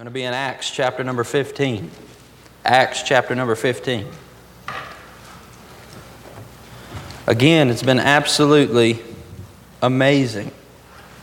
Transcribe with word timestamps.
going 0.00 0.06
to 0.06 0.10
be 0.10 0.22
in 0.22 0.32
Acts 0.32 0.70
chapter 0.70 1.04
number 1.04 1.24
15. 1.24 1.90
Acts 2.64 3.02
chapter 3.02 3.34
number 3.34 3.54
15. 3.54 4.06
Again, 7.26 7.68
it's 7.68 7.82
been 7.82 7.98
absolutely 7.98 8.98
amazing 9.82 10.52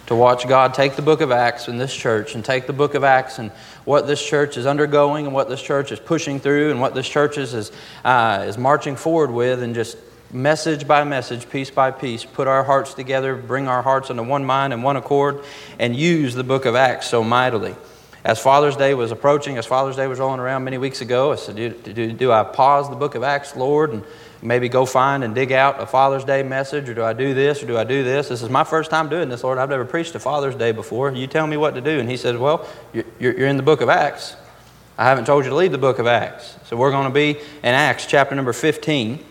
to 0.05 0.15
watch 0.15 0.47
God 0.47 0.75
take 0.75 0.95
the 0.95 1.01
book 1.01 1.21
of 1.21 1.31
Acts 1.31 1.67
in 1.67 1.79
this 1.79 1.91
church 1.91 2.35
and 2.35 2.45
take 2.45 2.67
the 2.67 2.73
book 2.73 2.93
of 2.93 3.03
Acts 3.03 3.39
and 3.39 3.49
what 3.83 4.05
this 4.05 4.23
church 4.23 4.57
is 4.57 4.67
undergoing 4.67 5.25
and 5.25 5.33
what 5.33 5.49
this 5.49 5.63
church 5.63 5.91
is 5.91 5.99
pushing 5.99 6.39
through 6.39 6.69
and 6.69 6.79
what 6.79 6.93
this 6.93 7.09
church 7.09 7.39
is, 7.39 7.55
is, 7.55 7.71
uh, 8.05 8.45
is 8.47 8.59
marching 8.59 8.95
forward 8.95 9.31
with 9.31 9.63
and 9.63 9.73
just 9.73 9.97
message 10.31 10.85
by 10.85 11.03
message, 11.03 11.49
piece 11.49 11.71
by 11.71 11.89
piece, 11.89 12.23
put 12.23 12.47
our 12.47 12.63
hearts 12.63 12.93
together, 12.93 13.35
bring 13.35 13.67
our 13.67 13.81
hearts 13.81 14.11
into 14.11 14.21
one 14.21 14.45
mind 14.45 14.71
and 14.71 14.83
one 14.83 14.97
accord, 14.97 15.43
and 15.79 15.95
use 15.95 16.35
the 16.35 16.43
book 16.43 16.65
of 16.65 16.75
Acts 16.75 17.07
so 17.07 17.23
mightily. 17.23 17.75
As 18.27 18.39
Father's 18.39 18.75
Day 18.75 18.93
was 18.93 19.13
approaching, 19.13 19.57
as 19.57 19.65
Father's 19.65 19.95
Day 19.95 20.05
was 20.05 20.19
rolling 20.19 20.41
around 20.41 20.65
many 20.65 20.77
weeks 20.77 20.99
ago, 20.99 21.31
I 21.31 21.37
said, 21.37 21.55
Do, 21.55 21.69
do, 21.69 22.11
do 22.11 22.29
I 22.29 22.43
pause 22.43 22.89
the 22.89 22.95
book 22.97 23.15
of 23.15 23.23
Acts, 23.23 23.55
Lord, 23.55 23.93
and 23.93 24.03
maybe 24.41 24.67
go 24.67 24.85
find 24.85 25.23
and 25.23 25.33
dig 25.33 25.53
out 25.53 25.81
a 25.81 25.85
Father's 25.85 26.25
Day 26.25 26.43
message, 26.43 26.89
or 26.89 26.93
do 26.93 27.05
I 27.05 27.13
do 27.13 27.33
this, 27.33 27.63
or 27.63 27.67
do 27.67 27.77
I 27.77 27.85
do 27.85 28.03
this? 28.03 28.27
This 28.27 28.41
is 28.41 28.49
my 28.49 28.65
first 28.65 28.91
time 28.91 29.07
doing 29.07 29.29
this, 29.29 29.45
Lord. 29.45 29.57
I've 29.57 29.69
never 29.69 29.85
preached 29.85 30.13
a 30.15 30.19
Father's 30.19 30.55
Day 30.55 30.73
before. 30.73 31.09
You 31.13 31.25
tell 31.25 31.47
me 31.47 31.55
what 31.55 31.73
to 31.75 31.79
do. 31.79 32.01
And 32.01 32.09
he 32.09 32.17
said, 32.17 32.37
Well, 32.37 32.67
you're, 32.91 33.05
you're 33.17 33.47
in 33.47 33.55
the 33.55 33.63
book 33.63 33.79
of 33.79 33.87
Acts. 33.87 34.35
I 34.97 35.05
haven't 35.05 35.23
told 35.23 35.45
you 35.45 35.51
to 35.51 35.55
leave 35.55 35.71
the 35.71 35.77
book 35.77 35.97
of 35.97 36.05
Acts. 36.05 36.57
So 36.65 36.75
we're 36.75 36.91
going 36.91 37.07
to 37.07 37.13
be 37.13 37.39
in 37.39 37.45
Acts 37.63 38.07
chapter 38.07 38.35
number 38.35 38.51
15. 38.51 39.23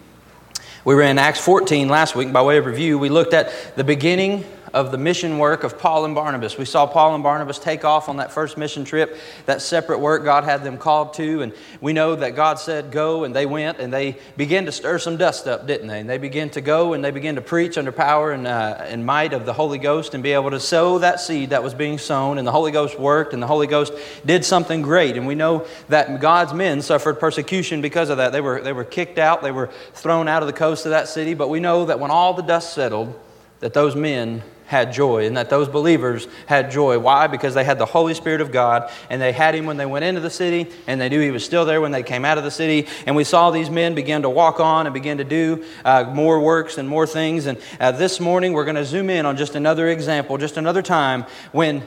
We 0.87 0.95
were 0.95 1.02
in 1.02 1.18
Acts 1.18 1.40
14 1.40 1.90
last 1.90 2.16
week. 2.16 2.32
By 2.32 2.40
way 2.40 2.56
of 2.56 2.65
review, 2.65 2.98
we 2.98 3.10
looked 3.10 3.34
at 3.34 3.76
the 3.76 3.84
beginning 3.84 4.46
of 4.73 4.91
the 4.91 4.98
mission 4.98 5.38
work 5.38 5.65
of 5.65 5.79
Paul 5.79 6.05
and 6.05 6.15
Barnabas. 6.15 6.59
We 6.59 6.65
saw 6.65 6.87
Paul 6.87 7.15
and 7.15 7.23
Barnabas 7.23 7.59
take 7.59 7.84
off 7.84 8.09
on 8.09 8.16
that 8.16 8.33
first 8.33 8.57
mission 8.57 8.84
trip, 8.84 9.16
that 9.47 9.62
separate 9.62 9.98
work 9.98 10.24
God 10.24 10.45
had 10.45 10.65
them 10.65 10.79
called 10.79 11.15
to. 11.15 11.43
And 11.43 11.52
we 11.80 11.93
know 11.93 12.16
that 12.16 12.37
God 12.37 12.59
said, 12.59 12.91
Go, 12.91 13.24
and 13.24 13.35
they 13.35 13.46
went, 13.46 13.79
and 13.79 13.93
they 13.93 14.18
began 14.37 14.66
to 14.66 14.73
stir 14.73 14.99
some 14.99 15.16
dust 15.16 15.46
up, 15.46 15.66
didn't 15.66 15.87
they? 15.87 16.01
And 16.01 16.09
they 16.09 16.18
began 16.18 16.51
to 16.51 16.60
go 16.60 16.93
and 16.93 17.05
they 17.05 17.10
began 17.10 17.37
to 17.37 17.40
preach 17.40 17.79
under 17.79 17.93
power 17.93 18.32
and, 18.32 18.46
uh, 18.46 18.79
and 18.80 19.05
might 19.05 19.32
of 19.32 19.46
the 19.46 19.52
Holy 19.52 19.79
Ghost 19.79 20.15
and 20.15 20.23
be 20.23 20.32
able 20.32 20.51
to 20.51 20.60
sow 20.60 20.99
that 20.99 21.21
seed 21.21 21.51
that 21.51 21.62
was 21.62 21.74
being 21.74 21.99
sown. 21.99 22.38
And 22.38 22.46
the 22.46 22.52
Holy 22.52 22.73
Ghost 22.73 22.99
worked, 22.99 23.33
and 23.33 23.43
the 23.43 23.46
Holy 23.46 23.66
Ghost 23.66 23.93
did 24.24 24.45
something 24.45 24.83
great. 24.83 25.16
And 25.16 25.27
we 25.27 25.35
know 25.35 25.66
that 25.88 26.21
God's 26.21 26.52
men 26.52 26.83
suffered 26.83 27.21
persecution 27.21 27.80
because 27.80 28.10
of 28.10 28.18
that. 28.18 28.33
They 28.33 28.40
were, 28.40 28.60
they 28.60 28.73
were 28.73 28.85
kicked 28.85 29.18
out, 29.18 29.43
they 29.43 29.52
were 29.52 29.71
thrown 29.93 30.29
out 30.29 30.43
of 30.43 30.46
the 30.46 30.52
coast 30.52 30.87
of 30.87 30.90
that 30.90 31.09
city. 31.09 31.35
But 31.35 31.49
we 31.49 31.60
know 31.60 31.87
that 31.87 32.01
when 32.01 32.10
all 32.10 32.35
the 32.35 32.43
dust 32.43 32.74
settled, 32.74 33.18
that 33.60 33.74
those 33.74 33.96
men 33.96 34.43
had 34.66 34.92
joy 34.92 35.26
and 35.26 35.36
that 35.36 35.48
those 35.48 35.68
believers 35.68 36.26
had 36.46 36.70
joy. 36.70 36.98
Why? 36.98 37.26
Because 37.26 37.54
they 37.54 37.64
had 37.64 37.78
the 37.78 37.86
Holy 37.86 38.14
Spirit 38.14 38.40
of 38.40 38.52
God 38.52 38.90
and 39.09 39.20
they 39.20 39.32
had 39.32 39.54
Him 39.54 39.66
when 39.66 39.76
they 39.76 39.86
went 39.86 40.04
into 40.04 40.20
the 40.20 40.30
city 40.30 40.70
and 40.86 41.00
they 41.00 41.09
knew 41.09 41.20
He 41.20 41.30
was 41.30 41.45
still 41.45 41.64
there 41.64 41.80
when 41.80 41.92
they 41.92 42.02
came 42.02 42.24
out 42.24 42.38
of 42.38 42.45
the 42.45 42.50
city. 42.50 42.88
And 43.06 43.16
we 43.16 43.24
saw 43.24 43.50
these 43.50 43.70
men 43.70 43.94
begin 43.94 44.22
to 44.22 44.30
walk 44.30 44.60
on 44.60 44.87
and 44.87 44.94
begin 44.94 45.18
to 45.18 45.24
do 45.24 45.64
uh, 45.84 46.04
more 46.04 46.40
works 46.40 46.78
and 46.78 46.88
more 46.88 47.06
things. 47.06 47.46
And 47.46 47.59
uh, 47.80 47.92
this 47.92 48.20
morning 48.20 48.52
we're 48.52 48.64
going 48.64 48.76
to 48.76 48.84
zoom 48.84 49.09
in 49.10 49.24
on 49.24 49.37
just 49.37 49.54
another 49.54 49.88
example, 49.88 50.37
just 50.38 50.56
another 50.56 50.82
time 50.82 51.24
when 51.52 51.87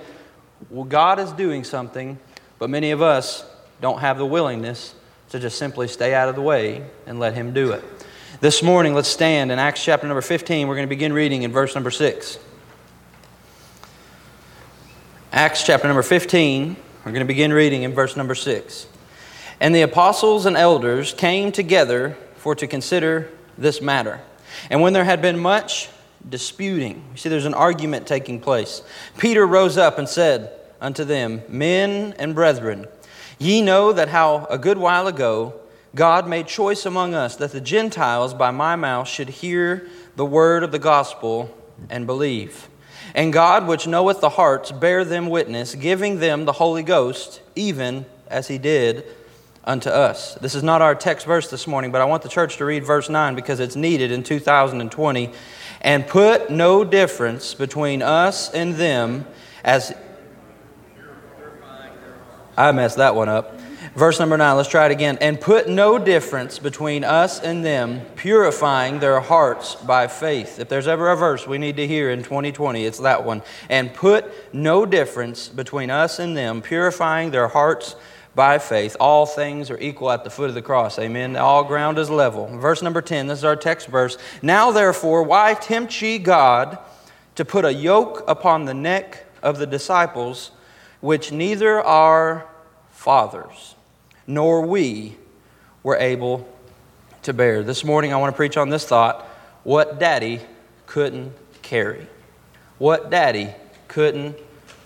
God 0.87 1.19
is 1.19 1.31
doing 1.31 1.63
something, 1.63 2.19
but 2.57 2.69
many 2.69 2.91
of 2.91 3.01
us 3.01 3.45
don't 3.81 3.99
have 3.99 4.17
the 4.17 4.25
willingness 4.25 4.95
to 5.29 5.39
just 5.39 5.57
simply 5.57 5.87
stay 5.87 6.13
out 6.13 6.29
of 6.29 6.35
the 6.35 6.41
way 6.41 6.85
and 7.05 7.19
let 7.19 7.33
Him 7.33 7.53
do 7.53 7.71
it. 7.71 7.83
This 8.41 8.63
morning, 8.63 8.93
let's 8.93 9.09
stand 9.09 9.51
in 9.51 9.59
Acts 9.59 9.83
chapter 9.83 10.07
number 10.07 10.21
15. 10.21 10.67
We're 10.67 10.75
going 10.75 10.87
to 10.87 10.89
begin 10.89 11.13
reading 11.13 11.43
in 11.43 11.51
verse 11.51 11.75
number 11.75 11.91
6. 11.91 12.39
Acts 15.31 15.63
chapter 15.63 15.87
number 15.87 16.01
15, 16.01 16.75
we're 17.05 17.11
going 17.11 17.19
to 17.19 17.25
begin 17.25 17.53
reading 17.53 17.83
in 17.83 17.93
verse 17.93 18.17
number 18.17 18.33
6. 18.33 18.87
And 19.59 19.75
the 19.75 19.83
apostles 19.83 20.47
and 20.47 20.57
elders 20.57 21.13
came 21.13 21.51
together 21.51 22.17
for 22.37 22.55
to 22.55 22.65
consider 22.65 23.29
this 23.55 23.79
matter. 23.79 24.21
And 24.71 24.81
when 24.81 24.93
there 24.93 25.03
had 25.03 25.21
been 25.21 25.37
much 25.37 25.89
disputing, 26.27 27.03
you 27.11 27.17
see 27.17 27.29
there's 27.29 27.45
an 27.45 27.53
argument 27.53 28.07
taking 28.07 28.39
place, 28.39 28.81
Peter 29.19 29.45
rose 29.45 29.77
up 29.77 29.99
and 29.99 30.09
said 30.09 30.51
unto 30.81 31.03
them, 31.03 31.43
Men 31.47 32.15
and 32.17 32.33
brethren, 32.33 32.87
ye 33.37 33.61
know 33.61 33.93
that 33.93 34.07
how 34.07 34.47
a 34.49 34.57
good 34.57 34.79
while 34.79 35.05
ago 35.05 35.53
God 35.93 36.27
made 36.27 36.47
choice 36.47 36.87
among 36.87 37.13
us 37.13 37.35
that 37.35 37.51
the 37.51 37.61
Gentiles 37.61 38.33
by 38.33 38.49
my 38.49 38.75
mouth 38.75 39.07
should 39.07 39.29
hear 39.29 39.89
the 40.15 40.25
word 40.25 40.63
of 40.63 40.71
the 40.71 40.79
gospel 40.79 41.55
and 41.87 42.07
believe. 42.07 42.68
And 43.19 43.33
God, 43.33 43.67
which 43.67 43.85
knoweth 43.85 44.21
the 44.21 44.29
hearts, 44.29 44.71
bear 44.71 45.03
them 45.03 45.27
witness, 45.27 45.75
giving 45.75 46.19
them 46.19 46.45
the 46.45 46.53
Holy 46.53 46.83
Ghost, 46.83 47.41
even 47.53 48.05
as 48.29 48.47
He 48.47 48.57
did 48.57 49.03
unto 49.65 49.89
us. 49.89 50.35
This 50.35 50.55
is 50.55 50.63
not 50.63 50.81
our 50.81 50.95
text 50.95 51.25
verse 51.25 51.49
this 51.49 51.67
morning, 51.67 51.91
but 51.91 51.99
I 51.99 52.05
want 52.05 52.23
the 52.23 52.29
church 52.29 52.55
to 52.59 52.65
read 52.65 52.85
verse 52.85 53.09
9 53.09 53.35
because 53.35 53.59
it's 53.59 53.75
needed 53.75 54.13
in 54.13 54.23
2020. 54.23 55.33
And 55.81 56.07
put 56.07 56.49
no 56.49 56.85
difference 56.85 57.53
between 57.53 58.01
us 58.01 58.53
and 58.53 58.75
them 58.75 59.25
as. 59.65 59.93
I 62.55 62.71
messed 62.71 62.95
that 62.99 63.15
one 63.15 63.27
up. 63.27 63.53
Verse 63.99 64.17
number 64.17 64.37
nine, 64.37 64.55
let's 64.55 64.69
try 64.69 64.85
it 64.85 64.93
again. 64.93 65.17
And 65.19 65.41
put 65.41 65.67
no 65.67 65.99
difference 65.99 66.57
between 66.57 67.03
us 67.03 67.41
and 67.41 67.65
them, 67.65 67.99
purifying 68.15 68.99
their 68.99 69.19
hearts 69.19 69.75
by 69.75 70.07
faith. 70.07 70.57
If 70.57 70.69
there's 70.69 70.87
ever 70.87 71.09
a 71.11 71.17
verse 71.17 71.45
we 71.45 71.57
need 71.57 71.75
to 71.75 71.85
hear 71.85 72.09
in 72.09 72.23
2020, 72.23 72.85
it's 72.85 72.99
that 72.99 73.25
one. 73.25 73.41
And 73.67 73.93
put 73.93 74.53
no 74.53 74.85
difference 74.85 75.49
between 75.49 75.89
us 75.89 76.17
and 76.17 76.37
them, 76.37 76.61
purifying 76.61 77.31
their 77.31 77.49
hearts 77.49 77.97
by 78.35 78.57
faith. 78.57 78.95
All 79.01 79.25
things 79.25 79.69
are 79.69 79.77
equal 79.79 80.11
at 80.11 80.23
the 80.23 80.29
foot 80.29 80.47
of 80.47 80.55
the 80.55 80.61
cross. 80.61 80.97
Amen. 80.97 81.35
All 81.35 81.65
ground 81.65 81.99
is 81.99 82.09
level. 82.09 82.47
Verse 82.57 82.81
number 82.81 83.01
10, 83.01 83.27
this 83.27 83.39
is 83.39 83.43
our 83.43 83.57
text 83.57 83.89
verse. 83.89 84.17
Now, 84.41 84.71
therefore, 84.71 85.23
why 85.23 85.55
tempt 85.55 86.01
ye 86.01 86.19
God 86.19 86.77
to 87.35 87.43
put 87.43 87.65
a 87.65 87.73
yoke 87.73 88.23
upon 88.29 88.63
the 88.63 88.73
neck 88.73 89.25
of 89.43 89.57
the 89.57 89.67
disciples, 89.67 90.51
which 91.01 91.33
neither 91.33 91.81
are 91.81 92.47
fathers? 92.91 93.75
Nor 94.29 94.61
we 94.61 95.17
were 95.81 95.97
able 95.97 96.47
to 97.23 97.33
bear. 97.33 97.63
This 97.63 97.83
morning, 97.83 98.13
I 98.13 98.17
want 98.17 98.31
to 98.31 98.37
preach 98.37 98.57
on 98.57 98.69
this 98.69 98.85
thought 98.85 99.25
what 99.63 99.99
daddy 99.99 100.39
couldn't 100.85 101.33
carry. 101.63 102.07
What 102.77 103.09
daddy 103.09 103.49
couldn't 103.87 104.37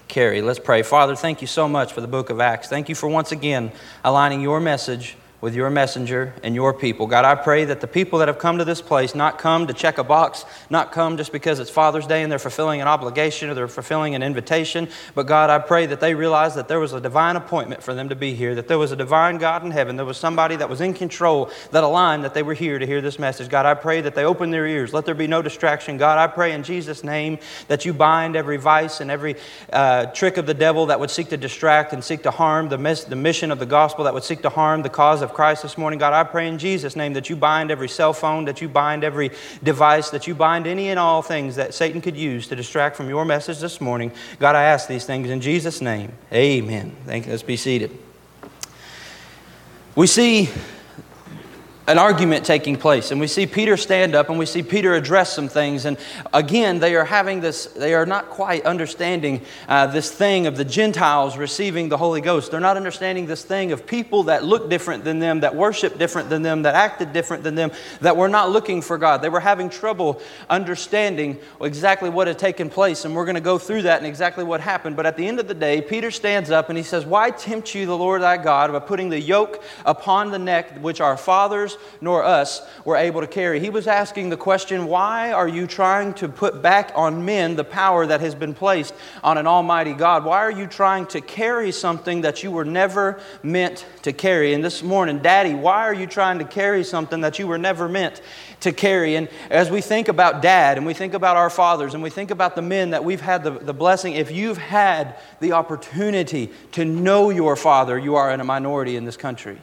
carry. 0.08 0.42
Let's 0.42 0.60
pray. 0.60 0.82
Father, 0.82 1.14
thank 1.16 1.42
you 1.42 1.48
so 1.48 1.68
much 1.68 1.92
for 1.92 2.00
the 2.00 2.08
book 2.08 2.30
of 2.30 2.40
Acts. 2.40 2.70
Thank 2.70 2.88
you 2.88 2.96
for 2.96 3.10
once 3.10 3.34
again 3.34 3.74
aligning 4.04 4.40
your 4.40 4.62
message 4.62 5.18
with 5.44 5.54
your 5.54 5.70
messenger 5.70 6.34
and 6.42 6.56
your 6.56 6.74
people. 6.74 7.06
God, 7.06 7.26
I 7.26 7.36
pray 7.36 7.66
that 7.66 7.82
the 7.82 7.88
people 7.88 8.20
that 8.20 8.30
have 8.30 8.40
come 8.40 8.60
to 8.60 8.64
this 8.64 8.82
place 8.82 9.14
not 9.14 9.38
come 9.38 9.68
to 9.68 9.74
check 9.74 9.98
a 9.98 10.04
box, 10.04 10.46
not 10.70 10.94
come 10.94 11.18
just 11.18 11.34
because 11.34 11.60
it's 11.60 11.70
Father's 11.70 12.08
Day 12.08 12.24
and 12.24 12.32
they're 12.32 12.40
fulfilling 12.40 12.80
an 12.80 12.88
obligation 12.88 13.50
or 13.50 13.54
they're 13.54 13.68
fulfilling 13.68 14.16
an 14.16 14.24
invitation, 14.24 14.88
but 15.16 15.28
God, 15.28 15.50
I 15.50 15.60
pray 15.60 15.86
that 15.88 16.00
they 16.00 16.16
realize 16.16 16.56
that 16.56 16.70
there 16.70 16.80
was 16.80 16.94
a 16.94 17.02
divine 17.02 17.36
appointment 17.36 17.84
for 17.84 17.94
them 17.94 18.08
to 18.08 18.16
be 18.16 18.34
here, 18.34 18.56
that 18.56 18.70
there 18.70 18.78
was 18.78 18.94
a 18.94 18.96
divine 18.96 19.38
God 19.38 19.66
in 19.66 19.72
heaven, 19.72 19.98
there 19.98 20.06
was 20.06 20.16
somebody 20.16 20.56
that 20.56 20.70
was 20.70 20.80
in 20.80 20.94
control 20.94 21.52
that 21.72 21.84
aligned 21.84 22.24
that 22.24 22.34
they 22.34 22.42
were 22.42 22.54
here 22.54 22.80
to 22.80 22.86
hear 22.86 23.02
this 23.02 23.20
message. 23.20 23.50
God, 23.50 23.66
I 23.66 23.74
pray 23.74 24.00
that 24.00 24.16
they 24.16 24.24
open 24.24 24.50
their 24.50 24.66
ears. 24.66 24.94
Let 24.94 25.06
there 25.06 25.14
be 25.14 25.28
no 25.28 25.42
distraction. 25.42 25.98
God, 25.98 26.20
I 26.20 26.28
pray 26.28 26.54
in 26.54 26.64
Jesus' 26.64 27.04
name 27.04 27.38
that 27.68 27.84
you 27.84 27.94
bind 27.94 28.38
every 28.38 28.56
vice 28.56 29.02
and 29.02 29.12
every 29.12 29.36
uh, 29.74 30.06
trick 30.06 30.38
of 30.38 30.46
the 30.46 30.54
devil 30.54 30.86
that 30.86 31.02
would 31.02 31.12
seek 31.12 31.28
to 31.32 31.38
distract 31.38 31.92
and 31.92 32.02
seek 32.02 32.24
to 32.24 32.32
harm 32.32 32.70
the, 32.70 32.78
mis- 32.78 33.04
the 33.04 33.18
mission 33.18 33.52
of 33.52 33.60
the 33.60 33.66
gospel, 33.66 34.06
that 34.06 34.14
would 34.14 34.24
seek 34.24 34.42
to 34.44 34.50
harm 34.50 34.84
the 34.84 34.90
cause 34.90 35.22
of 35.22 35.33
Christ 35.34 35.64
this 35.64 35.78
morning. 35.78 36.00
God, 36.00 36.14
I 36.14 36.24
pray 36.24 36.48
in 36.48 36.58
Jesus' 36.58 36.96
name 36.96 37.14
that 37.14 37.30
you 37.30 37.36
bind 37.36 37.72
every 37.72 37.90
cell 37.90 38.14
phone, 38.14 38.46
that 38.46 38.62
you 38.62 38.70
bind 38.70 39.04
every 39.04 39.32
device, 39.62 40.10
that 40.12 40.28
you 40.28 40.36
bind 40.36 40.68
any 40.68 40.90
and 40.90 41.00
all 41.00 41.22
things 41.22 41.56
that 41.56 41.74
Satan 41.74 42.02
could 42.02 42.16
use 42.16 42.48
to 42.48 42.56
distract 42.56 42.96
from 42.96 43.10
your 43.10 43.26
message 43.26 43.60
this 43.60 43.82
morning. 43.82 44.12
God, 44.40 44.56
I 44.56 44.64
ask 44.64 44.88
these 44.88 45.06
things 45.06 45.30
in 45.30 45.42
Jesus' 45.42 45.82
name. 45.82 46.12
Amen. 46.32 46.96
Thank 47.06 47.26
you. 47.26 47.32
Let's 47.32 47.44
be 47.44 47.58
seated. 47.58 47.92
We 49.96 50.08
see 50.08 50.50
an 51.86 51.98
argument 51.98 52.46
taking 52.46 52.78
place. 52.78 53.12
And 53.12 53.20
we 53.20 53.28
see 53.28 53.46
Peter 53.46 53.76
stand 53.76 54.16
up 54.16 54.30
and 54.30 54.40
we 54.40 54.46
see 54.46 54.64
Peter 54.64 54.94
address 54.94 55.34
some 55.34 55.50
things. 55.50 55.84
And 55.84 55.98
again, 56.34 56.80
they 56.80 56.96
are 56.96 57.04
having 57.04 57.42
this, 57.42 57.66
they 57.66 57.94
are 57.94 58.06
not 58.06 58.30
quite 58.30 58.66
understanding 58.66 59.42
uh, 59.68 59.88
this 59.88 60.10
thing 60.10 60.48
of 60.48 60.56
the 60.56 60.64
Gentiles 60.64 61.36
receiving 61.36 61.90
the 61.90 61.98
Holy 61.98 62.22
Ghost. 62.22 62.52
They're 62.52 62.62
not 62.62 62.78
understanding 62.78 63.26
this 63.26 63.44
thing 63.44 63.74
of 63.74 63.86
people 63.86 64.24
that 64.24 64.46
look 64.46 64.70
different 64.70 65.04
than 65.04 65.20
them, 65.20 65.42
that 65.42 65.56
worship 65.56 65.98
different 65.98 66.30
than 66.30 66.42
them, 66.42 66.62
that 66.62 66.74
acted 66.74 67.12
different 67.12 67.44
than 67.44 67.56
them, 67.56 67.72
that 68.00 68.16
were 68.16 68.30
not 68.30 68.50
looking 68.50 68.82
for 68.82 68.98
God. 68.98 69.22
They 69.22 69.30
were 69.30 69.42
having 69.42 69.70
trouble 69.70 70.22
understanding 70.50 71.38
exactly 71.60 72.10
what 72.10 72.28
had 72.28 72.40
taken 72.40 72.70
place. 72.70 73.04
And 73.04 73.14
we're 73.14 73.26
going 73.26 73.36
to 73.36 73.42
go 73.42 73.58
through 73.58 73.82
that 73.82 73.98
and 73.98 74.08
exactly 74.08 74.46
what 74.46 74.62
happened. 74.62 74.96
But 74.96 75.06
at 75.06 75.18
the 75.18 75.28
end 75.28 75.40
of 75.42 75.50
the 75.50 75.54
day, 75.54 75.82
Peter 75.82 76.12
stands 76.12 76.50
up 76.50 76.70
and 76.70 76.78
he 76.78 76.84
says, 76.84 77.06
Why 77.06 77.30
tempt 77.30 77.76
you 77.76 77.86
the 77.86 77.98
Lord 77.98 78.22
thy 78.22 78.38
God 78.38 78.72
by 78.72 78.80
putting 78.80 79.10
the 79.10 79.20
yoke 79.20 79.62
upon 79.86 80.32
the 80.32 80.40
neck 80.40 80.80
which 80.80 81.02
our 81.02 81.18
fathers 81.18 81.73
nor 82.02 82.24
us 82.24 82.62
were 82.86 82.96
able 82.96 83.22
to 83.22 83.28
carry. 83.28 83.60
He 83.60 83.70
was 83.70 83.88
asking 83.88 84.30
the 84.30 84.38
question, 84.38 84.86
why 84.86 85.32
are 85.32 85.48
you 85.48 85.68
trying 85.68 86.14
to 86.16 86.28
put 86.28 86.62
back 86.62 86.92
on 86.96 87.26
men 87.26 87.56
the 87.56 87.64
power 87.64 88.06
that 88.06 88.22
has 88.22 88.36
been 88.36 88.54
placed 88.54 88.94
on 89.24 89.38
an 89.38 89.48
almighty 89.48 89.94
God? 89.94 90.26
Why 90.26 90.40
are 90.40 90.52
you 90.52 90.68
trying 90.68 91.08
to 91.08 91.22
carry 91.22 91.72
something 91.72 92.22
that 92.22 92.44
you 92.44 92.52
were 92.52 92.66
never 92.66 93.20
meant 93.42 93.86
to 94.04 94.14
carry? 94.14 94.54
And 94.54 94.64
this 94.64 94.84
morning, 94.84 95.20
Daddy, 95.20 95.54
why 95.54 95.84
are 95.84 95.94
you 95.94 96.08
trying 96.08 96.40
to 96.40 96.46
carry 96.46 96.84
something 96.84 97.22
that 97.22 97.40
you 97.40 97.48
were 97.48 97.58
never 97.58 97.88
meant 97.90 98.22
to 98.62 98.72
carry? 98.72 99.16
And 99.16 99.30
as 99.50 99.70
we 99.70 99.82
think 99.82 100.08
about 100.08 100.42
dad 100.42 100.78
and 100.78 100.86
we 100.86 100.94
think 100.94 101.14
about 101.14 101.38
our 101.38 101.50
fathers 101.50 101.94
and 101.94 102.04
we 102.04 102.10
think 102.10 102.32
about 102.32 102.56
the 102.56 102.62
men 102.62 102.92
that 102.92 103.04
we've 103.04 103.22
had 103.22 103.44
the, 103.44 103.52
the 103.52 103.74
blessing, 103.74 104.14
if 104.14 104.32
you've 104.32 104.58
had 104.58 105.16
the 105.40 105.54
opportunity 105.54 106.52
to 106.74 106.86
know 106.86 107.30
your 107.30 107.56
father, 107.56 107.98
you 107.98 108.16
are 108.16 108.32
in 108.32 108.40
a 108.40 108.44
minority 108.44 108.96
in 108.96 109.06
this 109.06 109.18
country. 109.18 109.60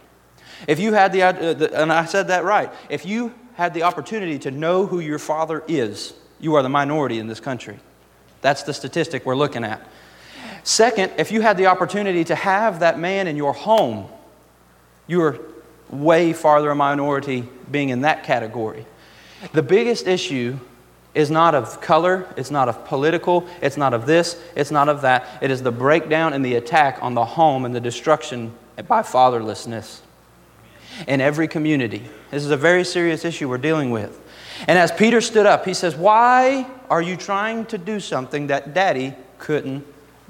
If 0.67 0.79
you 0.79 0.93
had 0.93 1.13
the, 1.13 1.23
uh, 1.23 1.33
the, 1.55 1.83
and 1.83 1.93
I 1.93 2.05
said 2.05 2.29
that 2.29 2.45
right, 2.45 2.73
if 2.89 3.07
you 3.07 3.35
had 3.55 3.75
the 3.75 3.83
opportunity 3.83 4.39
to 4.41 4.51
know 4.51 4.87
who 4.87 5.01
your 5.01 5.19
father 5.19 5.63
is, 5.69 6.15
you 6.41 6.55
are 6.55 6.63
the 6.63 6.69
minority 6.69 7.19
in 7.19 7.27
this 7.27 7.41
country. 7.41 7.79
That's 8.41 8.63
the 8.63 8.73
statistic 8.73 9.27
we're 9.27 9.37
looking 9.37 9.65
at. 9.65 9.87
Second, 10.63 11.13
if 11.19 11.33
you 11.33 11.41
had 11.41 11.57
the 11.57 11.67
opportunity 11.67 12.25
to 12.25 12.35
have 12.35 12.81
that 12.81 12.99
man 12.99 13.27
in 13.27 13.37
your 13.37 13.53
home, 13.53 14.09
you 15.07 15.23
are 15.23 15.39
way 15.91 16.33
farther 16.33 16.71
a 16.71 16.75
minority 16.75 17.49
being 17.71 17.89
in 17.89 18.03
that 18.03 18.25
category. 18.25 18.87
The 19.53 19.63
biggest 19.63 20.07
issue 20.07 20.59
is 21.15 21.31
not 21.31 21.55
of 21.55 21.81
color, 21.81 22.27
it's 22.37 22.51
not 22.51 22.69
of 22.69 22.85
political, 22.85 23.47
it's 23.61 23.77
not 23.77 23.93
of 23.95 24.07
this, 24.07 24.41
it's 24.55 24.71
not 24.71 24.89
of 24.89 25.01
that. 25.03 25.27
It 25.41 25.51
is 25.51 25.63
the 25.63 25.73
breakdown 25.73 26.33
and 26.33 26.45
the 26.45 26.55
attack 26.55 26.99
on 27.03 27.15
the 27.15 27.25
home 27.25 27.65
and 27.65 27.75
the 27.75 27.81
destruction 27.81 28.53
by 28.87 29.03
fatherlessness 29.03 30.01
in 31.07 31.21
every 31.21 31.49
community. 31.49 32.05
This 32.31 32.45
is 32.45 32.51
a 32.51 32.57
very 32.57 32.85
serious 32.85 33.25
issue 33.25 33.49
we're 33.49 33.59
dealing 33.59 33.91
with. 33.91 34.21
And 34.69 34.79
as 34.79 34.93
Peter 34.93 35.21
stood 35.21 35.47
up, 35.47 35.65
he 35.65 35.75
says, 35.75 35.97
Why 35.97 36.67
are 36.89 37.01
you 37.01 37.17
trying 37.17 37.67
to 37.67 37.79
do 37.79 38.01
something 38.01 38.49
that 38.49 38.75
daddy 38.75 39.15
couldn't 39.39 39.87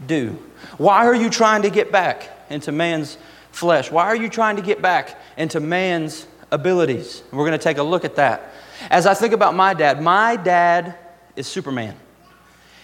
do? 0.06 0.38
Why 0.78 1.06
are 1.06 1.14
you 1.14 1.30
trying 1.30 1.62
to 1.62 1.70
get 1.70 1.90
back 1.90 2.30
into 2.48 2.72
man's 2.72 3.18
flesh? 3.52 3.90
Why 3.90 4.06
are 4.06 4.16
you 4.16 4.28
trying 4.28 4.56
to 4.56 4.62
get 4.62 4.80
back 4.80 5.20
into 5.36 5.60
man's 5.60 6.26
abilities? 6.50 7.22
And 7.30 7.38
we're 7.38 7.46
going 7.46 7.58
to 7.58 7.62
take 7.62 7.78
a 7.78 7.82
look 7.82 8.04
at 8.04 8.16
that. 8.16 8.52
As 8.90 9.06
I 9.06 9.14
think 9.14 9.34
about 9.34 9.54
my 9.54 9.74
dad, 9.74 10.02
my 10.02 10.36
dad 10.36 10.96
is 11.36 11.46
Superman. 11.46 11.96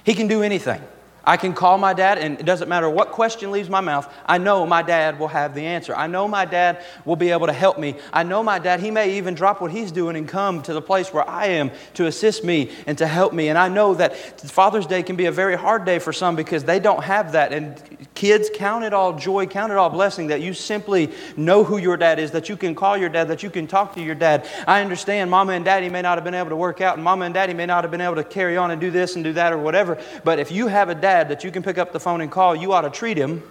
He 0.05 0.15
can 0.15 0.29
do 0.29 0.43
anything. 0.43 0.83
I 1.27 1.37
can 1.37 1.55
call 1.55 1.77
my 1.77 1.93
dad, 1.93 2.19
and 2.19 2.39
it 2.39 2.47
doesn't 2.47 2.69
matter 2.69 2.89
what 2.89 3.11
question 3.11 3.51
leaves 3.51 3.69
my 3.69 3.81
mouth, 3.81 4.13
I 4.25 4.39
know 4.39 4.65
my 4.65 4.83
dad 4.83 5.19
will 5.19 5.29
have 5.29 5.55
the 5.55 5.63
answer. 5.63 5.95
I 5.95 6.07
know 6.07 6.29
my 6.29 6.45
dad 6.45 6.85
will 7.05 7.17
be 7.17 7.31
able 7.31 7.49
to 7.49 7.53
help 7.53 7.79
me. 7.79 7.97
I 8.13 8.23
know 8.23 8.45
my 8.45 8.61
dad, 8.61 8.79
he 8.79 8.93
may 8.93 9.17
even 9.17 9.35
drop 9.35 9.61
what 9.61 9.73
he's 9.73 9.91
doing 9.91 10.17
and 10.17 10.29
come 10.29 10.63
to 10.63 10.73
the 10.73 10.83
place 10.83 11.13
where 11.13 11.29
I 11.29 11.47
am 11.47 11.73
to 11.95 12.07
assist 12.07 12.45
me 12.45 12.71
and 12.87 12.97
to 12.99 13.07
help 13.09 13.33
me. 13.33 13.49
And 13.49 13.59
I 13.59 13.69
know 13.69 13.95
that 13.95 14.17
Father's 14.41 14.87
Day 14.87 15.03
can 15.03 15.17
be 15.17 15.27
a 15.27 15.33
very 15.33 15.57
hard 15.57 15.85
day 15.85 15.99
for 15.99 16.13
some 16.13 16.37
because 16.37 16.63
they 16.63 16.79
don't 16.79 17.03
have 17.03 17.33
that. 17.33 17.53
And 17.53 17.83
kids, 18.17 18.51
count 18.53 18.83
it 18.83 18.93
all 18.93 19.13
joy, 19.17 19.47
count 19.47 19.71
it 19.71 19.79
all 19.79 19.91
blessing 19.91 20.27
that 20.29 20.41
you 20.41 20.55
simply 20.55 21.13
know 21.37 21.63
who 21.63 21.77
your 21.77 21.97
dad 21.97 22.19
is, 22.19 22.33
that 22.33 22.49
you 22.49 22.57
can 22.57 22.75
call 22.75 22.97
your 22.97 23.09
dad, 23.09 23.29
that 23.29 23.43
you 23.43 23.51
can 23.51 23.67
talk 23.67 23.95
to 23.95 24.03
your 24.03 24.15
dad. 24.15 24.49
I 24.67 24.81
understand 24.81 25.31
mama 25.31 25.53
and 25.53 25.65
daddy 25.65 25.89
may 25.89 26.03
not 26.03 26.17
have 26.17 26.25
been 26.25 26.35
able 26.35 26.51
to 26.51 26.57
work 26.57 26.81
out, 26.81 26.97
and 26.97 27.05
mama 27.05 27.27
and 27.27 27.35
daddy 27.35 27.55
may 27.55 27.67
not 27.67 27.85
have 27.85 27.91
been 27.93 28.01
able 28.01 28.17
to 28.17 28.25
carry 28.25 28.57
on 28.57 28.73
and 28.73 28.81
do 28.81 28.91
this 28.91 29.15
and 29.15 29.23
do 29.23 29.33
that 29.35 29.53
or 29.53 29.59
whatever. 29.59 30.03
But 30.25 30.41
if 30.41 30.51
you 30.51 30.67
have 30.67 30.89
a 30.89 30.95
dad, 30.95 31.29
that 31.29 31.45
you 31.45 31.51
can 31.53 31.63
pick 31.63 31.79
up 31.79 31.93
the 31.93 32.01
phone 32.01 32.21
and 32.21 32.33
call, 32.33 32.57
you 32.57 32.73
ought 32.73 32.83
to 32.83 32.91
treat 32.91 33.17
him 33.17 33.43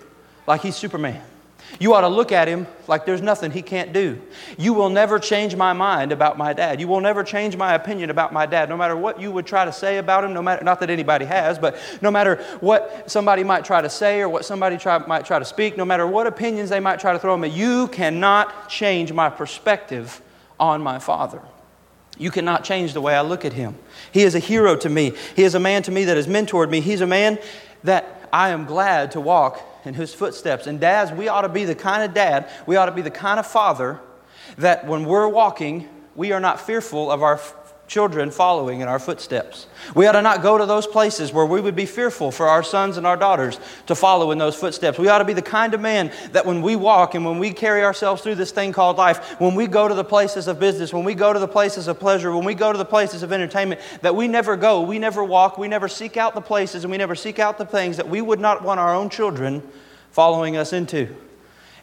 like 0.48 0.62
he's 0.62 0.76
Superman. 0.76 1.22
You 1.80 1.94
ought 1.94 2.02
to 2.02 2.08
look 2.08 2.32
at 2.32 2.48
him 2.48 2.68
like 2.88 3.06
there's 3.06 3.22
nothing 3.22 3.52
he 3.52 3.62
can't 3.62 3.92
do. 3.92 4.22
You 4.58 4.74
will 4.74 4.90
never 4.90 5.20
change 5.20 5.56
my 5.56 5.74
mind 5.74 6.12
about 6.12 6.38
my 6.38 6.54
dad. 6.54 6.80
You 6.80 6.88
will 6.88 7.02
never 7.02 7.24
change 7.24 7.58
my 7.58 7.74
opinion 7.74 8.10
about 8.10 8.32
my 8.32 8.46
dad, 8.46 8.70
no 8.70 8.78
matter 8.78 8.96
what 8.96 9.20
you 9.20 9.32
would 9.32 9.46
try 9.46 9.66
to 9.66 9.74
say 9.74 9.98
about 9.98 10.24
him, 10.24 10.34
no 10.34 10.42
matter, 10.42 10.64
not 10.64 10.80
that 10.80 10.90
anybody 10.90 11.26
has, 11.26 11.60
but 11.60 11.78
no 12.02 12.12
matter 12.12 12.38
what 12.62 13.10
somebody 13.12 13.44
might 13.44 13.66
try 13.66 13.82
to 13.82 13.90
say 13.90 14.22
or 14.22 14.30
what 14.30 14.46
somebody 14.46 14.78
try, 14.78 14.98
might 15.06 15.26
try 15.26 15.38
to 15.38 15.46
speak, 15.46 15.76
no 15.76 15.86
matter 15.86 16.08
what 16.08 16.28
opinions 16.28 16.70
they 16.70 16.80
might 16.80 17.00
try 17.00 17.12
to 17.12 17.20
throw 17.20 17.34
at 17.34 17.40
me, 17.40 17.50
you 17.50 17.88
cannot 17.90 18.70
change 18.70 19.12
my 19.12 19.30
perspective 19.30 20.22
on 20.60 20.82
my 20.82 21.00
father. 21.00 21.42
You 22.18 22.32
cannot 22.32 22.64
change 22.64 22.94
the 22.94 23.02
way 23.02 23.14
I 23.16 23.22
look 23.22 23.44
at 23.44 23.52
him. 23.52 23.76
He 24.14 24.24
is 24.24 24.36
a 24.36 24.40
hero 24.40 24.78
to 24.78 24.90
me. 24.90 25.14
He 25.36 25.44
is 25.44 25.56
a 25.56 25.60
man 25.60 25.84
to 25.84 25.92
me 25.92 26.06
that 26.06 26.16
has 26.16 26.28
mentored 26.28 26.70
me. 26.70 26.80
He's 26.80 27.02
a 27.02 27.08
man 27.08 27.38
that 27.84 28.30
I 28.32 28.50
am 28.50 28.66
glad 28.66 29.12
to 29.12 29.22
walk 29.22 29.62
in 29.86 29.94
his 29.94 30.14
footsteps. 30.14 30.68
And 30.68 30.80
dads, 30.80 31.12
we 31.12 31.28
ought 31.28 31.42
to 31.42 31.50
be 31.50 31.66
the 31.66 31.76
kind 31.76 32.04
of 32.04 32.14
dad, 32.14 32.50
we 32.66 32.76
ought 32.76 32.88
to 32.88 32.92
be 32.92 33.02
the 33.02 33.12
kind 33.12 33.40
of 33.40 33.48
father 33.48 34.00
that 34.58 34.86
when 34.88 35.06
we're 35.06 35.28
walking, 35.28 35.88
we 36.16 36.32
are 36.32 36.40
not 36.40 36.60
fearful 36.62 37.12
of 37.12 37.24
our 37.24 37.40
children 37.88 38.32
following 38.32 38.80
in 38.80 38.88
our 38.88 38.98
footsteps. 38.98 39.68
We 39.94 40.08
ought 40.08 40.14
to 40.14 40.22
not 40.22 40.42
go 40.42 40.58
to 40.58 40.66
those 40.66 40.88
places 40.88 41.32
where 41.32 41.46
we 41.46 41.62
would 41.62 41.76
be 41.76 41.86
fearful 41.86 42.32
for 42.32 42.48
our 42.48 42.64
sons 42.64 42.98
and 42.98 43.06
our 43.06 43.16
daughters 43.16 43.60
to 43.86 43.94
follow 43.94 44.32
in 44.32 44.40
those 44.40 44.56
footsteps. 44.56 44.98
We 44.98 45.08
ought 45.08 45.20
to 45.20 45.26
be 45.26 45.34
the 45.34 45.42
kind 45.42 45.74
of 45.74 45.82
man 45.82 46.12
that 46.32 46.46
when 46.46 46.64
we 46.64 46.76
walk 46.76 47.14
and 47.14 47.24
when 47.24 47.38
we 47.38 47.52
carry 47.52 47.84
ourselves 47.84 48.24
through 48.24 48.36
this 48.36 48.52
thing 48.52 48.74
called 48.74 48.98
life, 48.98 49.40
when 49.40 49.54
we 49.54 49.68
go 49.68 49.88
to 49.88 49.94
the 49.94 50.04
places 50.04 50.48
of 50.48 50.60
business, 50.60 50.94
when 50.94 51.04
we 51.04 51.14
go 51.14 51.32
to 51.32 51.40
the 51.40 51.48
places 51.48 51.88
of 51.88 52.00
pleasure, 52.00 52.36
when 52.36 52.46
we 52.46 52.56
go 52.56 52.72
to 52.72 52.78
the 52.78 52.86
places 52.86 53.22
of 53.22 53.32
entertainment, 53.32 53.80
that 54.02 54.16
we 54.16 54.28
never 54.28 54.56
go, 54.56 54.82
we 54.82 54.98
never 54.98 55.24
walk, 55.24 55.58
we 55.58 55.68
never 55.68 55.88
seek 55.88 56.18
out 56.18 56.34
the 56.34 56.42
places, 56.42 56.84
and 56.84 56.92
we 56.92 56.98
never 56.98 57.16
seek 57.16 57.38
out 57.38 57.58
the 57.58 57.66
things 57.66 57.98
that 57.98 58.10
we 58.10 58.22
would 58.22 58.40
not 58.40 58.64
want 58.64 58.80
our 58.80 58.96
own 58.96 59.10
children 59.10 59.62
following 60.10 60.58
us 60.58 60.74
into. 60.74 61.16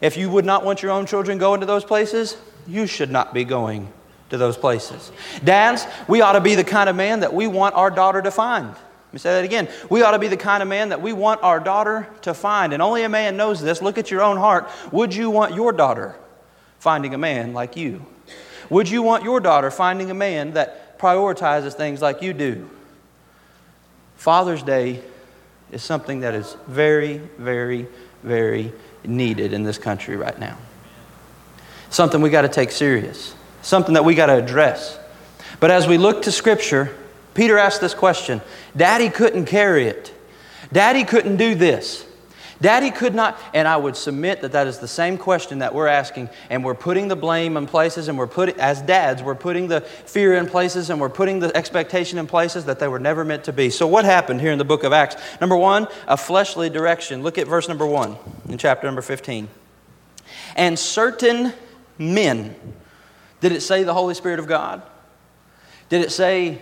If 0.01 0.17
you 0.17 0.29
would 0.29 0.43
not 0.43 0.65
want 0.65 0.83
your 0.83 0.91
own 0.91 1.05
children 1.05 1.37
going 1.37 1.61
to 1.61 1.65
those 1.65 1.85
places, 1.85 2.35
you 2.67 2.87
should 2.87 3.09
not 3.09 3.33
be 3.33 3.45
going 3.45 3.91
to 4.33 4.37
those 4.39 4.57
places. 4.57 5.11
Dads, 5.43 5.85
we 6.07 6.21
ought 6.21 6.31
to 6.31 6.41
be 6.41 6.55
the 6.55 6.63
kind 6.63 6.89
of 6.89 6.95
man 6.95 7.19
that 7.19 7.35
we 7.35 7.45
want 7.45 7.75
our 7.75 7.91
daughter 7.91 8.19
to 8.19 8.31
find. 8.31 8.67
Let 8.67 9.13
me 9.13 9.19
say 9.19 9.29
that 9.35 9.45
again. 9.45 9.69
We 9.91 10.01
ought 10.01 10.11
to 10.11 10.19
be 10.19 10.27
the 10.27 10.37
kind 10.37 10.63
of 10.63 10.67
man 10.67 10.89
that 10.89 11.03
we 11.03 11.13
want 11.13 11.43
our 11.43 11.59
daughter 11.59 12.07
to 12.23 12.33
find. 12.33 12.73
And 12.73 12.81
only 12.81 13.03
a 13.03 13.09
man 13.09 13.37
knows 13.37 13.61
this. 13.61 13.79
Look 13.79 13.99
at 13.99 14.09
your 14.09 14.23
own 14.23 14.37
heart. 14.37 14.71
Would 14.91 15.13
you 15.13 15.29
want 15.29 15.53
your 15.53 15.71
daughter 15.71 16.15
finding 16.79 17.13
a 17.13 17.17
man 17.19 17.53
like 17.53 17.77
you? 17.77 18.03
Would 18.71 18.89
you 18.89 19.03
want 19.03 19.23
your 19.23 19.39
daughter 19.39 19.69
finding 19.69 20.09
a 20.09 20.15
man 20.15 20.53
that 20.53 20.97
prioritizes 20.97 21.75
things 21.75 22.01
like 22.01 22.23
you 22.23 22.33
do? 22.33 22.67
Father's 24.15 24.63
Day 24.63 25.03
is 25.71 25.83
something 25.83 26.21
that 26.21 26.33
is 26.33 26.57
very, 26.65 27.19
very, 27.37 27.85
very 28.23 28.73
needed 29.03 29.53
in 29.53 29.61
this 29.61 29.77
country 29.77 30.15
right 30.15 30.39
now. 30.39 30.57
Something 31.91 32.23
we 32.23 32.31
got 32.31 32.41
to 32.41 32.49
take 32.49 32.71
serious 32.71 33.35
something 33.63 33.95
that 33.95 34.05
we 34.05 34.13
got 34.13 34.27
to 34.27 34.35
address. 34.35 34.99
But 35.59 35.71
as 35.71 35.87
we 35.87 35.97
look 35.97 36.21
to 36.23 36.31
Scripture, 36.31 36.95
Peter 37.33 37.57
asked 37.57 37.81
this 37.81 37.95
question 37.95 38.41
Daddy 38.77 39.09
couldn't 39.09 39.45
carry 39.45 39.87
it. 39.87 40.13
Daddy 40.71 41.03
couldn't 41.03 41.37
do 41.37 41.55
this. 41.55 42.05
Daddy 42.61 42.91
could 42.91 43.13
not, 43.13 43.37
and 43.53 43.67
I 43.67 43.75
would 43.75 43.97
submit 43.97 44.39
that 44.39 44.53
that 44.53 44.67
is 44.67 44.79
the 44.79 44.87
same 44.87 45.17
question 45.17 45.59
that 45.59 45.75
we're 45.75 45.87
asking, 45.87 46.29
and 46.49 46.63
we're 46.63 46.75
putting 46.75 47.09
the 47.09 47.15
blame 47.15 47.57
in 47.57 47.65
places, 47.65 48.07
and 48.07 48.17
we're 48.17 48.25
putting, 48.25 48.57
as 48.57 48.81
dads, 48.81 49.21
we're 49.21 49.35
putting 49.35 49.67
the 49.67 49.81
fear 49.81 50.35
in 50.35 50.47
places, 50.47 50.89
and 50.89 51.01
we're 51.01 51.09
putting 51.09 51.39
the 51.39 51.53
expectation 51.57 52.17
in 52.17 52.25
places 52.25 52.63
that 52.65 52.79
they 52.79 52.87
were 52.87 52.99
never 52.99 53.25
meant 53.25 53.43
to 53.45 53.53
be. 53.53 53.69
So, 53.69 53.85
what 53.85 54.05
happened 54.05 54.39
here 54.39 54.53
in 54.53 54.59
the 54.59 54.63
book 54.63 54.85
of 54.85 54.93
Acts? 54.93 55.17
Number 55.41 55.57
one, 55.57 55.87
a 56.07 56.15
fleshly 56.15 56.69
direction. 56.69 57.21
Look 57.21 57.37
at 57.37 57.47
verse 57.47 57.67
number 57.67 57.85
one 57.85 58.15
in 58.47 58.57
chapter 58.57 58.87
number 58.87 59.01
15. 59.01 59.49
And 60.55 60.79
certain 60.79 61.51
men, 61.97 62.55
did 63.43 63.51
it 63.51 63.61
say 63.61 63.83
the 63.83 63.93
Holy 63.93 64.13
Spirit 64.13 64.39
of 64.39 64.47
God? 64.47 64.81
Did 65.89 66.01
it 66.01 66.13
say 66.13 66.61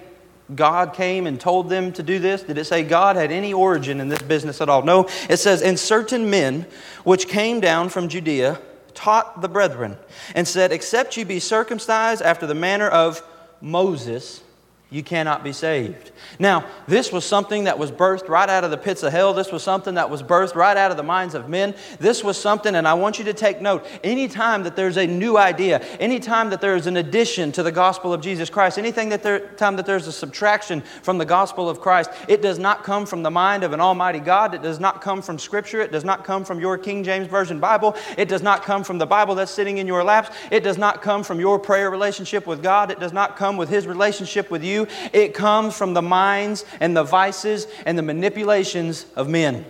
God 0.54 0.94
came 0.96 1.28
and 1.28 1.40
told 1.40 1.70
them 1.70 1.94
to 1.94 2.02
do 2.02 2.18
this? 2.18 2.42
Did 2.42 2.58
it 2.58 2.66
say 2.66 2.82
God 2.82 3.18
had 3.18 3.32
any 3.32 3.54
origin 3.54 4.02
in 4.02 4.08
this 4.08 4.24
business 4.24 4.62
at 4.62 4.68
all? 4.68 4.82
No, 4.82 5.08
it 5.30 5.38
says, 5.38 5.62
And 5.62 5.80
certain 5.80 6.32
men 6.32 6.66
which 7.04 7.28
came 7.28 7.60
down 7.60 7.90
from 7.90 8.10
Judea 8.10 8.60
taught 8.96 9.42
the 9.42 9.48
brethren 9.48 9.96
and 10.34 10.48
said, 10.48 10.72
Except 10.72 11.16
you 11.18 11.24
be 11.24 11.40
circumcised 11.40 12.24
after 12.24 12.48
the 12.48 12.56
manner 12.56 12.88
of 12.88 13.22
Moses, 13.62 14.42
you 14.92 15.02
cannot 15.02 15.42
be 15.42 15.54
saved. 15.54 16.12
Now, 16.38 16.66
this 16.86 17.14
was 17.14 17.24
something 17.24 17.64
that 17.64 17.80
was 17.80 17.94
birthed 17.94 18.28
right 18.28 18.50
out 18.50 18.66
of 18.66 18.72
the 18.72 18.78
pits 18.78 19.04
of 19.04 19.14
hell. 19.14 19.34
This 19.34 19.50
was 19.50 19.64
something 19.64 19.94
that 19.96 20.10
was 20.10 20.22
birthed 20.22 20.54
right 20.54 20.76
out 20.76 20.92
of 20.92 20.98
the 20.98 21.04
minds 21.04 21.34
of 21.34 21.48
men. 21.48 21.74
This 21.98 22.26
was 22.26 22.38
something, 22.38 22.76
and 22.76 22.86
I 22.86 22.94
want 22.96 23.18
you 23.18 23.24
to 23.26 23.34
take 23.34 23.62
note 23.62 23.86
anytime 24.04 24.64
that 24.64 24.76
there's 24.76 24.98
a 24.98 25.08
new 25.08 25.38
idea, 25.38 25.80
anytime 26.02 26.50
that 26.50 26.60
there's 26.60 26.88
an 26.88 26.98
addition 26.98 27.54
to 27.54 27.64
the 27.64 27.72
gospel 27.72 28.14
of 28.14 28.20
Jesus 28.20 28.50
Christ, 28.50 28.78
anything 28.78 29.08
that 29.10 29.24
there, 29.24 29.40
time 29.52 29.78
that 29.78 29.86
there's 29.86 30.08
a 30.08 30.12
subtraction 30.12 30.82
from 30.82 31.18
the 31.18 31.26
gospel 31.26 31.70
of 31.70 31.80
Christ, 31.80 32.12
it 32.28 32.42
does 32.42 32.60
not 32.60 32.84
come 32.84 33.06
from 33.06 33.24
the 33.24 33.32
mind 33.32 33.64
of 33.64 33.72
an 33.72 33.80
almighty 33.80 34.20
God. 34.20 34.54
It 34.54 34.62
does 34.62 34.82
not 34.82 35.02
come 35.02 35.22
from 35.22 35.40
Scripture. 35.40 35.80
It 35.80 35.94
does 35.94 36.04
not 36.04 36.26
come 36.26 36.44
from 36.44 36.60
your 36.60 36.78
King 36.78 37.06
James 37.06 37.28
Version 37.28 37.62
Bible. 37.62 37.96
It 38.18 38.28
does 38.28 38.42
not 38.44 38.64
come 38.64 38.84
from 38.84 38.98
the 38.98 39.06
Bible 39.06 39.36
that's 39.36 39.52
sitting 39.52 39.78
in 39.78 39.88
your 39.88 40.04
laps. 40.04 40.36
It 40.52 40.66
does 40.66 40.78
not 40.78 41.02
come 41.02 41.24
from 41.24 41.40
your 41.40 41.60
prayer 41.60 41.90
relationship 41.90 42.46
with 42.46 42.62
God. 42.62 42.92
It 42.92 43.00
does 43.00 43.14
not 43.14 43.38
come 43.38 43.56
with 43.56 43.70
His 43.70 43.88
relationship 43.88 44.52
with 44.52 44.66
you. 44.66 44.81
It 45.14 45.34
comes 45.34 45.76
from 45.76 45.94
the 45.94 46.02
minds 46.02 46.66
and 46.80 46.96
the 46.96 47.04
vices 47.04 47.68
and 47.86 47.98
the 47.98 48.04
manipulations 48.04 49.06
of 49.16 49.28
men. 49.28 49.66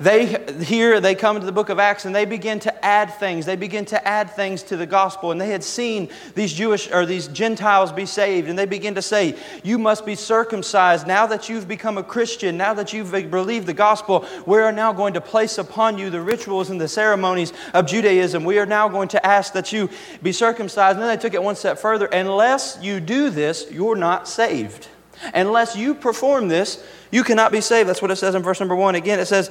They 0.00 0.44
here 0.64 1.00
they 1.00 1.14
come 1.14 1.38
to 1.40 1.46
the 1.46 1.52
book 1.52 1.68
of 1.68 1.78
Acts 1.78 2.04
and 2.04 2.14
they 2.14 2.24
begin 2.24 2.58
to 2.60 2.84
add 2.84 3.14
things. 3.14 3.46
They 3.46 3.56
begin 3.56 3.84
to 3.86 4.08
add 4.08 4.30
things 4.30 4.62
to 4.64 4.76
the 4.76 4.86
gospel. 4.86 5.30
And 5.30 5.40
they 5.40 5.50
had 5.50 5.64
seen 5.64 6.08
these 6.34 6.52
Jewish 6.52 6.90
or 6.90 7.06
these 7.06 7.28
Gentiles 7.28 7.92
be 7.92 8.06
saved. 8.06 8.48
And 8.48 8.58
they 8.58 8.66
begin 8.66 8.94
to 8.94 9.02
say, 9.02 9.36
You 9.62 9.78
must 9.78 10.04
be 10.04 10.14
circumcised. 10.14 11.06
Now 11.06 11.26
that 11.26 11.48
you've 11.48 11.68
become 11.68 11.98
a 11.98 12.02
Christian, 12.02 12.56
now 12.56 12.74
that 12.74 12.92
you've 12.92 13.10
believed 13.10 13.66
the 13.66 13.74
gospel, 13.74 14.26
we 14.46 14.58
are 14.58 14.72
now 14.72 14.92
going 14.92 15.14
to 15.14 15.20
place 15.20 15.58
upon 15.58 15.98
you 15.98 16.10
the 16.10 16.20
rituals 16.20 16.70
and 16.70 16.80
the 16.80 16.88
ceremonies 16.88 17.52
of 17.74 17.86
Judaism. 17.86 18.44
We 18.44 18.58
are 18.58 18.66
now 18.66 18.88
going 18.88 19.08
to 19.08 19.26
ask 19.26 19.52
that 19.52 19.72
you 19.72 19.90
be 20.22 20.32
circumcised. 20.32 20.96
And 20.96 21.02
then 21.02 21.16
they 21.16 21.20
took 21.20 21.34
it 21.34 21.42
one 21.42 21.56
step 21.56 21.78
further. 21.78 22.06
Unless 22.06 22.78
you 22.82 23.00
do 23.00 23.30
this, 23.30 23.70
you're 23.70 23.96
not 23.96 24.28
saved. 24.28 24.88
Unless 25.34 25.76
you 25.76 25.94
perform 25.94 26.48
this, 26.48 26.84
you 27.10 27.24
cannot 27.24 27.52
be 27.52 27.60
saved. 27.60 27.88
That's 27.88 28.02
what 28.02 28.10
it 28.10 28.16
says 28.16 28.34
in 28.34 28.42
verse 28.42 28.60
number 28.60 28.76
one. 28.76 28.94
Again, 28.94 29.18
it 29.18 29.26
says, 29.26 29.50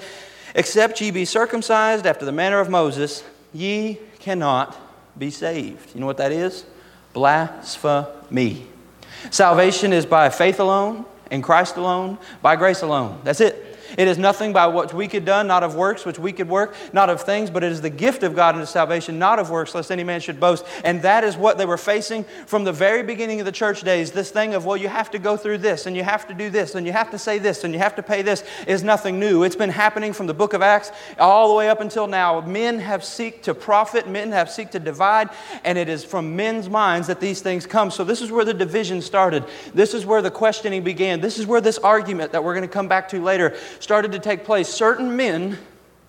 Except 0.53 1.01
ye 1.01 1.11
be 1.11 1.25
circumcised 1.25 2.05
after 2.05 2.25
the 2.25 2.31
manner 2.31 2.59
of 2.59 2.69
Moses, 2.69 3.23
ye 3.53 3.99
cannot 4.19 4.77
be 5.17 5.29
saved. 5.29 5.93
You 5.93 6.01
know 6.01 6.05
what 6.05 6.17
that 6.17 6.31
is? 6.31 6.65
Blasphemy. 7.13 8.67
Salvation 9.31 9.93
is 9.93 10.05
by 10.05 10.29
faith 10.29 10.59
alone, 10.59 11.05
in 11.31 11.41
Christ 11.41 11.77
alone, 11.77 12.17
by 12.41 12.55
grace 12.55 12.81
alone. 12.81 13.19
That's 13.23 13.41
it. 13.41 13.74
It 13.97 14.07
is 14.07 14.17
nothing 14.17 14.53
by 14.53 14.67
what 14.67 14.93
we 14.93 15.07
could 15.07 15.25
done, 15.25 15.47
not 15.47 15.63
of 15.63 15.75
works 15.75 16.05
which 16.05 16.19
we 16.19 16.31
could 16.31 16.49
work, 16.49 16.75
not 16.93 17.09
of 17.09 17.21
things, 17.21 17.49
but 17.49 17.63
it 17.63 17.71
is 17.71 17.81
the 17.81 17.89
gift 17.89 18.23
of 18.23 18.35
God 18.35 18.55
unto 18.55 18.67
salvation, 18.67 19.19
not 19.19 19.39
of 19.39 19.49
works, 19.49 19.75
lest 19.75 19.91
any 19.91 20.03
man 20.03 20.21
should 20.21 20.39
boast. 20.39 20.65
And 20.83 21.01
that 21.01 21.23
is 21.23 21.35
what 21.35 21.57
they 21.57 21.65
were 21.65 21.77
facing 21.77 22.23
from 22.45 22.63
the 22.63 22.73
very 22.73 23.03
beginning 23.03 23.39
of 23.39 23.45
the 23.45 23.51
church 23.51 23.81
days. 23.81 24.11
This 24.11 24.31
thing 24.31 24.53
of, 24.53 24.65
well, 24.65 24.77
you 24.77 24.87
have 24.87 25.11
to 25.11 25.19
go 25.19 25.37
through 25.37 25.59
this, 25.59 25.85
and 25.85 25.95
you 25.95 26.03
have 26.03 26.27
to 26.27 26.33
do 26.33 26.49
this, 26.49 26.75
and 26.75 26.85
you 26.85 26.93
have 26.93 27.11
to 27.11 27.17
say 27.17 27.39
this, 27.39 27.63
and 27.63 27.73
you 27.73 27.79
have 27.79 27.95
to 27.95 28.03
pay 28.03 28.21
this 28.21 28.43
is 28.67 28.83
nothing 28.83 29.19
new. 29.19 29.43
It's 29.43 29.55
been 29.55 29.69
happening 29.69 30.13
from 30.13 30.27
the 30.27 30.33
book 30.33 30.53
of 30.53 30.61
Acts 30.61 30.91
all 31.19 31.47
the 31.49 31.55
way 31.55 31.69
up 31.69 31.81
until 31.81 32.07
now. 32.07 32.41
Men 32.41 32.79
have 32.79 33.03
seek 33.03 33.43
to 33.43 33.53
profit, 33.53 34.07
men 34.07 34.31
have 34.31 34.49
seek 34.49 34.71
to 34.71 34.79
divide, 34.79 35.29
and 35.63 35.77
it 35.77 35.89
is 35.89 36.03
from 36.03 36.35
men's 36.35 36.69
minds 36.69 37.07
that 37.07 37.19
these 37.19 37.41
things 37.41 37.65
come. 37.65 37.91
So 37.91 38.03
this 38.03 38.21
is 38.21 38.31
where 38.31 38.45
the 38.45 38.53
division 38.53 39.01
started. 39.01 39.45
This 39.73 39.93
is 39.93 40.05
where 40.05 40.21
the 40.21 40.31
questioning 40.31 40.83
began. 40.83 41.21
This 41.21 41.39
is 41.39 41.45
where 41.45 41.61
this 41.61 41.77
argument 41.77 42.31
that 42.31 42.43
we're 42.43 42.53
going 42.53 42.67
to 42.67 42.73
come 42.73 42.87
back 42.87 43.09
to 43.09 43.21
later 43.21 43.55
started 43.79 44.11
to 44.13 44.19
take 44.19 44.43
place, 44.43 44.67
certain 44.67 45.15
men 45.15 45.57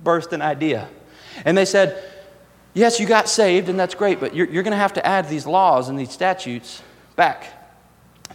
burst 0.02 0.32
an 0.32 0.42
idea. 0.42 0.88
And 1.44 1.56
they 1.56 1.64
said, 1.64 2.02
Yes, 2.76 3.00
you 3.00 3.06
got 3.06 3.26
saved, 3.26 3.70
and 3.70 3.80
that's 3.80 3.94
great, 3.94 4.20
but 4.20 4.35
you're, 4.35 4.46
you're 4.46 4.62
going 4.62 4.73
to 4.73 4.76
have 4.76 4.92
to 4.94 5.06
add 5.06 5.30
these 5.30 5.46
laws 5.46 5.88
and 5.88 5.99
these 5.99 6.11
statutes 6.11 6.82
back 7.16 7.46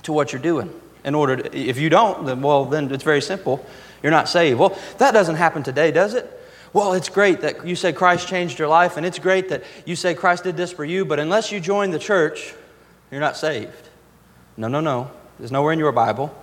to 0.02 0.12
what 0.12 0.34
you're 0.34 0.42
doing. 0.42 0.74
In 1.04 1.14
order 1.14 1.36
to, 1.36 1.56
if 1.56 1.78
you 1.78 1.92
don't, 1.92 2.26
then, 2.26 2.42
well, 2.42 2.66
then 2.66 2.92
it's 2.92 3.04
very 3.04 3.22
simple. 3.22 3.64
You're 4.02 4.12
not 4.12 4.28
saved. 4.28 4.58
Well, 4.58 4.76
that 4.98 5.12
doesn't 5.12 5.36
happen 5.36 5.62
today, 5.62 5.92
does 5.92 6.16
it? 6.16 6.40
Well, 6.74 6.94
it's 6.94 7.08
great 7.08 7.42
that 7.42 7.68
you 7.68 7.76
say 7.76 7.94
Christ 7.94 8.28
changed 8.28 8.58
your 8.58 8.68
life, 8.68 8.98
and 8.98 9.06
it's 9.06 9.20
great 9.20 9.50
that 9.50 9.64
you 9.86 9.96
say 9.96 10.16
Christ 10.16 10.44
did 10.44 10.58
this 10.58 10.74
for 10.74 10.86
you, 10.86 11.06
but 11.06 11.20
unless 11.20 11.52
you 11.52 11.60
join 11.60 11.92
the 11.92 12.00
church, 12.00 12.56
you're 13.12 13.22
not 13.22 13.38
saved. 13.38 13.90
No, 14.58 14.68
no, 14.68 14.80
no. 14.80 15.12
There's 15.38 15.52
nowhere 15.52 15.74
in 15.74 15.78
your 15.78 15.92
Bible. 15.92 16.36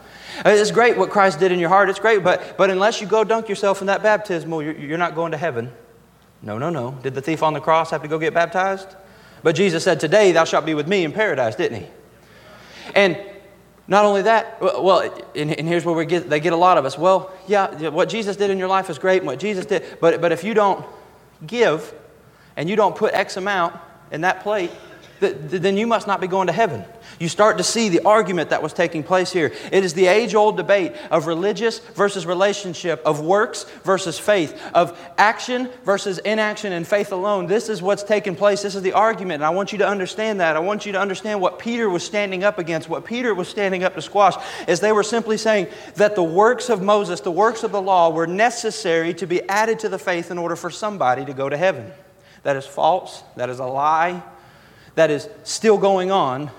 Uh, 0.45 0.51
it's 0.51 0.71
great 0.71 0.97
what 0.97 1.11
Christ 1.11 1.41
did 1.41 1.53
in 1.53 1.59
your 1.59 1.69
heart. 1.69 1.89
It's 1.89 1.99
great, 1.99 2.23
but, 2.23 2.57
but 2.57 2.71
unless 2.71 3.01
you 3.01 3.07
go 3.07 3.25
dunk 3.25 3.49
yourself 3.49 3.81
in 3.81 3.87
that 3.87 4.03
baptismal, 4.03 4.63
you're, 4.63 4.77
you're 4.77 4.99
not 4.99 5.15
going 5.15 5.33
to 5.33 5.39
heaven. 5.39 5.73
No, 6.43 6.59
no, 6.59 6.71
no. 6.71 6.93
Did 7.03 7.15
the 7.15 7.23
thief 7.23 7.43
on 7.43 7.53
the 7.53 7.61
cross 7.61 7.91
have 7.91 8.03
to 8.03 8.09
go 8.09 8.19
get 8.19 8.35
baptized? 8.35 8.95
But 9.43 9.55
Jesus 9.55 9.85
said, 9.85 10.01
Today 10.01 10.33
thou 10.33 10.45
shalt 10.45 10.67
be 10.67 10.75
with 10.75 10.87
me 10.87 11.05
in 11.05 11.13
paradise, 11.13 11.57
didn't 11.57 11.83
he? 11.83 11.87
And 12.95 13.19
not 13.87 14.05
only 14.05 14.23
that, 14.23 14.61
well, 14.61 15.01
and, 15.35 15.59
and 15.59 15.67
here's 15.67 15.85
where 15.85 15.95
we 15.95 16.05
get, 16.05 16.29
they 16.29 16.41
get 16.41 16.53
a 16.53 16.57
lot 16.57 16.79
of 16.79 16.85
us. 16.85 16.99
Well, 16.99 17.33
yeah, 17.47 17.89
what 17.89 18.09
Jesus 18.09 18.37
did 18.37 18.51
in 18.51 18.59
your 18.59 18.69
life 18.69 18.91
is 18.91 18.99
great, 18.99 19.19
and 19.19 19.27
what 19.27 19.39
Jesus 19.39 19.67
did, 19.67 19.99
but, 20.01 20.21
but 20.21 20.31
if 20.31 20.45
you 20.45 20.55
don't 20.55 20.85
give 21.47 21.95
and 22.57 22.69
you 22.69 22.77
don't 22.77 22.95
put 22.95 23.15
X 23.15 23.37
amount 23.37 23.75
in 24.11 24.21
that 24.21 24.43
plate, 24.43 24.71
then 25.21 25.77
you 25.77 25.87
must 25.87 26.07
not 26.07 26.21
be 26.21 26.27
going 26.27 26.47
to 26.47 26.53
heaven. 26.53 26.85
You 27.19 27.29
start 27.29 27.59
to 27.59 27.65
see 27.65 27.89
the 27.89 28.05
argument 28.05 28.51
that 28.51 28.63
was 28.63 28.73
taking 28.73 29.03
place 29.03 29.33
here. 29.33 29.53
It 29.73 29.83
is 29.83 29.95
the 29.95 30.07
age 30.07 30.35
old 30.35 30.57
debate 30.57 30.95
of 31.11 31.27
religious 31.27 31.81
versus 31.81 32.27
relationship, 32.27 33.03
of 33.05 33.21
works 33.21 33.65
versus 33.83 34.19
faith, 34.19 34.61
of 34.73 34.97
action 35.19 35.69
versus 35.85 36.19
inaction 36.19 36.73
and 36.73 36.87
faith 36.87 37.11
alone. 37.11 37.47
This 37.47 37.69
is 37.69 37.83
what's 37.83 38.05
taking 38.05 38.37
place. 38.37 38.63
This 38.63 38.77
is 38.77 38.83
the 38.83 38.93
argument. 38.93 39.43
And 39.43 39.45
I 39.45 39.51
want 39.51 39.73
you 39.73 39.79
to 39.79 39.89
understand 39.89 40.41
that. 40.41 40.57
I 40.57 40.61
want 40.61 40.87
you 40.87 40.93
to 40.93 41.01
understand 41.01 41.41
what 41.41 41.59
Peter 41.59 41.91
was 41.91 42.05
standing 42.05 42.45
up 42.45 42.59
against, 42.59 42.89
what 42.89 43.05
Peter 43.05 43.35
was 43.35 43.49
standing 43.49 43.83
up 43.83 43.95
to 43.97 44.03
squash, 44.03 44.35
is 44.69 44.79
they 44.79 44.93
were 44.93 45.03
simply 45.03 45.39
saying 45.39 45.67
that 45.97 46.15
the 46.15 46.23
works 46.23 46.71
of 46.71 46.83
Moses, 46.83 47.21
the 47.21 47.33
works 47.33 47.65
of 47.65 47.73
the 47.73 47.83
law, 47.83 48.11
were 48.11 48.29
necessary 48.29 49.13
to 49.15 49.27
be 49.27 49.43
added 49.49 49.81
to 49.81 49.89
the 49.89 49.99
faith 49.99 50.31
in 50.31 50.39
order 50.39 50.55
for 50.55 50.71
somebody 50.71 51.25
to 51.25 51.35
go 51.35 51.49
to 51.49 51.57
heaven. 51.57 51.91
That 52.45 52.55
is 52.55 52.67
false. 52.67 53.25
That 53.37 53.51
is 53.51 53.59
a 53.59 53.67
lie. 53.67 54.23
That 54.99 55.13
is 55.13 55.29
still 55.45 55.79
going 55.79 56.11
on 56.11 56.51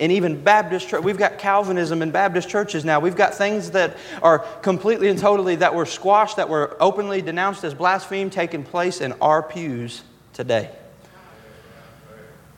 and 0.00 0.10
even 0.10 0.42
Baptist 0.42 0.88
church, 0.88 1.02
we've 1.02 1.18
got 1.18 1.38
Calvinism 1.38 2.02
in 2.02 2.10
Baptist 2.10 2.48
churches 2.48 2.84
now. 2.84 2.98
We've 2.98 3.16
got 3.16 3.34
things 3.34 3.72
that 3.72 3.96
are 4.22 4.40
completely 4.60 5.08
and 5.08 5.18
totally 5.18 5.56
that 5.56 5.74
were 5.74 5.86
squashed, 5.86 6.36
that 6.36 6.48
were 6.48 6.76
openly 6.80 7.22
denounced 7.22 7.62
as 7.62 7.74
blaspheme, 7.74 8.30
taking 8.30 8.64
place 8.64 9.00
in 9.00 9.12
our 9.20 9.42
pews 9.42 10.02
today. 10.32 10.70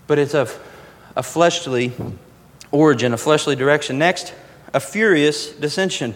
But 0.06 0.18
it's 0.18 0.35
a, 0.35 0.49
a 1.14 1.23
fleshly 1.23 1.92
origin, 2.70 3.12
a 3.12 3.18
fleshly 3.18 3.54
direction. 3.56 3.99
Next, 3.99 4.35
a 4.73 4.80
furious 4.80 5.50
dissension. 5.50 6.14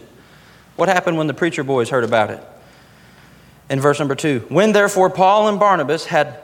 What 0.77 0.89
happened 0.89 1.19
when 1.19 1.27
the 1.27 1.35
preacher 1.35 1.65
boys 1.65 1.91
heard 1.91 2.05
about 2.05 2.31
it? 2.31 2.43
In 3.69 3.81
verse 3.81 3.99
number 3.99 4.15
two, 4.15 4.41
when 4.49 4.73
therefore 4.73 5.11
Paul 5.11 5.49
and 5.49 5.61
Barnabas 5.61 6.07
had 6.07 6.41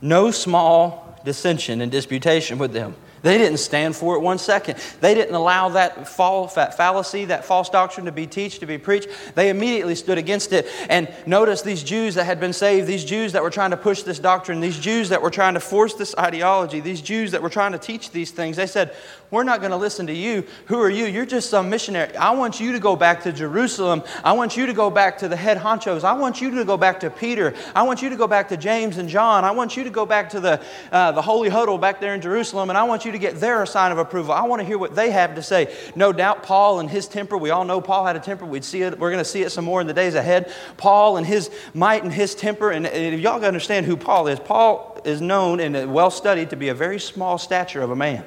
no 0.00 0.30
small 0.30 1.07
dissension 1.24 1.80
and 1.80 1.90
disputation 1.90 2.58
with 2.58 2.72
them. 2.72 2.94
They 3.22 3.38
didn't 3.38 3.58
stand 3.58 3.96
for 3.96 4.16
it 4.16 4.20
one 4.20 4.38
second. 4.38 4.78
They 5.00 5.14
didn't 5.14 5.34
allow 5.34 5.70
that 5.70 6.08
fall, 6.08 6.46
that 6.54 6.76
fallacy, 6.76 7.26
that 7.26 7.44
false 7.44 7.68
doctrine 7.68 8.06
to 8.06 8.12
be 8.12 8.26
taught, 8.26 8.38
to 8.60 8.66
be 8.66 8.78
preached. 8.78 9.08
They 9.34 9.50
immediately 9.50 9.94
stood 9.94 10.18
against 10.18 10.52
it. 10.52 10.66
And 10.88 11.12
notice 11.26 11.62
these 11.62 11.82
Jews 11.82 12.14
that 12.14 12.24
had 12.24 12.40
been 12.40 12.52
saved, 12.52 12.86
these 12.86 13.04
Jews 13.04 13.32
that 13.32 13.42
were 13.42 13.50
trying 13.50 13.70
to 13.70 13.76
push 13.76 14.02
this 14.02 14.18
doctrine, 14.18 14.60
these 14.60 14.78
Jews 14.78 15.08
that 15.08 15.22
were 15.22 15.30
trying 15.30 15.54
to 15.54 15.60
force 15.60 15.94
this 15.94 16.14
ideology, 16.16 16.80
these 16.80 17.00
Jews 17.00 17.32
that 17.32 17.42
were 17.42 17.50
trying 17.50 17.72
to 17.72 17.78
teach 17.78 18.10
these 18.10 18.30
things, 18.30 18.56
they 18.56 18.66
said, 18.66 18.94
We're 19.30 19.44
not 19.44 19.60
going 19.60 19.70
to 19.70 19.76
listen 19.76 20.06
to 20.06 20.12
you. 20.12 20.44
Who 20.66 20.80
are 20.80 20.90
you? 20.90 21.06
You're 21.06 21.26
just 21.26 21.50
some 21.50 21.68
missionary. 21.68 22.16
I 22.16 22.30
want 22.30 22.60
you 22.60 22.72
to 22.72 22.78
go 22.78 22.96
back 22.96 23.22
to 23.24 23.32
Jerusalem. 23.32 24.02
I 24.24 24.32
want 24.32 24.56
you 24.56 24.66
to 24.66 24.72
go 24.72 24.90
back 24.90 25.18
to 25.18 25.28
the 25.28 25.36
head 25.36 25.58
honchos. 25.58 26.04
I 26.04 26.12
want 26.12 26.40
you 26.40 26.50
to 26.52 26.64
go 26.64 26.76
back 26.76 27.00
to 27.00 27.10
Peter. 27.10 27.54
I 27.74 27.82
want 27.82 28.02
you 28.02 28.08
to 28.10 28.16
go 28.16 28.26
back 28.26 28.48
to 28.48 28.56
James 28.56 28.98
and 28.98 29.08
John. 29.08 29.44
I 29.44 29.50
want 29.50 29.76
you 29.76 29.84
to 29.84 29.90
go 29.90 30.06
back 30.06 30.30
to 30.30 30.40
the, 30.40 30.62
uh, 30.92 31.12
the 31.12 31.22
holy 31.22 31.48
huddle 31.48 31.78
back 31.78 32.00
there 32.00 32.14
in 32.14 32.20
Jerusalem. 32.20 32.70
And 32.70 32.78
I 32.78 32.84
want 32.84 33.04
you 33.04 33.07
you 33.08 33.12
to 33.12 33.18
get 33.18 33.40
their 33.40 33.66
sign 33.66 33.90
of 33.90 33.98
approval. 33.98 34.32
I 34.32 34.42
want 34.42 34.60
to 34.60 34.66
hear 34.66 34.78
what 34.78 34.94
they 34.94 35.10
have 35.10 35.34
to 35.34 35.42
say. 35.42 35.74
No 35.96 36.12
doubt, 36.12 36.44
Paul 36.44 36.78
and 36.78 36.88
his 36.88 37.08
temper, 37.08 37.36
we 37.36 37.50
all 37.50 37.64
know 37.64 37.80
Paul 37.80 38.06
had 38.06 38.14
a 38.14 38.20
temper. 38.20 38.46
We'd 38.46 38.64
see 38.64 38.82
it, 38.82 38.98
we're 38.98 39.10
going 39.10 39.24
to 39.24 39.28
see 39.28 39.42
it 39.42 39.50
some 39.50 39.64
more 39.64 39.80
in 39.80 39.86
the 39.86 39.94
days 39.94 40.14
ahead. 40.14 40.52
Paul 40.76 41.16
and 41.16 41.26
his 41.26 41.50
might 41.74 42.04
and 42.04 42.12
his 42.12 42.34
temper, 42.34 42.70
and 42.70 42.86
if 42.86 43.18
y'all 43.18 43.44
understand 43.44 43.86
who 43.86 43.96
Paul 43.96 44.28
is, 44.28 44.38
Paul 44.38 45.00
is 45.04 45.20
known 45.20 45.58
and 45.58 45.92
well 45.92 46.10
studied 46.10 46.50
to 46.50 46.56
be 46.56 46.68
a 46.68 46.74
very 46.74 47.00
small 47.00 47.38
stature 47.38 47.80
of 47.80 47.90
a 47.90 47.96
man. 47.96 48.24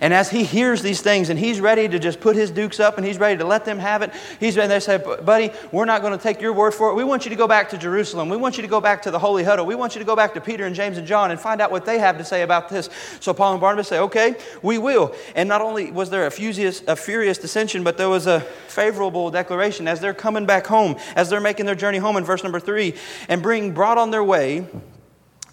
And 0.00 0.12
as 0.12 0.30
he 0.30 0.44
hears 0.44 0.82
these 0.82 1.00
things 1.00 1.30
and 1.30 1.38
he's 1.38 1.60
ready 1.60 1.88
to 1.88 1.98
just 1.98 2.20
put 2.20 2.36
his 2.36 2.50
dukes 2.50 2.80
up 2.80 2.98
and 2.98 3.06
he's 3.06 3.18
ready 3.18 3.38
to 3.38 3.44
let 3.44 3.64
them 3.64 3.78
have 3.78 4.02
it, 4.02 4.12
he's 4.40 4.56
and 4.56 4.70
they 4.70 4.80
say, 4.80 4.98
buddy, 4.98 5.50
we're 5.72 5.84
not 5.84 6.02
going 6.02 6.16
to 6.16 6.22
take 6.22 6.40
your 6.40 6.52
word 6.52 6.72
for 6.72 6.90
it. 6.90 6.94
We 6.94 7.04
want 7.04 7.24
you 7.24 7.30
to 7.30 7.36
go 7.36 7.46
back 7.46 7.70
to 7.70 7.78
Jerusalem. 7.78 8.28
We 8.28 8.36
want 8.36 8.56
you 8.56 8.62
to 8.62 8.68
go 8.68 8.80
back 8.80 9.02
to 9.02 9.10
the 9.10 9.18
Holy 9.18 9.44
Huddle. 9.44 9.66
We 9.66 9.74
want 9.74 9.94
you 9.94 10.00
to 10.00 10.04
go 10.04 10.16
back 10.16 10.34
to 10.34 10.40
Peter 10.40 10.66
and 10.66 10.74
James 10.74 10.98
and 10.98 11.06
John 11.06 11.30
and 11.30 11.40
find 11.40 11.60
out 11.60 11.70
what 11.70 11.84
they 11.84 11.98
have 11.98 12.18
to 12.18 12.24
say 12.24 12.42
about 12.42 12.68
this. 12.68 12.90
So 13.20 13.32
Paul 13.32 13.52
and 13.52 13.60
Barnabas 13.60 13.88
say, 13.88 13.98
okay, 14.00 14.36
we 14.62 14.78
will. 14.78 15.14
And 15.34 15.48
not 15.48 15.60
only 15.60 15.90
was 15.90 16.10
there 16.10 16.26
a 16.26 16.30
furious, 16.30 16.82
a 16.86 16.96
furious 16.96 17.38
dissension, 17.38 17.84
but 17.84 17.96
there 17.96 18.08
was 18.08 18.26
a 18.26 18.40
favorable 18.68 19.30
declaration 19.30 19.88
as 19.88 20.00
they're 20.00 20.14
coming 20.14 20.46
back 20.46 20.66
home, 20.66 20.96
as 21.16 21.30
they're 21.30 21.40
making 21.40 21.66
their 21.66 21.74
journey 21.74 21.98
home 21.98 22.16
in 22.16 22.24
verse 22.24 22.42
number 22.42 22.60
three, 22.60 22.94
and 23.28 23.42
being 23.42 23.72
brought 23.72 23.98
on 23.98 24.10
their 24.10 24.24
way 24.24 24.66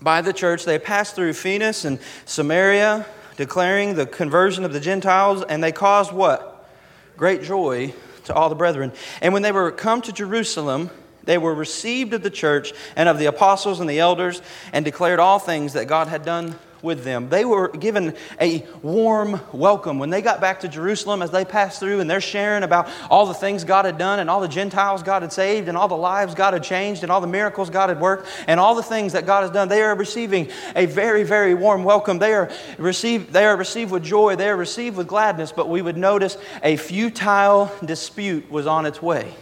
by 0.01 0.21
the 0.21 0.33
church, 0.33 0.65
they 0.65 0.77
passed 0.77 1.15
through 1.15 1.33
Phoenix 1.33 1.85
and 1.85 1.99
Samaria 2.25 3.05
declaring 3.37 3.95
the 3.95 4.05
conversion 4.05 4.63
of 4.63 4.73
the 4.73 4.79
Gentiles, 4.79 5.43
and 5.43 5.63
they 5.63 5.71
caused 5.71 6.11
what? 6.11 6.69
Great 7.17 7.43
joy 7.43 7.93
to 8.25 8.33
all 8.33 8.49
the 8.49 8.55
brethren. 8.55 8.91
And 9.21 9.33
when 9.33 9.41
they 9.41 9.51
were 9.51 9.71
come 9.71 10.01
to 10.01 10.11
Jerusalem, 10.11 10.89
they 11.23 11.37
were 11.37 11.53
received 11.53 12.13
of 12.13 12.23
the 12.23 12.29
church 12.29 12.73
and 12.95 13.09
of 13.09 13.19
the 13.19 13.25
apostles 13.25 13.79
and 13.79 13.89
the 13.89 13.99
elders, 13.99 14.41
and 14.73 14.85
declared 14.85 15.19
all 15.19 15.39
things 15.39 15.73
that 15.73 15.87
God 15.87 16.07
had 16.07 16.23
done 16.23 16.55
with 16.85 17.03
them. 17.03 17.27
They 17.27 17.43
were 17.43 17.67
given 17.67 18.15
a 18.39 18.65
warm 18.81 19.41
welcome. 19.51 19.99
When 19.99 20.09
they 20.09 20.21
got 20.21 20.39
back 20.39 20.61
to 20.61 20.69
Jerusalem, 20.69 21.21
as 21.21 21.31
they 21.31 21.43
passed 21.43 21.81
through 21.81 21.99
and 21.99 22.09
they're 22.09 22.21
sharing 22.21 22.63
about 22.63 22.87
all 23.09 23.25
the 23.25 23.33
things 23.33 23.65
God 23.65 23.83
had 23.83 23.97
done 23.97 24.19
and 24.19 24.29
all 24.29 24.39
the 24.39 24.47
Gentiles 24.47 25.03
God 25.03 25.23
had 25.23 25.33
saved 25.33 25.67
and 25.67 25.77
all 25.77 25.89
the 25.89 25.97
lives 25.97 26.33
God 26.33 26.53
had 26.53 26.63
changed 26.63 27.03
and 27.03 27.11
all 27.11 27.19
the 27.19 27.27
miracles 27.27 27.69
God 27.69 27.89
had 27.89 27.99
worked 27.99 28.27
and 28.47 28.59
all 28.59 28.75
the 28.75 28.83
things 28.83 29.11
that 29.13 29.25
God 29.25 29.41
has 29.41 29.51
done, 29.51 29.67
they 29.67 29.81
are 29.81 29.95
receiving 29.95 30.49
a 30.75 30.85
very, 30.85 31.23
very 31.23 31.53
warm 31.53 31.83
welcome. 31.83 32.19
They 32.19 32.33
are 32.33 32.49
received, 32.77 33.33
they 33.33 33.45
are 33.45 33.57
received 33.57 33.91
with 33.91 34.03
joy, 34.03 34.35
they 34.35 34.47
are 34.47 34.55
received 34.55 34.95
with 34.95 35.07
gladness, 35.07 35.51
but 35.51 35.67
we 35.67 35.81
would 35.81 35.97
notice 35.97 36.37
a 36.63 36.77
futile 36.77 37.71
dispute 37.83 38.49
was 38.49 38.67
on 38.67 38.85
its 38.85 39.01
way. 39.01 39.33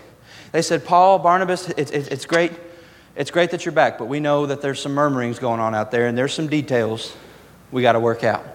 They 0.54 0.62
said, 0.62 0.86
Paul, 0.86 1.20
Barnabas, 1.20 1.70
it's, 1.70 1.92
it's, 1.92 2.26
great. 2.26 2.52
It's 3.16 3.32
great 3.32 3.52
that 3.52 3.66
you're 3.66 3.74
back, 3.74 3.98
but 3.98 4.06
we 4.06 4.20
know 4.20 4.46
that 4.46 4.62
there's 4.62 4.80
some 4.80 4.94
murmurings 4.94 5.40
going 5.40 5.60
on 5.60 5.74
out 5.74 5.92
there, 5.92 6.06
and 6.06 6.18
there's 6.18 6.34
some 6.34 6.48
details 6.48 7.16
we 7.74 7.82
got 7.82 7.94
to 7.94 8.00
work 8.00 8.24
out. 8.24 8.46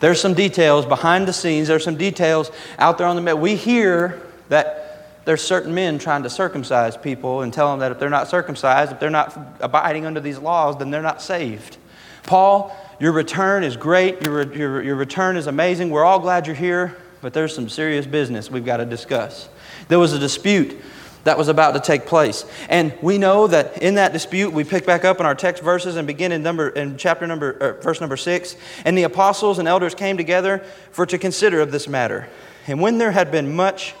There's 0.00 0.20
some 0.20 0.34
details 0.34 0.86
behind 0.86 1.28
the 1.28 1.32
scenes. 1.32 1.68
There's 1.68 1.84
some 1.84 1.96
details 1.96 2.50
out 2.78 2.98
there 2.98 3.06
on 3.06 3.22
the. 3.22 3.36
We 3.36 3.56
hear 3.56 4.22
that 4.48 4.84
there's 5.24 5.42
certain 5.42 5.74
men 5.74 5.98
trying 5.98 6.22
to 6.22 6.30
circumcise 6.30 6.96
people 6.96 7.42
and 7.42 7.52
tell 7.52 7.70
them 7.70 7.80
that 7.80 7.92
if 7.92 7.98
they're 7.98 8.10
not 8.10 8.28
circumcised, 8.28 8.92
if 8.92 9.00
they're 9.00 9.10
not 9.10 9.56
abiding 9.60 10.06
under 10.06 10.20
these 10.20 10.38
laws, 10.38 10.78
then 10.78 10.90
they're 10.90 11.02
not 11.02 11.22
saved. 11.22 11.78
Paul, 12.24 12.76
your 13.00 13.12
return 13.12 13.64
is 13.64 13.76
great. 13.76 14.22
Your, 14.24 14.42
your, 14.54 14.82
your 14.82 14.96
return 14.96 15.36
is 15.36 15.46
amazing. 15.46 15.90
We're 15.90 16.04
all 16.04 16.18
glad 16.18 16.46
you're 16.46 16.56
here, 16.56 16.96
but 17.20 17.32
there's 17.32 17.54
some 17.54 17.68
serious 17.68 18.06
business 18.06 18.50
we've 18.50 18.64
got 18.64 18.78
to 18.78 18.84
discuss. 18.84 19.48
There 19.88 19.98
was 19.98 20.12
a 20.12 20.18
dispute 20.18 20.80
that 21.24 21.36
was 21.36 21.48
about 21.48 21.72
to 21.72 21.80
take 21.80 22.06
place. 22.06 22.44
And 22.68 22.96
we 23.02 23.18
know 23.18 23.46
that 23.46 23.82
in 23.82 23.96
that 23.96 24.12
dispute, 24.12 24.52
we 24.52 24.62
pick 24.62 24.86
back 24.86 25.04
up 25.04 25.20
in 25.20 25.26
our 25.26 25.34
text 25.34 25.62
verses 25.62 25.96
and 25.96 26.06
begin 26.06 26.32
in, 26.32 26.42
number, 26.42 26.68
in 26.68 26.96
chapter 26.96 27.26
number, 27.26 27.52
uh, 27.52 27.82
verse 27.82 28.00
number 28.00 28.16
six. 28.16 28.56
And 28.84 28.96
the 28.96 29.02
apostles 29.04 29.58
and 29.58 29.66
elders 29.66 29.94
came 29.94 30.16
together 30.16 30.58
for 30.92 31.06
to 31.06 31.18
consider 31.18 31.60
of 31.60 31.72
this 31.72 31.88
matter. 31.88 32.28
And 32.66 32.80
when 32.80 32.98
there 32.98 33.10
had 33.10 33.30
been 33.30 33.54
much 33.56 33.94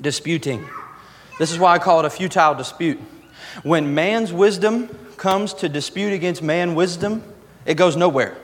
disputing, 0.00 0.66
this 1.38 1.52
is 1.52 1.58
why 1.58 1.74
I 1.74 1.78
call 1.78 2.00
it 2.00 2.06
a 2.06 2.10
futile 2.10 2.54
dispute. 2.54 3.00
When 3.62 3.94
man's 3.94 4.32
wisdom 4.32 4.88
comes 5.16 5.54
to 5.54 5.68
dispute 5.68 6.12
against 6.12 6.42
man 6.42 6.74
wisdom, 6.74 7.22
it 7.66 7.74
goes 7.74 7.96
nowhere. 7.96 8.36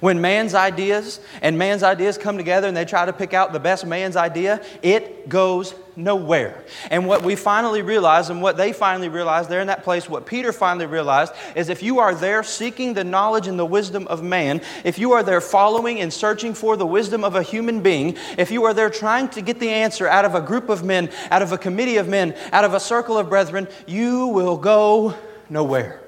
When 0.00 0.20
man's 0.20 0.54
ideas 0.54 1.20
and 1.42 1.58
man's 1.58 1.82
ideas 1.82 2.18
come 2.18 2.36
together 2.36 2.68
and 2.68 2.76
they 2.76 2.84
try 2.84 3.04
to 3.04 3.12
pick 3.12 3.34
out 3.34 3.52
the 3.52 3.60
best 3.60 3.86
man's 3.86 4.16
idea, 4.16 4.64
it 4.82 5.28
goes 5.28 5.74
nowhere. 5.96 6.64
And 6.90 7.06
what 7.06 7.22
we 7.22 7.36
finally 7.36 7.82
realize 7.82 8.30
and 8.30 8.42
what 8.42 8.56
they 8.56 8.72
finally 8.72 9.08
realized 9.08 9.48
there 9.48 9.60
in 9.60 9.68
that 9.68 9.84
place, 9.84 10.08
what 10.08 10.26
Peter 10.26 10.52
finally 10.52 10.86
realized 10.86 11.32
is 11.54 11.68
if 11.68 11.82
you 11.82 12.00
are 12.00 12.14
there 12.14 12.42
seeking 12.42 12.94
the 12.94 13.04
knowledge 13.04 13.46
and 13.46 13.58
the 13.58 13.66
wisdom 13.66 14.06
of 14.08 14.22
man, 14.22 14.60
if 14.84 14.98
you 14.98 15.12
are 15.12 15.22
there 15.22 15.40
following 15.40 16.00
and 16.00 16.12
searching 16.12 16.54
for 16.54 16.76
the 16.76 16.86
wisdom 16.86 17.24
of 17.24 17.36
a 17.36 17.42
human 17.42 17.80
being, 17.80 18.16
if 18.36 18.50
you 18.50 18.64
are 18.64 18.74
there 18.74 18.90
trying 18.90 19.28
to 19.28 19.40
get 19.40 19.60
the 19.60 19.70
answer 19.70 20.08
out 20.08 20.24
of 20.24 20.34
a 20.34 20.40
group 20.40 20.68
of 20.68 20.84
men, 20.84 21.10
out 21.30 21.42
of 21.42 21.52
a 21.52 21.58
committee 21.58 21.96
of 21.96 22.08
men, 22.08 22.36
out 22.52 22.64
of 22.64 22.74
a 22.74 22.80
circle 22.80 23.16
of 23.16 23.28
brethren, 23.28 23.68
you 23.86 24.26
will 24.26 24.56
go 24.56 25.14
nowhere. 25.48 26.03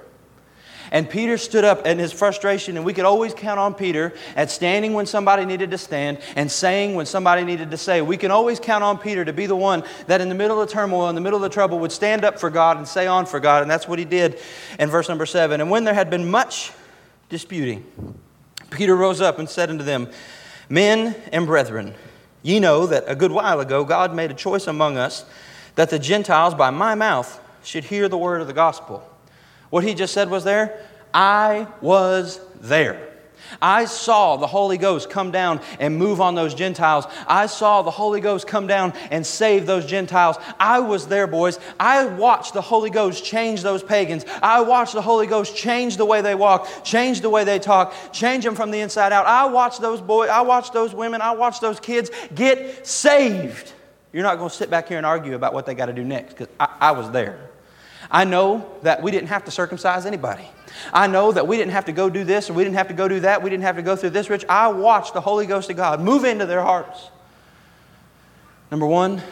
And 0.97 1.11
Peter 1.11 1.37
stood 1.37 1.63
up 1.63 1.85
in 1.85 1.99
his 1.99 2.11
frustration, 2.11 2.79
and 2.79 2.87
we 2.87 2.95
could 2.95 3.05
always 3.05 3.35
count 3.35 3.61
on 3.61 3.75
Peter 3.75 4.15
at 4.35 4.51
standing 4.51 4.95
when 4.95 5.05
somebody 5.05 5.45
needed 5.45 5.71
to 5.73 5.77
stand 5.77 6.21
and 6.37 6.51
saying 6.51 6.95
when 6.95 7.05
somebody 7.05 7.45
needed 7.45 7.71
to 7.73 7.77
say. 7.77 8.01
We 8.01 8.17
can 8.17 8.31
always 8.31 8.59
count 8.59 8.83
on 8.83 8.97
Peter 8.97 9.23
to 9.23 9.33
be 9.35 9.45
the 9.45 9.55
one 9.55 9.85
that 10.07 10.23
in 10.23 10.31
the 10.31 10.35
middle 10.35 10.59
of 10.59 10.67
the 10.67 10.73
turmoil, 10.73 11.11
in 11.11 11.15
the 11.15 11.21
middle 11.21 11.37
of 11.37 11.43
the 11.43 11.51
trouble, 11.51 11.81
would 11.81 11.93
stand 11.93 12.25
up 12.25 12.41
for 12.41 12.49
God 12.49 12.79
and 12.79 12.89
say 12.89 13.07
on 13.07 13.27
for 13.27 13.41
God. 13.41 13.61
And 13.61 13.71
that's 13.71 13.87
what 13.87 13.99
he 13.99 14.07
did 14.07 14.39
in 14.79 14.89
verse 14.89 15.07
number 15.07 15.27
seven. 15.27 15.61
And 15.61 15.71
when 15.71 15.85
there 15.85 15.93
had 15.93 16.09
been 16.09 16.31
much 16.31 16.73
disputing, 17.29 17.85
Peter 18.71 18.97
rose 18.97 19.21
up 19.21 19.39
and 19.39 19.51
said 19.51 19.69
unto 19.69 19.85
them, 19.85 20.09
Men 20.71 21.15
and 21.31 21.45
brethren, 21.45 21.93
ye 22.43 22.59
know 22.59 22.87
that 22.87 23.05
a 23.07 23.15
good 23.15 23.33
while 23.33 23.61
ago 23.61 23.85
God 23.85 24.15
made 24.15 24.31
a 24.31 24.35
choice 24.35 24.67
among 24.67 24.97
us 24.97 25.27
that 25.75 25.91
the 25.91 25.99
Gentiles 25.99 26.55
by 26.55 26.71
my 26.71 26.95
mouth 26.95 27.39
should 27.63 27.85
hear 27.85 28.09
the 28.09 28.17
word 28.17 28.41
of 28.41 28.47
the 28.47 28.55
gospel. 28.55 29.07
What 29.71 29.85
he 29.85 29.95
just 29.95 30.15
said 30.15 30.31
was 30.31 30.45
there, 30.45 30.81
I 31.13 31.67
was 31.81 32.41
there. 32.61 33.07
I 33.61 33.85
saw 33.85 34.37
the 34.37 34.47
Holy 34.47 34.79
Ghost 34.79 35.11
come 35.11 35.31
down 35.31 35.61
and 35.79 35.97
move 35.97 36.21
on 36.21 36.35
those 36.35 36.55
Gentiles. 36.55 37.07
I 37.27 37.47
saw 37.47 37.83
the 37.83 37.91
Holy 37.91 38.21
Ghost 38.21 38.47
come 38.47 38.67
down 38.67 38.93
and 39.11 39.27
save 39.27 39.67
those 39.67 39.87
Gentiles. 39.87 40.37
I 40.59 40.81
was 40.81 41.07
there, 41.07 41.27
boys. 41.27 41.59
I 41.79 42.07
watched 42.07 42.55
the 42.55 42.61
Holy 42.61 42.91
Ghost 42.91 43.25
change 43.25 43.63
those 43.63 43.83
pagans. 43.83 44.25
I 44.43 44.61
watched 44.61 44.95
the 44.95 45.03
Holy 45.03 45.27
Ghost 45.27 45.57
change 45.57 45.97
the 45.97 46.05
way 46.05 46.21
they 46.21 46.35
walk, 46.35 46.69
change 46.85 47.21
the 47.21 47.31
way 47.31 47.45
they 47.45 47.59
talk, 47.59 47.95
change 48.13 48.45
them 48.45 48.55
from 48.55 48.71
the 48.71 48.81
inside 48.81 49.13
out. 49.13 49.27
I 49.27 49.47
watched 49.47 49.81
those 49.81 50.01
boys, 50.01 50.29
I 50.29 50.41
watched 50.43 50.73
those 50.73 50.95
women, 50.95 51.21
I 51.21 51.33
watched 51.33 51.61
those 51.61 51.81
kids 51.81 52.11
get 52.35 52.87
saved. 52.87 53.73
You're 54.13 54.23
not 54.23 54.39
going 54.39 54.51
to 54.51 54.57
sit 54.57 54.71
back 54.71 54.89
here 54.89 54.97
and 54.97 55.07
argue 55.07 55.35
about 55.35 55.53
what 55.53 55.67
they 55.67 55.75
got 55.75 55.87
to 55.87 55.93
do 55.93 56.05
next 56.05 56.31
because 56.31 56.49
I, 56.59 56.75
I 56.81 56.91
was 56.93 57.11
there. 57.11 57.51
I 58.11 58.25
know 58.25 58.71
that 58.83 59.03
we 59.03 59.11
didn't 59.11 59.29
have 59.29 59.45
to 59.45 59.51
circumcise 59.51 60.07
anybody. 60.07 60.49
I 60.93 61.07
know 61.07 61.33
that 61.33 61.47
we 61.47 61.57
didn't 61.57 61.73
have 61.73 61.87
to 61.87 61.93
go 61.93 62.11
do 62.11 62.25
this 62.25 62.51
or 62.51 62.53
we 62.53 62.65
didn't 62.65 62.77
have 62.77 62.89
to 62.89 62.95
go 62.95 63.09
do 63.09 63.21
that. 63.21 63.43
We 63.43 63.51
didn't 63.51 63.65
have 63.65 63.77
to 63.77 63.83
go 63.83 63.97
through 63.97 64.11
this, 64.11 64.31
Rich. 64.31 64.45
I 64.49 64.69
watched 64.69 65.15
the 65.15 65.21
Holy 65.21 65.47
Ghost 65.47 65.71
of 65.71 65.77
God 65.77 66.01
move 66.01 66.25
into 66.25 66.47
their 66.47 66.63
hearts. 66.63 67.11
Number 68.71 68.87
one, 68.87 69.23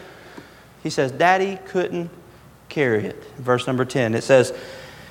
he 0.83 0.91
says, 0.91 1.13
Daddy 1.13 1.59
couldn't 1.67 2.11
carry 2.69 3.05
it. 3.07 3.25
Verse 3.37 3.67
number 3.67 3.85
10, 3.85 4.15
it 4.15 4.23
says, 4.23 4.53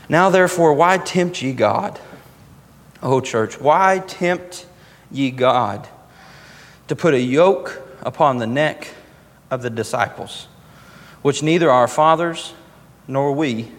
Now 0.10 0.30
therefore, 0.30 0.74
why 0.74 0.98
tempt 0.98 1.42
ye 1.42 1.54
God? 1.54 2.00
Oh, 3.02 3.20
church, 3.20 3.60
why 3.60 4.00
tempt 4.06 4.66
ye 5.12 5.32
God 5.32 5.88
to 6.88 6.96
put 6.96 7.14
a 7.14 7.20
yoke 7.20 7.82
upon 8.02 8.38
the 8.38 8.48
neck 8.48 8.94
of 9.50 9.62
the 9.62 9.70
disciples, 9.70 10.48
which 11.22 11.44
neither 11.44 11.70
our 11.70 11.88
fathers 11.88 12.54
nor 13.08 13.34
we 13.34 13.70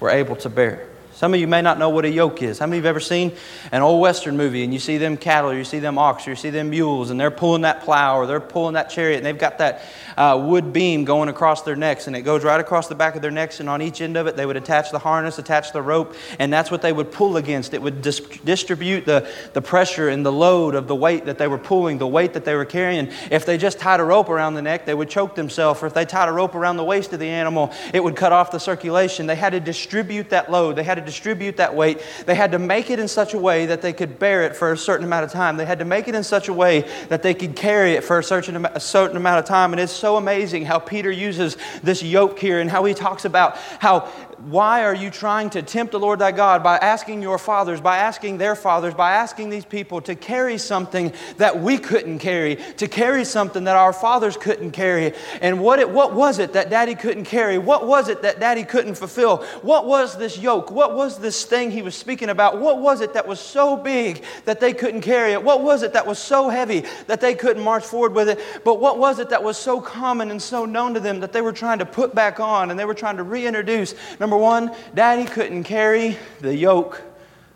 were 0.00 0.10
able 0.10 0.36
to 0.36 0.48
bear. 0.48 0.88
Some 1.16 1.32
of 1.32 1.40
you 1.40 1.46
may 1.46 1.62
not 1.62 1.78
know 1.78 1.88
what 1.88 2.04
a 2.04 2.10
yoke 2.10 2.42
is. 2.42 2.58
How 2.58 2.66
many 2.66 2.76
of 2.76 2.84
you 2.84 2.88
have 2.88 2.96
ever 2.96 3.00
seen 3.00 3.32
an 3.72 3.80
old 3.80 4.02
Western 4.02 4.36
movie 4.36 4.64
and 4.64 4.74
you 4.74 4.78
see 4.78 4.98
them 4.98 5.16
cattle, 5.16 5.54
you 5.54 5.64
see 5.64 5.78
them 5.78 5.96
ox, 5.96 6.26
you 6.26 6.36
see 6.36 6.50
them 6.50 6.68
mules, 6.68 7.08
and 7.08 7.18
they're 7.18 7.30
pulling 7.30 7.62
that 7.62 7.80
plow 7.80 8.18
or 8.18 8.26
they're 8.26 8.38
pulling 8.38 8.74
that 8.74 8.90
chariot, 8.90 9.16
and 9.16 9.24
they've 9.24 9.38
got 9.38 9.56
that 9.56 9.82
uh, 10.18 10.38
wood 10.46 10.74
beam 10.74 11.06
going 11.06 11.30
across 11.30 11.62
their 11.62 11.74
necks, 11.74 12.06
and 12.06 12.14
it 12.14 12.20
goes 12.20 12.44
right 12.44 12.60
across 12.60 12.88
the 12.88 12.94
back 12.94 13.16
of 13.16 13.22
their 13.22 13.30
necks, 13.30 13.60
and 13.60 13.68
on 13.70 13.80
each 13.80 14.02
end 14.02 14.18
of 14.18 14.26
it, 14.26 14.36
they 14.36 14.44
would 14.44 14.58
attach 14.58 14.90
the 14.90 14.98
harness, 14.98 15.38
attach 15.38 15.72
the 15.72 15.80
rope, 15.80 16.14
and 16.38 16.52
that's 16.52 16.70
what 16.70 16.82
they 16.82 16.92
would 16.92 17.10
pull 17.10 17.38
against. 17.38 17.72
It 17.72 17.80
would 17.80 18.02
dis- 18.02 18.20
distribute 18.20 19.06
the, 19.06 19.26
the 19.54 19.62
pressure 19.62 20.10
and 20.10 20.24
the 20.24 20.32
load 20.32 20.74
of 20.74 20.86
the 20.86 20.94
weight 20.94 21.24
that 21.24 21.38
they 21.38 21.48
were 21.48 21.56
pulling, 21.56 21.96
the 21.96 22.06
weight 22.06 22.34
that 22.34 22.44
they 22.44 22.54
were 22.54 22.66
carrying. 22.66 23.10
If 23.30 23.46
they 23.46 23.56
just 23.56 23.78
tied 23.78 24.00
a 24.00 24.04
rope 24.04 24.28
around 24.28 24.52
the 24.52 24.60
neck, 24.60 24.84
they 24.84 24.94
would 24.94 25.08
choke 25.08 25.34
themselves, 25.34 25.82
or 25.82 25.86
if 25.86 25.94
they 25.94 26.04
tied 26.04 26.28
a 26.28 26.32
rope 26.32 26.54
around 26.54 26.76
the 26.76 26.84
waist 26.84 27.14
of 27.14 27.20
the 27.20 27.28
animal, 27.28 27.72
it 27.94 28.04
would 28.04 28.16
cut 28.16 28.32
off 28.32 28.50
the 28.50 28.60
circulation. 28.60 29.26
They 29.26 29.34
had 29.34 29.54
to 29.54 29.60
distribute 29.60 30.28
that 30.28 30.50
load. 30.50 30.76
They 30.76 30.82
had 30.82 30.96
to 30.96 31.05
distribute 31.06 31.56
that 31.56 31.74
weight. 31.74 32.02
They 32.26 32.34
had 32.34 32.52
to 32.52 32.58
make 32.58 32.90
it 32.90 32.98
in 32.98 33.08
such 33.08 33.32
a 33.32 33.38
way 33.38 33.66
that 33.66 33.80
they 33.80 33.92
could 33.92 34.18
bear 34.18 34.42
it 34.42 34.54
for 34.54 34.72
a 34.72 34.76
certain 34.76 35.06
amount 35.06 35.24
of 35.24 35.32
time. 35.32 35.56
They 35.56 35.64
had 35.64 35.78
to 35.78 35.84
make 35.84 36.08
it 36.08 36.14
in 36.14 36.22
such 36.22 36.48
a 36.48 36.52
way 36.52 36.82
that 37.08 37.22
they 37.22 37.32
could 37.32 37.56
carry 37.56 37.92
it 37.92 38.04
for 38.04 38.18
a 38.18 38.22
certain, 38.22 38.66
a 38.66 38.80
certain 38.80 39.16
amount 39.16 39.38
of 39.38 39.44
time. 39.44 39.72
And 39.72 39.80
it's 39.80 39.92
so 39.92 40.16
amazing 40.16 40.64
how 40.64 40.78
Peter 40.78 41.10
uses 41.10 41.56
this 41.82 42.02
yoke 42.02 42.38
here 42.38 42.60
and 42.60 42.68
how 42.70 42.84
he 42.84 42.94
talks 42.94 43.24
about 43.24 43.56
how 43.78 44.10
why 44.38 44.84
are 44.84 44.94
you 44.94 45.10
trying 45.10 45.50
to 45.50 45.62
tempt 45.62 45.92
the 45.92 45.98
Lord 45.98 46.18
thy 46.18 46.32
God 46.32 46.62
by 46.62 46.76
asking 46.76 47.22
your 47.22 47.38
fathers, 47.38 47.80
by 47.80 47.98
asking 47.98 48.38
their 48.38 48.54
fathers, 48.54 48.94
by 48.94 49.12
asking 49.12 49.50
these 49.50 49.64
people 49.64 50.00
to 50.02 50.14
carry 50.14 50.58
something 50.58 51.12
that 51.38 51.60
we 51.60 51.78
couldn't 51.78 52.18
carry, 52.18 52.56
to 52.76 52.86
carry 52.86 53.24
something 53.24 53.64
that 53.64 53.76
our 53.76 53.92
fathers 53.92 54.36
couldn't 54.36 54.72
carry? 54.72 55.14
And 55.40 55.60
what, 55.60 55.78
it, 55.78 55.88
what 55.88 56.12
was 56.12 56.38
it 56.38 56.52
that 56.52 56.68
daddy 56.68 56.94
couldn't 56.94 57.24
carry? 57.24 57.58
What 57.58 57.86
was 57.86 58.08
it 58.08 58.22
that 58.22 58.38
daddy 58.38 58.64
couldn't 58.64 58.96
fulfill? 58.96 59.38
What 59.62 59.86
was 59.86 60.18
this 60.18 60.38
yoke? 60.38 60.70
What 60.70 60.94
was 60.94 61.18
this 61.18 61.44
thing 61.44 61.70
he 61.70 61.82
was 61.82 61.94
speaking 61.94 62.28
about? 62.28 62.60
What 62.60 62.78
was 62.78 63.00
it 63.00 63.14
that 63.14 63.26
was 63.26 63.40
so 63.40 63.76
big 63.76 64.22
that 64.44 64.60
they 64.60 64.72
couldn't 64.72 65.00
carry 65.00 65.32
it? 65.32 65.42
What 65.42 65.62
was 65.62 65.82
it 65.82 65.94
that 65.94 66.06
was 66.06 66.18
so 66.18 66.48
heavy 66.48 66.84
that 67.06 67.20
they 67.20 67.34
couldn't 67.34 67.62
march 67.62 67.84
forward 67.84 68.14
with 68.14 68.28
it? 68.28 68.40
But 68.64 68.80
what 68.80 68.98
was 68.98 69.18
it 69.18 69.30
that 69.30 69.42
was 69.42 69.56
so 69.56 69.80
common 69.80 70.30
and 70.30 70.42
so 70.42 70.64
known 70.66 70.94
to 70.94 71.00
them 71.00 71.20
that 71.20 71.32
they 71.32 71.40
were 71.40 71.52
trying 71.52 71.78
to 71.78 71.86
put 71.86 72.14
back 72.14 72.38
on 72.38 72.70
and 72.70 72.78
they 72.78 72.84
were 72.84 72.94
trying 72.94 73.16
to 73.16 73.22
reintroduce? 73.22 73.94
Number 74.26 74.38
one, 74.38 74.74
daddy 74.92 75.24
couldn't 75.24 75.62
carry 75.62 76.18
the 76.40 76.52
yoke 76.52 77.00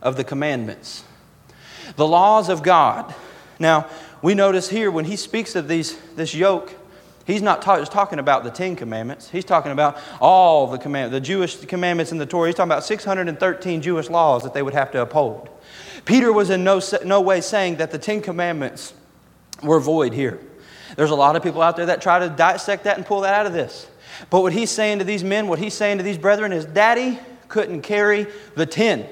of 0.01 0.15
the 0.15 0.23
commandments, 0.23 1.03
the 1.97 2.07
laws 2.07 2.49
of 2.49 2.63
God. 2.63 3.13
Now, 3.59 3.89
we 4.23 4.35
notice 4.35 4.69
here 4.69 4.89
when 4.89 5.05
he 5.05 5.17
speaks 5.17 5.57
of 5.57 5.67
these, 5.67 5.99
this 6.15 6.33
yoke, 6.33 6.73
he's 7.27 7.43
not 7.43 7.61
ta- 7.61 7.81
just 7.81 7.91
talking 7.91 8.21
about 8.21 8.45
the 8.45 8.53
Ten 8.53 8.77
Commandments. 8.77 9.29
He's 9.29 9.45
talking 9.45 9.73
about 9.73 9.99
all 10.21 10.69
the 10.69 10.79
commandments, 10.79 11.13
the 11.13 11.21
Jewish 11.21 11.57
commandments 11.57 12.13
in 12.13 12.19
the 12.19 12.27
Torah. 12.27 12.47
He's 12.47 12.55
talking 12.55 12.71
about 12.71 12.85
613 12.85 13.83
Jewish 13.83 14.09
laws 14.09 14.45
that 14.45 14.55
they 14.55 14.63
would 14.63 14.75
have 14.75 14.93
to 14.93 15.03
uphold. 15.03 15.49
Peter 16.05 16.33
was 16.33 16.51
in 16.51 16.63
no, 16.63 16.81
no 17.05 17.21
way 17.21 17.41
saying 17.41 17.79
that 17.79 17.91
the 17.91 17.99
Ten 17.99 18.21
Commandments 18.23 18.95
were 19.61 19.81
void 19.81 20.13
here. 20.13 20.39
There's 20.95 21.11
a 21.11 21.17
lot 21.17 21.35
of 21.35 21.43
people 21.43 21.63
out 21.63 21.75
there 21.75 21.87
that 21.87 22.01
try 22.01 22.21
to 22.21 22.29
dissect 22.29 22.85
that 22.85 22.97
and 22.97 23.05
pull 23.05 23.23
that 23.23 23.35
out 23.35 23.47
of 23.47 23.53
this. 23.53 23.89
But 24.29 24.43
what 24.43 24.53
he's 24.53 24.71
saying 24.71 24.99
to 24.99 25.05
these 25.05 25.25
men, 25.25 25.49
what 25.49 25.59
he's 25.59 25.75
saying 25.75 25.99
to 25.99 26.03
these 26.03 26.19
brethren 26.19 26.53
is, 26.53 26.65
Daddy 26.65 27.19
couldn't 27.49 27.83
carry 27.83 28.27
the 28.55 28.67
10, 28.67 29.07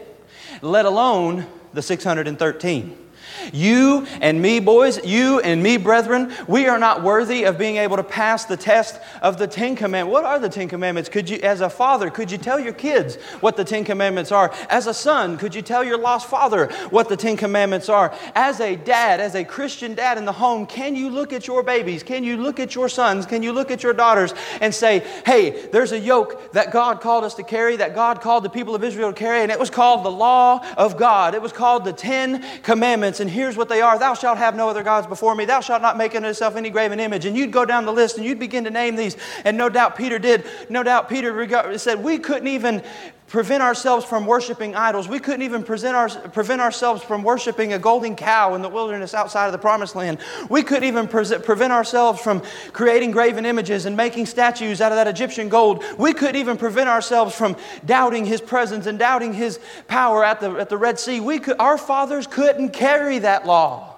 let 0.63 0.85
alone 0.85 1.47
the 1.73 1.83
613. 1.83 3.08
You 3.53 4.07
and 4.21 4.41
me, 4.41 4.61
boys, 4.61 5.05
you 5.05 5.41
and 5.41 5.63
me, 5.63 5.77
brethren, 5.77 6.33
we 6.47 6.67
are 6.67 6.79
not 6.79 7.03
worthy 7.03 7.45
of 7.45 7.59
being 7.59 7.77
able 7.77 7.97
to 7.97 8.03
pass 8.03 8.45
the 8.45 8.57
test 8.57 9.01
of 9.23 9.39
the 9.39 9.47
Ten 9.47 9.77
Commandments. 9.77 10.13
What 10.13 10.25
are 10.25 10.39
the 10.39 10.49
Ten 10.49 10.69
Commandments? 10.69 11.09
Could 11.09 11.29
you, 11.29 11.39
as 11.39 11.61
a 11.61 11.71
father, 11.71 12.11
could 12.11 12.31
you 12.31 12.39
tell 12.39 12.59
your 12.59 12.73
kids 12.73 13.17
what 13.41 13.57
the 13.57 13.65
Ten 13.65 13.85
Commandments 13.85 14.33
are? 14.33 14.53
As 14.69 14.87
a 14.87 14.95
son, 14.95 15.37
could 15.39 15.55
you 15.55 15.63
tell 15.63 15.85
your 15.85 15.99
lost 15.99 16.29
father 16.29 16.67
what 16.91 17.09
the 17.09 17.17
Ten 17.17 17.37
Commandments 17.37 17.89
are? 17.89 18.15
As 18.35 18.61
a 18.61 18.77
dad, 18.77 19.21
as 19.21 19.35
a 19.35 19.45
Christian 19.45 19.95
dad 19.95 20.19
in 20.19 20.25
the 20.25 20.33
home, 20.33 20.67
can 20.67 20.95
you 20.95 21.11
look 21.11 21.33
at 21.33 21.47
your 21.47 21.63
babies? 21.63 22.03
Can 22.03 22.25
you 22.25 22.37
look 22.37 22.61
at 22.61 22.75
your 22.75 22.89
sons? 22.89 23.27
Can 23.27 23.43
you 23.43 23.53
look 23.53 23.71
at 23.71 23.83
your 23.83 23.93
daughters 23.93 24.35
and 24.61 24.75
say, 24.75 25.05
hey, 25.25 25.67
there's 25.73 25.93
a 25.93 25.99
yoke 25.99 26.53
that 26.53 26.73
God 26.73 27.01
called 27.01 27.25
us 27.25 27.35
to 27.35 27.43
carry, 27.43 27.77
that 27.77 27.95
God 27.95 28.21
called 28.21 28.45
the 28.45 28.51
people 28.51 28.75
of 28.75 28.85
Israel 28.85 29.13
to 29.13 29.19
carry, 29.19 29.43
and 29.43 29.51
it 29.51 29.59
was 29.59 29.71
called 29.71 30.05
the 30.05 30.11
law 30.11 30.65
of 30.77 30.97
God. 30.97 31.35
It 31.35 31.43
was 31.43 31.53
called 31.53 31.85
the 31.85 31.93
Ten 31.93 32.45
Commandments. 32.63 33.21
And 33.21 33.28
here's 33.31 33.57
what 33.57 33.69
they 33.69 33.81
are 33.81 33.99
Thou 33.99 34.15
shalt 34.15 34.39
have 34.39 34.55
no 34.55 34.69
other 34.69 34.83
gods 34.83 35.07
before 35.07 35.35
me. 35.35 35.45
Thou 35.45 35.61
shalt 35.61 35.83
not 35.83 35.97
make 35.97 36.15
unto 36.15 36.29
thyself 36.29 36.57
any 36.57 36.71
graven 36.71 37.01
image. 37.01 37.25
And 37.25 37.37
you'd 37.37 37.53
go 37.53 37.65
down 37.65 37.85
the 37.85 37.93
list 37.93 38.17
and 38.17 38.27
you'd 38.27 38.39
begin 38.39 38.65
to 38.65 38.71
name 38.71 38.97
these. 38.97 39.17
And 39.45 39.57
no 39.57 39.69
doubt 39.69 39.97
Peter 39.97 40.19
did. 40.19 40.45
No 40.69 40.83
doubt 40.83 41.09
Peter 41.09 41.79
said, 41.79 42.03
We 42.03 42.19
couldn't 42.19 42.49
even 42.49 42.83
prevent 43.29 43.63
ourselves 43.63 44.05
from 44.05 44.27
worshiping 44.27 44.75
idols. 44.75 45.07
We 45.07 45.19
couldn't 45.19 45.43
even 45.43 45.63
our, 45.95 46.09
prevent 46.09 46.61
ourselves 46.61 47.03
from 47.03 47.23
worshiping 47.23 47.75
a 47.75 47.79
golden 47.79 48.17
cow 48.17 48.55
in 48.55 48.63
the 48.63 48.69
wilderness 48.69 49.15
outside 49.15 49.47
of 49.47 49.53
the 49.53 49.59
promised 49.59 49.95
land. 49.95 50.19
We 50.49 50.63
couldn't 50.63 50.85
even 50.85 51.09
pre- 51.09 51.39
prevent 51.39 51.73
ourselves 51.73 52.21
from 52.21 52.43
creating 52.73 53.11
graven 53.11 53.45
images 53.45 53.85
and 53.85 53.97
making 53.97 54.27
statues 54.27 54.81
out 54.81 54.93
of 54.93 54.97
that 54.97 55.07
Egyptian 55.07 55.49
gold. 55.49 55.85
We 55.99 56.15
couldn't 56.15 56.37
even 56.37 56.57
prevent 56.57 56.89
ourselves 56.89 57.35
from 57.35 57.57
doubting 57.85 58.25
his 58.25 58.41
presence 58.41 58.87
and 58.87 58.99
doubting 58.99 59.35
his 59.35 59.61
power 59.87 60.25
at 60.25 60.41
the, 60.41 60.53
at 60.53 60.71
the 60.71 60.79
Red 60.79 60.99
Sea. 60.99 61.21
We 61.21 61.39
could, 61.39 61.57
our 61.59 61.77
fathers 61.77 62.27
couldn't 62.27 62.71
carry 62.71 63.19
that 63.21 63.47
law. 63.47 63.97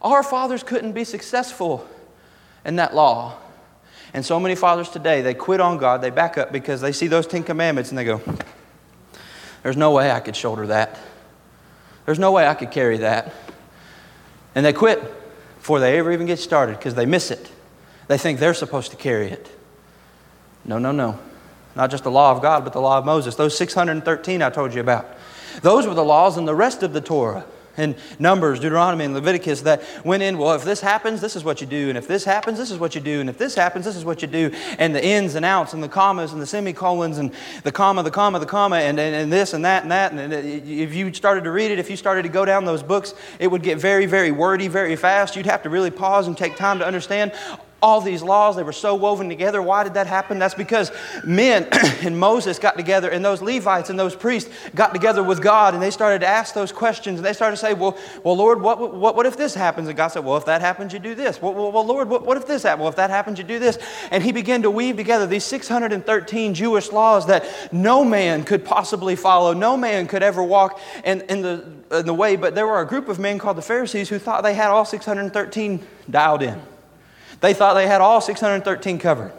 Our 0.00 0.22
fathers 0.22 0.62
couldn't 0.62 0.92
be 0.92 1.04
successful 1.04 1.86
in 2.64 2.76
that 2.76 2.94
law. 2.94 3.36
And 4.12 4.24
so 4.24 4.40
many 4.40 4.54
fathers 4.54 4.88
today, 4.88 5.22
they 5.22 5.34
quit 5.34 5.60
on 5.60 5.78
God, 5.78 6.02
they 6.02 6.10
back 6.10 6.36
up 6.36 6.52
because 6.52 6.80
they 6.80 6.92
see 6.92 7.06
those 7.06 7.26
Ten 7.26 7.42
Commandments 7.42 7.90
and 7.90 7.98
they 7.98 8.04
go, 8.04 8.20
There's 9.62 9.76
no 9.76 9.92
way 9.92 10.10
I 10.10 10.20
could 10.20 10.36
shoulder 10.36 10.66
that. 10.68 10.98
There's 12.06 12.18
no 12.18 12.32
way 12.32 12.46
I 12.46 12.54
could 12.54 12.70
carry 12.70 12.98
that. 12.98 13.32
And 14.54 14.66
they 14.66 14.72
quit 14.72 15.00
before 15.58 15.78
they 15.78 15.98
ever 15.98 16.10
even 16.12 16.26
get 16.26 16.38
started 16.38 16.76
because 16.76 16.94
they 16.94 17.06
miss 17.06 17.30
it. 17.30 17.50
They 18.08 18.18
think 18.18 18.40
they're 18.40 18.54
supposed 18.54 18.90
to 18.90 18.96
carry 18.96 19.30
it. 19.30 19.50
No, 20.64 20.78
no, 20.78 20.90
no. 20.90 21.18
Not 21.76 21.90
just 21.90 22.02
the 22.02 22.10
law 22.10 22.32
of 22.32 22.42
God, 22.42 22.64
but 22.64 22.72
the 22.72 22.80
law 22.80 22.98
of 22.98 23.04
Moses. 23.04 23.36
Those 23.36 23.56
613 23.56 24.42
I 24.42 24.50
told 24.50 24.74
you 24.74 24.80
about. 24.80 25.06
Those 25.62 25.86
were 25.86 25.94
the 25.94 26.04
laws 26.04 26.36
and 26.36 26.48
the 26.48 26.54
rest 26.54 26.82
of 26.82 26.92
the 26.92 27.00
Torah 27.00 27.44
and 27.76 27.94
Numbers, 28.18 28.60
Deuteronomy, 28.60 29.04
and 29.04 29.14
Leviticus 29.14 29.62
that 29.62 29.82
went 30.04 30.22
in, 30.22 30.38
well, 30.38 30.54
if 30.54 30.64
this 30.64 30.80
happens, 30.80 31.20
this 31.20 31.36
is 31.36 31.44
what 31.44 31.60
you 31.60 31.66
do, 31.66 31.88
and 31.88 31.96
if 31.96 32.06
this 32.06 32.24
happens, 32.24 32.58
this 32.58 32.70
is 32.70 32.78
what 32.78 32.94
you 32.94 33.00
do, 33.00 33.20
and 33.20 33.28
if 33.28 33.38
this 33.38 33.54
happens, 33.54 33.84
this 33.84 33.96
is 33.96 34.04
what 34.04 34.22
you 34.22 34.28
do, 34.28 34.50
and 34.78 34.94
the 34.94 35.04
ins 35.04 35.34
and 35.34 35.44
outs, 35.44 35.72
and 35.72 35.82
the 35.82 35.88
commas, 35.88 36.32
and 36.32 36.40
the 36.40 36.46
semicolons, 36.46 37.18
and 37.18 37.32
the 37.62 37.72
comma, 37.72 38.02
the 38.02 38.10
comma, 38.10 38.38
the 38.38 38.46
comma, 38.46 38.76
and, 38.76 38.98
and, 38.98 39.14
and 39.14 39.32
this 39.32 39.54
and 39.54 39.64
that 39.64 39.82
and 39.82 39.92
that. 39.92 40.12
And 40.12 40.32
if 40.32 40.94
you 40.94 41.12
started 41.12 41.44
to 41.44 41.50
read 41.50 41.70
it, 41.70 41.78
if 41.78 41.90
you 41.90 41.96
started 41.96 42.22
to 42.22 42.28
go 42.28 42.44
down 42.44 42.64
those 42.64 42.82
books, 42.82 43.14
it 43.38 43.48
would 43.48 43.62
get 43.62 43.78
very, 43.78 44.06
very 44.06 44.30
wordy 44.30 44.68
very 44.68 44.96
fast. 44.96 45.36
You'd 45.36 45.46
have 45.46 45.62
to 45.62 45.70
really 45.70 45.90
pause 45.90 46.26
and 46.26 46.36
take 46.36 46.56
time 46.56 46.78
to 46.78 46.86
understand 46.86 47.32
all 47.82 48.00
these 48.00 48.22
laws, 48.22 48.56
they 48.56 48.62
were 48.62 48.72
so 48.72 48.94
woven 48.94 49.28
together. 49.28 49.62
Why 49.62 49.84
did 49.84 49.94
that 49.94 50.06
happen? 50.06 50.38
That's 50.38 50.54
because 50.54 50.92
men 51.24 51.66
and 52.02 52.18
Moses 52.18 52.58
got 52.58 52.76
together, 52.76 53.08
and 53.08 53.24
those 53.24 53.40
Levites 53.40 53.90
and 53.90 53.98
those 53.98 54.14
priests 54.14 54.50
got 54.74 54.92
together 54.92 55.22
with 55.22 55.42
God, 55.42 55.74
and 55.74 55.82
they 55.82 55.90
started 55.90 56.20
to 56.20 56.26
ask 56.26 56.54
those 56.54 56.72
questions, 56.72 57.18
and 57.18 57.26
they 57.26 57.32
started 57.32 57.56
to 57.56 57.60
say, 57.60 57.74
Well, 57.74 57.96
well 58.22 58.36
Lord, 58.36 58.60
what, 58.60 58.78
what, 58.92 59.16
what 59.16 59.26
if 59.26 59.36
this 59.36 59.54
happens? 59.54 59.88
And 59.88 59.96
God 59.96 60.08
said, 60.08 60.24
Well, 60.24 60.36
if 60.36 60.44
that 60.44 60.60
happens, 60.60 60.92
you 60.92 60.98
do 60.98 61.14
this. 61.14 61.40
Well, 61.40 61.54
well, 61.54 61.72
well 61.72 61.84
Lord, 61.84 62.08
what, 62.08 62.26
what 62.26 62.36
if 62.36 62.46
this 62.46 62.62
happens? 62.62 62.80
Well, 62.80 62.88
if 62.90 62.96
that 62.96 63.10
happens, 63.10 63.38
you 63.38 63.44
do 63.44 63.58
this. 63.58 63.78
And 64.10 64.22
he 64.22 64.32
began 64.32 64.62
to 64.62 64.70
weave 64.70 64.96
together 64.96 65.26
these 65.26 65.44
613 65.44 66.54
Jewish 66.54 66.92
laws 66.92 67.26
that 67.26 67.44
no 67.72 68.04
man 68.04 68.44
could 68.44 68.64
possibly 68.64 69.16
follow, 69.16 69.52
no 69.52 69.76
man 69.76 70.06
could 70.06 70.22
ever 70.22 70.42
walk 70.42 70.80
in, 71.04 71.22
in, 71.22 71.42
the, 71.42 71.64
in 71.90 72.06
the 72.06 72.14
way, 72.14 72.36
but 72.36 72.54
there 72.54 72.66
were 72.66 72.80
a 72.80 72.86
group 72.86 73.08
of 73.08 73.18
men 73.18 73.38
called 73.38 73.56
the 73.56 73.62
Pharisees 73.62 74.08
who 74.08 74.18
thought 74.18 74.42
they 74.42 74.54
had 74.54 74.70
all 74.70 74.84
613 74.84 75.86
dialed 76.10 76.42
in. 76.42 76.60
They 77.40 77.54
thought 77.54 77.74
they 77.74 77.86
had 77.86 78.00
all 78.00 78.20
613 78.20 78.98
covered. 78.98 79.32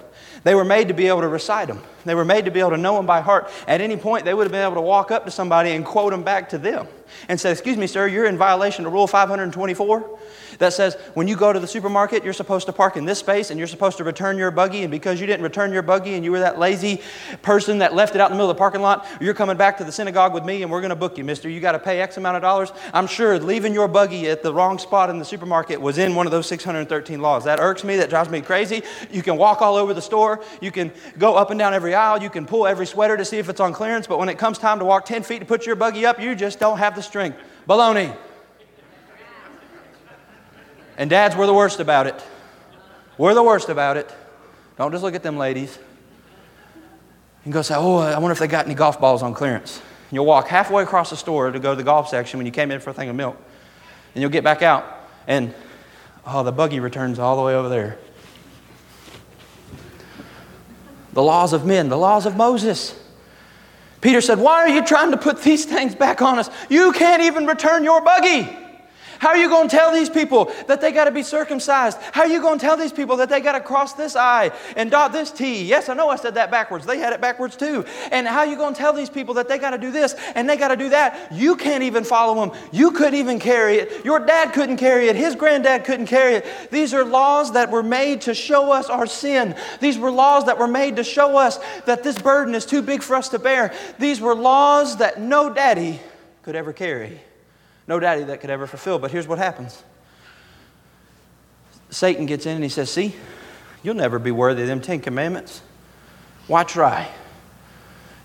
They 0.44 0.56
were 0.56 0.66
made 0.66 0.88
to 0.88 0.94
be 0.94 1.08
able 1.08 1.22
to 1.22 1.28
recite 1.28 1.68
them. 1.68 1.82
They 2.04 2.16
were 2.16 2.26
made 2.26 2.46
to 2.46 2.52
be 2.52 2.60
able 2.60 2.72
to 2.72 2.78
know 2.78 2.96
them 2.96 3.06
by 3.06 3.22
heart. 3.22 3.52
At 3.68 3.80
any 3.80 3.96
point, 3.96 4.26
they 4.26 4.34
would 4.34 4.44
have 4.44 4.52
been 4.52 4.66
able 4.66 4.76
to 4.76 4.82
walk 4.82 5.12
up 5.12 5.26
to 5.26 5.32
somebody 5.32 5.72
and 5.72 5.86
quote 5.86 6.12
them 6.12 6.24
back 6.24 6.50
to 6.50 6.58
them 6.58 6.88
and 7.28 7.40
say, 7.40 7.52
Excuse 7.52 7.78
me, 7.78 7.88
sir, 7.88 8.08
you're 8.08 8.26
in 8.26 8.38
violation 8.38 8.86
of 8.86 8.94
Rule 8.94 9.08
524 9.08 10.20
that 10.62 10.74
says 10.74 10.96
when 11.14 11.28
you 11.28 11.36
go 11.36 11.52
to 11.52 11.60
the 11.60 11.68
supermarket, 11.68 12.24
you're 12.24 12.34
supposed 12.34 12.68
to 12.68 12.74
park 12.74 12.96
in 12.96 13.06
this 13.06 13.20
space 13.20 13.50
and 13.50 13.58
you're 13.58 13.68
supposed 13.68 13.98
to 13.98 14.04
return 14.04 14.38
your 14.38 14.52
buggy. 14.52 14.84
And 14.84 14.92
because 14.92 15.20
you 15.20 15.28
didn't 15.28 15.44
return 15.44 15.74
your 15.74 15.82
buggy 15.82 16.14
and 16.14 16.24
you 16.24 16.32
were 16.32 16.40
that 16.40 16.60
lazy 16.60 17.02
person 17.42 17.80
that 17.80 17.96
left 17.96 18.16
it 18.16 18.22
out 18.22 18.30
in 18.30 18.34
the 18.34 18.38
middle 18.38 18.52
of 18.52 18.56
the 18.56 18.60
parking 18.60 18.82
lot, 18.82 19.08
you're 19.20 19.34
coming 19.34 19.58
back 19.58 19.78
to 19.80 19.84
the 19.84 19.92
synagogue 19.92 20.34
with 20.34 20.46
me 20.46 20.62
and 20.62 20.72
we're 20.72 20.82
going 20.82 20.90
to 20.90 20.96
book 20.96 21.18
you, 21.18 21.24
mister. 21.24 21.50
You 21.50 21.60
got 21.60 21.72
to 21.74 21.80
pay 21.80 22.00
X 22.00 22.18
amount 22.18 22.38
of 22.38 22.42
dollars. 22.42 22.72
I'm 22.94 23.08
sure 23.08 23.40
leaving 23.40 23.74
your 23.74 23.88
buggy 23.88 24.30
at 24.30 24.44
the 24.44 24.54
wrong 24.54 24.78
spot 24.78 25.10
in 25.10 25.18
the 25.18 25.26
supermarket 25.26 25.82
was 25.82 25.98
in 25.98 26.16
one 26.16 26.28
of 26.28 26.32
those 26.32 26.48
613 26.48 27.22
laws. 27.22 27.44
That 27.46 27.60
irks 27.60 27.84
me. 27.84 27.98
That 27.98 28.10
drives 28.10 28.30
me 28.30 28.42
crazy. 28.42 28.84
You 29.10 29.24
can 29.24 29.38
walk 29.38 29.62
all 29.62 29.76
over 29.76 29.94
the 29.94 30.02
store. 30.02 30.44
You 30.62 30.72
can 30.72 30.92
go 31.18 31.36
up 31.36 31.50
and 31.50 31.58
down 31.58 31.74
every 31.74 31.96
aisle. 31.96 32.22
You 32.22 32.30
can 32.30 32.46
pull 32.46 32.68
every 32.68 32.86
sweater 32.86 33.18
to 33.18 33.26
see 33.26 33.38
if 33.38 33.50
it's 33.50 33.60
on 33.60 33.74
clearance. 33.74 34.06
But 34.06 34.20
when 34.20 34.30
it 34.30 34.38
comes 34.38 34.58
time 34.58 34.80
to 34.80 34.86
walk 34.86 35.06
10 35.06 35.24
feet 35.24 35.40
to 35.40 35.46
put 35.46 35.66
your 35.66 35.76
buggy 35.76 36.06
up, 36.06 36.20
you 36.20 36.36
just 36.36 36.60
don't 36.60 36.78
have 36.78 36.96
the 36.96 37.01
strength. 37.06 37.38
Baloney. 37.68 38.16
And 40.98 41.10
dads, 41.10 41.36
we're 41.36 41.48
the 41.48 41.54
worst 41.54 41.80
about 41.80 42.08
it. 42.08 42.24
We're 43.18 43.34
the 43.34 43.44
worst 43.44 43.70
about 43.70 43.98
it. 43.98 44.14
Don't 44.78 44.92
just 44.92 45.04
look 45.04 45.16
at 45.16 45.24
them 45.24 45.38
ladies. 45.38 45.78
And 47.44 47.54
go 47.54 47.62
say, 47.62 47.76
oh, 47.78 47.98
I 47.98 48.20
wonder 48.20 48.34
if 48.34 48.40
they 48.40 48.48
got 48.48 48.66
any 48.66 48.76
golf 48.76 49.00
balls 49.00 49.24
on 49.24 49.34
clearance. 49.34 49.78
And 49.78 50.16
you'll 50.16 50.26
walk 50.26 50.48
halfway 50.48 50.84
across 50.84 51.10
the 51.10 51.16
store 51.16 51.52
to 51.52 51.60
go 51.60 51.72
to 51.72 51.76
the 51.76 51.84
golf 51.84 52.10
section 52.10 52.38
when 52.38 52.46
you 52.46 52.52
came 52.52 52.72
in 52.72 52.80
for 52.80 52.90
a 52.92 52.94
thing 52.94 53.10
of 53.10 53.16
milk. 53.16 53.38
And 54.14 54.22
you'll 54.22 54.32
get 54.32 54.44
back 54.44 54.62
out, 54.62 54.86
and 55.26 55.54
oh, 56.28 56.44
the 56.44 56.52
buggy 56.52 56.80
returns 56.80 57.18
all 57.18 57.38
the 57.38 57.44
way 57.44 57.56
over 57.56 57.70
there. 57.70 57.98
The 61.14 61.24
laws 61.24 61.54
of 61.54 61.66
men, 61.66 61.90
the 61.90 61.98
laws 61.98 62.26
of 62.26 62.36
Moses. 62.36 62.98
Peter 64.02 64.20
said, 64.20 64.40
Why 64.40 64.62
are 64.62 64.70
you 64.70 64.84
trying 64.84 65.12
to 65.12 65.18
put 65.18 65.42
these 65.42 65.66
things 65.66 65.96
back 65.96 66.22
on 66.22 66.40
us? 66.40 66.50
You 66.70 66.92
can't 66.92 67.22
even 67.22 67.46
return 67.46 67.84
your 67.84 68.02
buggy. 68.02 68.50
How 69.22 69.30
are 69.30 69.38
you 69.38 69.50
going 69.50 69.70
to 69.70 69.76
tell 69.76 69.94
these 69.94 70.10
people 70.10 70.52
that 70.66 70.82
they 70.82 70.92
got 70.92 71.04
to 71.04 71.12
be 71.12 71.22
circumcised? 71.22 72.00
How 72.12 72.22
are 72.22 72.28
you 72.28 72.42
going 72.42 72.58
to 72.58 72.66
tell 72.66 72.76
these 72.76 72.92
people 72.92 73.18
that 73.18 73.30
they 73.30 73.40
got 73.40 73.52
to 73.52 73.60
cross 73.60 73.94
this 73.94 74.16
I 74.16 74.50
and 74.76 74.90
dot 74.90 75.12
this 75.12 75.30
T? 75.30 75.64
Yes, 75.64 75.90
I 75.90 75.94
know 75.94 76.10
I 76.10 76.16
said 76.16 76.34
that 76.34 76.50
backwards. 76.50 76.88
They 76.88 76.98
had 76.98 77.14
it 77.14 77.22
backwards 77.22 77.56
too. 77.56 77.86
And 78.12 78.28
how 78.28 78.40
are 78.40 78.48
you 78.48 78.56
going 78.56 78.74
to 78.74 78.80
tell 78.80 78.94
these 78.94 79.12
people 79.12 79.36
that 79.36 79.48
they 79.48 79.60
got 79.60 79.70
to 79.72 79.78
do 79.78 79.92
this 79.92 80.16
and 80.34 80.50
they 80.50 80.58
got 80.58 80.70
to 80.70 80.76
do 80.76 80.90
that? 80.90 81.32
You 81.32 81.56
can't 81.56 81.84
even 81.84 82.04
follow 82.04 82.34
them. 82.34 82.60
You 82.72 82.90
couldn't 82.90 83.14
even 83.14 83.40
carry 83.40 83.76
it. 83.76 84.04
Your 84.04 84.26
dad 84.26 84.54
couldn't 84.54 84.78
carry 84.78 85.08
it. 85.08 85.16
His 85.16 85.36
granddad 85.36 85.86
couldn't 85.86 86.08
carry 86.08 86.34
it. 86.34 86.72
These 86.72 86.92
are 86.96 87.06
laws 87.06 87.52
that 87.52 87.70
were 87.70 87.84
made 87.84 88.22
to 88.22 88.34
show 88.34 88.72
us 88.72 88.90
our 88.90 89.06
sin. 89.06 89.56
These 89.80 90.00
were 90.00 90.10
laws 90.10 90.46
that 90.48 90.58
were 90.58 90.68
made 90.68 90.96
to 90.96 91.04
show 91.04 91.38
us 91.38 91.60
that 91.86 92.02
this 92.02 92.18
burden 92.18 92.56
is 92.56 92.66
too 92.66 92.82
big 92.82 93.04
for 93.04 93.16
us 93.16 93.30
to 93.30 93.38
bear. 93.38 93.72
These 94.00 94.20
were 94.20 94.34
laws 94.34 94.98
that 94.98 95.22
no 95.22 95.54
daddy 95.54 96.00
could 96.42 96.56
ever 96.56 96.74
carry. 96.74 97.22
No 97.88 98.00
daddy 98.00 98.24
that 98.24 98.42
could 98.42 98.50
ever 98.50 98.68
fulfill. 98.68 99.00
But 99.00 99.12
here's 99.12 99.28
what 99.28 99.38
happens 99.38 99.84
Satan 101.90 102.26
gets 102.26 102.46
in 102.46 102.56
and 102.56 102.64
he 102.64 102.70
says, 102.70 102.90
See, 102.90 103.16
you'll 103.84 103.96
never 103.96 104.20
be 104.20 104.32
worthy 104.32 104.62
of 104.62 104.68
them 104.68 104.82
Ten 104.82 105.00
Commandments. 105.00 105.62
Why 106.48 106.64
try? 106.64 107.10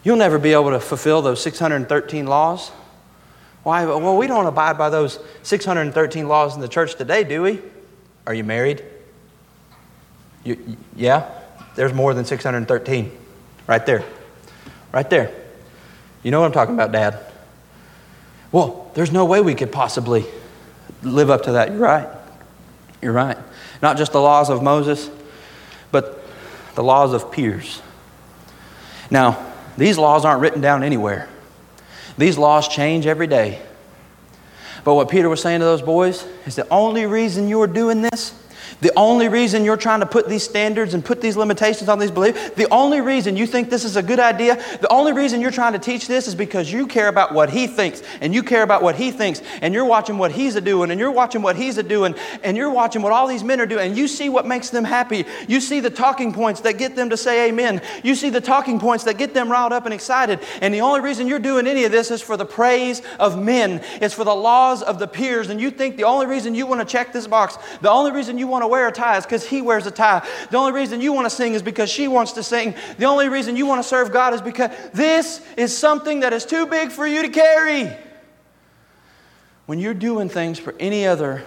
You'll 0.03 0.17
never 0.17 0.39
be 0.39 0.53
able 0.53 0.71
to 0.71 0.81
fulfill 0.81 1.21
those 1.21 1.43
613 1.43 2.27
laws. 2.27 2.71
Why? 3.65 3.85
Well, 3.85 4.17
we 4.17 4.29
don't 4.29 4.47
abide 4.47 4.79
by 4.79 4.89
those 4.89 5.19
613 5.43 6.29
laws 6.29 6.55
in 6.55 6.61
the 6.61 6.69
church 6.69 6.95
today, 6.95 7.25
do 7.25 7.43
we? 7.43 7.61
Are 8.27 8.35
you 8.35 8.45
married? 8.45 8.85
You, 10.45 10.77
yeah? 10.95 11.29
There's 11.75 11.93
more 11.93 12.15
than 12.15 12.25
613. 12.25 13.11
Right 13.67 13.85
there. 13.85 14.05
Right 14.93 15.11
there. 15.11 15.35
You 16.23 16.31
know 16.31 16.41
what 16.41 16.47
I'm 16.47 16.53
talking 16.53 16.75
about, 16.75 16.93
Dad. 16.93 17.19
Well, 18.53 18.91
there's 18.95 19.13
no 19.13 19.25
way 19.25 19.41
we 19.41 19.55
could 19.55 19.73
possibly 19.73 20.25
live 21.03 21.31
up 21.31 21.45
to 21.45 21.53
that. 21.53 21.71
You're 21.71 21.81
right. 21.81 22.09
You're 23.03 23.13
right. 23.13 23.37
Not 23.83 23.97
just 23.97 24.13
the 24.13 24.21
laws 24.21 24.51
of 24.51 24.63
Moses, 24.63 25.11
but 25.91 26.23
the 26.75 26.83
laws 26.83 27.13
of 27.13 27.31
peers. 27.31 27.83
Now, 29.11 29.53
these 29.77 29.99
laws 29.99 30.25
aren't 30.25 30.41
written 30.41 30.61
down 30.61 30.83
anywhere. 30.83 31.29
These 32.19 32.39
laws 32.39 32.69
change 32.69 33.07
every 33.07 33.27
day. 33.27 33.61
But 34.85 34.95
what 34.95 35.09
Peter 35.09 35.29
was 35.29 35.43
saying 35.43 35.61
to 35.61 35.65
those 35.65 35.83
boys 35.83 36.25
is 36.47 36.57
the 36.57 36.69
only 36.69 37.07
reason 37.07 37.49
you're 37.49 37.67
doing 37.67 38.03
this, 38.03 38.33
The 38.81 38.93
only 38.95 39.29
reason 39.29 39.65
you're 39.65 39.79
trying 39.79 40.01
to 40.01 40.07
put 40.07 40.29
these 40.29 40.43
standards 40.43 40.93
and 40.93 41.03
put 41.03 41.23
these 41.23 41.37
limitations 41.37 41.89
on 41.89 41.99
these 41.99 42.11
beliefs, 42.11 42.51
the 42.51 42.69
only 42.71 43.01
reason 43.01 43.37
you 43.37 43.47
think 43.47 43.71
this 43.71 43.85
is 43.85 43.97
a 43.97 44.03
good 44.03 44.21
idea, 44.21 44.57
the 44.81 44.93
only 44.93 45.13
reason 45.13 45.41
you're 45.41 45.51
trying 45.51 45.73
to 45.73 45.79
teach 45.79 46.07
this 46.07 46.29
is 46.29 46.35
because 46.35 46.71
you 46.71 46.87
care 46.87 47.09
about 47.09 47.33
what 47.33 47.49
he 47.49 47.67
thinks 47.67 48.03
and 48.21 48.35
you 48.35 48.43
care 48.43 48.63
about 48.63 48.83
what 48.83 48.95
he 48.95 49.11
thinks 49.11 49.41
and 49.63 49.73
you're 49.73 49.87
watching 49.87 50.19
what 50.19 50.31
he's 50.31 50.57
a 50.57 50.61
doing 50.61 50.91
and 50.91 51.01
you're 51.01 51.11
watching 51.11 51.41
what 51.41 51.57
he's 51.57 51.79
a 51.79 51.83
doing 51.83 52.15
and 52.43 52.57
you're 52.57 52.71
watching 52.71 53.01
what 53.01 53.13
all 53.13 53.27
these 53.27 53.43
men 53.43 53.61
are 53.61 53.67
doing 53.67 53.89
and 53.89 53.97
you 53.97 54.07
see 54.07 54.29
what 54.29 54.47
makes 54.47 54.69
them 54.69 54.85
happy. 54.85 55.25
You 55.49 55.61
see 55.61 55.81
the 55.81 55.91
talking 55.91 56.35
points 56.35 56.61
that 56.63 56.77
get 56.77 56.97
them 56.97 57.09
to 57.11 57.17
say 57.17 57.49
amen. 57.49 57.81
You 58.03 58.15
see 58.15 58.29
the 58.29 58.43
talking 58.43 58.79
points 58.79 59.05
that 59.05 59.17
get 59.17 59.33
them 59.33 59.51
riled 59.51 59.73
up 59.73 59.87
and 59.87 59.95
excited. 59.95 60.41
And 60.61 60.75
the 60.75 60.83
only 60.83 61.01
reason 61.01 61.27
you're 61.27 61.39
doing 61.39 61.67
any 61.67 61.85
of 61.85 61.93
this 61.93 62.11
is 62.11 62.21
for 62.21 62.37
the 62.37 62.45
praise 62.45 63.01
of 63.19 63.43
men. 63.43 63.81
It's 64.03 64.15
for 64.15 64.25
the 64.25 64.35
laws 64.35 64.83
of 64.83 64.99
the 64.99 65.09
peers 65.09 65.49
and 65.49 65.59
you 65.59 65.71
think 65.71 65.97
the 65.97 66.05
only 66.05 66.27
reason 66.27 66.55
you 66.55 66.67
want 66.67 66.87
to 66.87 66.87
check 66.87 67.15
this 67.15 67.27
box, 67.27 67.57
the 67.81 67.91
only 67.91 68.13
reason 68.13 68.37
you 68.37 68.47
want 68.47 68.65
to 68.65 68.66
wear 68.67 68.89
a 68.89 68.93
tie 68.93 69.19
is 69.19 69.25
because 69.25 69.47
he 69.47 69.63
wears 69.63 69.87
a 69.87 69.91
tie. 69.91 70.27
The 70.51 70.57
only 70.57 70.73
reason 70.73 71.01
you 71.01 71.13
want 71.13 71.27
to 71.27 71.31
sing 71.31 71.55
is 71.55 71.63
because 71.63 71.91
she 71.91 72.09
wants 72.09 72.33
to 72.33 72.43
sing. 72.43 72.75
The 72.99 73.07
only 73.07 73.29
reason 73.29 73.57
you 73.57 73.67
want 73.67 73.83
to 73.83 73.89
serve 73.89 74.13
God 74.13 74.35
is 74.35 74.41
because 74.41 74.71
this 74.93 75.41
is 75.57 75.77
something 75.77 76.21
that 76.21 76.33
is 76.33 76.45
too 76.45 76.67
big 76.67 76.91
for 76.91 77.07
you 77.07 77.23
to 77.23 77.29
carry. 77.29 77.97
When 79.67 79.79
you're 79.79 79.95
doing 79.95 80.29
things 80.29 80.59
for 80.59 80.75
any 80.79 81.07
other 81.07 81.45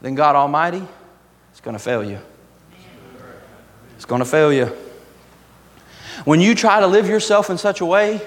than 0.00 0.14
God 0.14 0.36
Almighty, 0.36 0.82
it's 1.52 1.60
going 1.60 1.76
to 1.76 1.82
fail 1.82 2.02
you. 2.02 2.18
It's 3.96 4.04
going 4.04 4.18
to 4.18 4.24
fail 4.24 4.52
you. 4.52 4.66
When 6.24 6.40
you 6.40 6.54
try 6.54 6.80
to 6.80 6.86
live 6.86 7.08
yourself 7.08 7.50
in 7.50 7.58
such 7.58 7.80
a 7.80 7.86
way, 7.86 8.20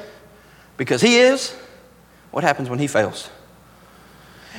because 0.78 1.02
He 1.02 1.18
is, 1.18 1.56
what 2.32 2.44
happens 2.44 2.70
when 2.70 2.80
He 2.80 2.88
fails? 2.88 3.30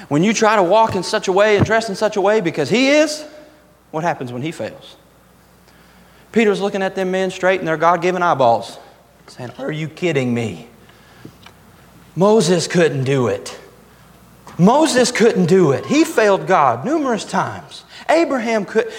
When 0.09 0.23
you 0.23 0.35
try 0.35 0.57
to 0.57 0.63
walk 0.63 0.95
in 0.95 1.03
such 1.03 1.29
a 1.29 1.33
way 1.33 1.57
and 1.57 1.65
dress 1.65 1.89
in 1.89 1.95
such 1.95 2.17
a 2.17 2.21
way 2.21 2.41
because 2.41 2.69
He 2.69 2.89
is, 2.89 3.25
what 3.91 4.05
happens 4.05 4.33
when 4.33 4.43
He 4.43 4.53
fails? 4.53 4.97
Peter's 6.33 6.61
looking 6.61 6.83
at 6.83 6.95
them 6.95 7.11
men 7.11 7.31
straight 7.31 7.61
in 7.61 7.67
their 7.67 7.77
God 7.77 8.03
given 8.03 8.23
eyeballs, 8.23 8.79
saying, 9.27 9.53
Are 9.59 9.73
you 9.73 9.89
kidding 9.89 10.35
me? 10.35 10.69
Moses 12.15 12.67
couldn't 12.67 13.05
do 13.05 13.29
it. 13.29 13.59
Moses 14.59 15.13
couldn't 15.13 15.47
do 15.47 15.73
it. 15.73 15.85
He 15.87 16.05
failed 16.05 16.47
God 16.47 16.85
numerous 16.85 17.25
times. 17.25 17.85
Abraham 18.09 18.65
could, 18.65 18.91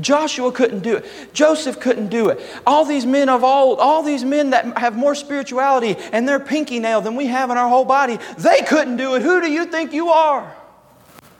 Joshua 0.00 0.52
couldn't 0.52 0.80
do 0.80 0.96
it. 0.96 1.32
Joseph 1.32 1.80
couldn't 1.80 2.08
do 2.08 2.28
it. 2.28 2.40
All 2.66 2.84
these 2.84 3.06
men 3.06 3.28
of 3.28 3.44
old, 3.44 3.78
all 3.78 4.02
these 4.02 4.24
men 4.24 4.50
that 4.50 4.76
have 4.76 4.96
more 4.96 5.14
spirituality 5.14 5.96
and 6.12 6.28
their 6.28 6.40
pinky 6.40 6.80
nail 6.80 7.00
than 7.00 7.14
we 7.16 7.26
have 7.26 7.50
in 7.50 7.56
our 7.56 7.68
whole 7.68 7.84
body, 7.84 8.18
they 8.38 8.60
couldn't 8.62 8.96
do 8.96 9.14
it. 9.14 9.22
Who 9.22 9.40
do 9.40 9.50
you 9.50 9.66
think 9.66 9.92
you 9.92 10.08
are? 10.08 10.54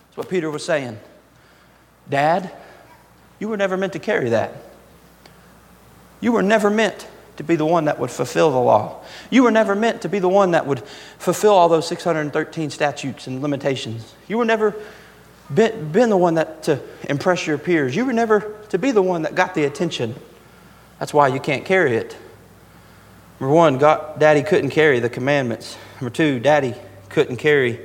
That's 0.07 0.16
what 0.16 0.29
Peter 0.29 0.51
was 0.51 0.64
saying. 0.64 0.99
Dad, 2.09 2.53
you 3.38 3.49
were 3.49 3.57
never 3.57 3.77
meant 3.77 3.92
to 3.94 3.99
carry 3.99 4.31
that. 4.31 4.55
You 6.20 6.33
were 6.33 6.42
never 6.42 6.70
meant 6.70 7.07
to 7.37 7.44
be 7.44 7.57
the 7.57 7.66
one 7.66 7.85
that 7.85 7.99
would 7.99 8.11
fulfill 8.11 8.51
the 8.51 8.59
law. 8.59 9.03
You 9.31 9.42
were 9.42 9.51
never 9.51 9.75
meant 9.75 10.03
to 10.03 10.09
be 10.09 10.18
the 10.18 10.29
one 10.29 10.53
that 10.53 10.66
would 10.66 10.83
fulfill 11.18 11.53
all 11.53 11.68
those 11.68 11.87
613 11.87 12.70
statutes 12.70 13.27
and 13.27 13.42
limitations. 13.42 14.14
You 14.27 14.38
were 14.38 14.44
never 14.44 14.75
been, 15.53 15.92
been 15.92 16.09
the 16.09 16.16
one 16.16 16.35
that 16.35 16.62
to 16.64 16.81
impress 17.09 17.46
your 17.46 17.59
peers. 17.59 17.94
You 17.94 18.07
were 18.07 18.12
never 18.12 18.57
to 18.70 18.79
be 18.79 18.90
the 18.90 19.03
one 19.03 19.22
that 19.22 19.35
got 19.35 19.55
the 19.55 19.64
attention. 19.64 20.14
That's 20.99 21.12
why 21.12 21.29
you 21.29 21.40
can't 21.40 21.64
carry 21.64 21.96
it. 21.96 22.16
Number 23.38 23.55
one, 23.55 23.77
God, 23.77 24.18
Daddy 24.18 24.42
couldn't 24.42 24.70
carry 24.70 24.99
the 24.99 25.11
commandments. 25.11 25.77
Number 26.01 26.11
two, 26.11 26.40
Daddy 26.40 26.75
couldn't 27.11 27.37
carry 27.37 27.81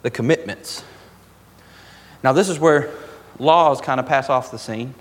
the 0.00 0.10
commitments. 0.10 0.82
Now, 2.24 2.32
this 2.32 2.48
is 2.48 2.58
where 2.58 2.90
laws 3.38 3.80
kind 3.80 4.00
of 4.00 4.06
pass 4.06 4.28
off 4.28 4.50
the 4.50 4.58
scene. 4.58 4.94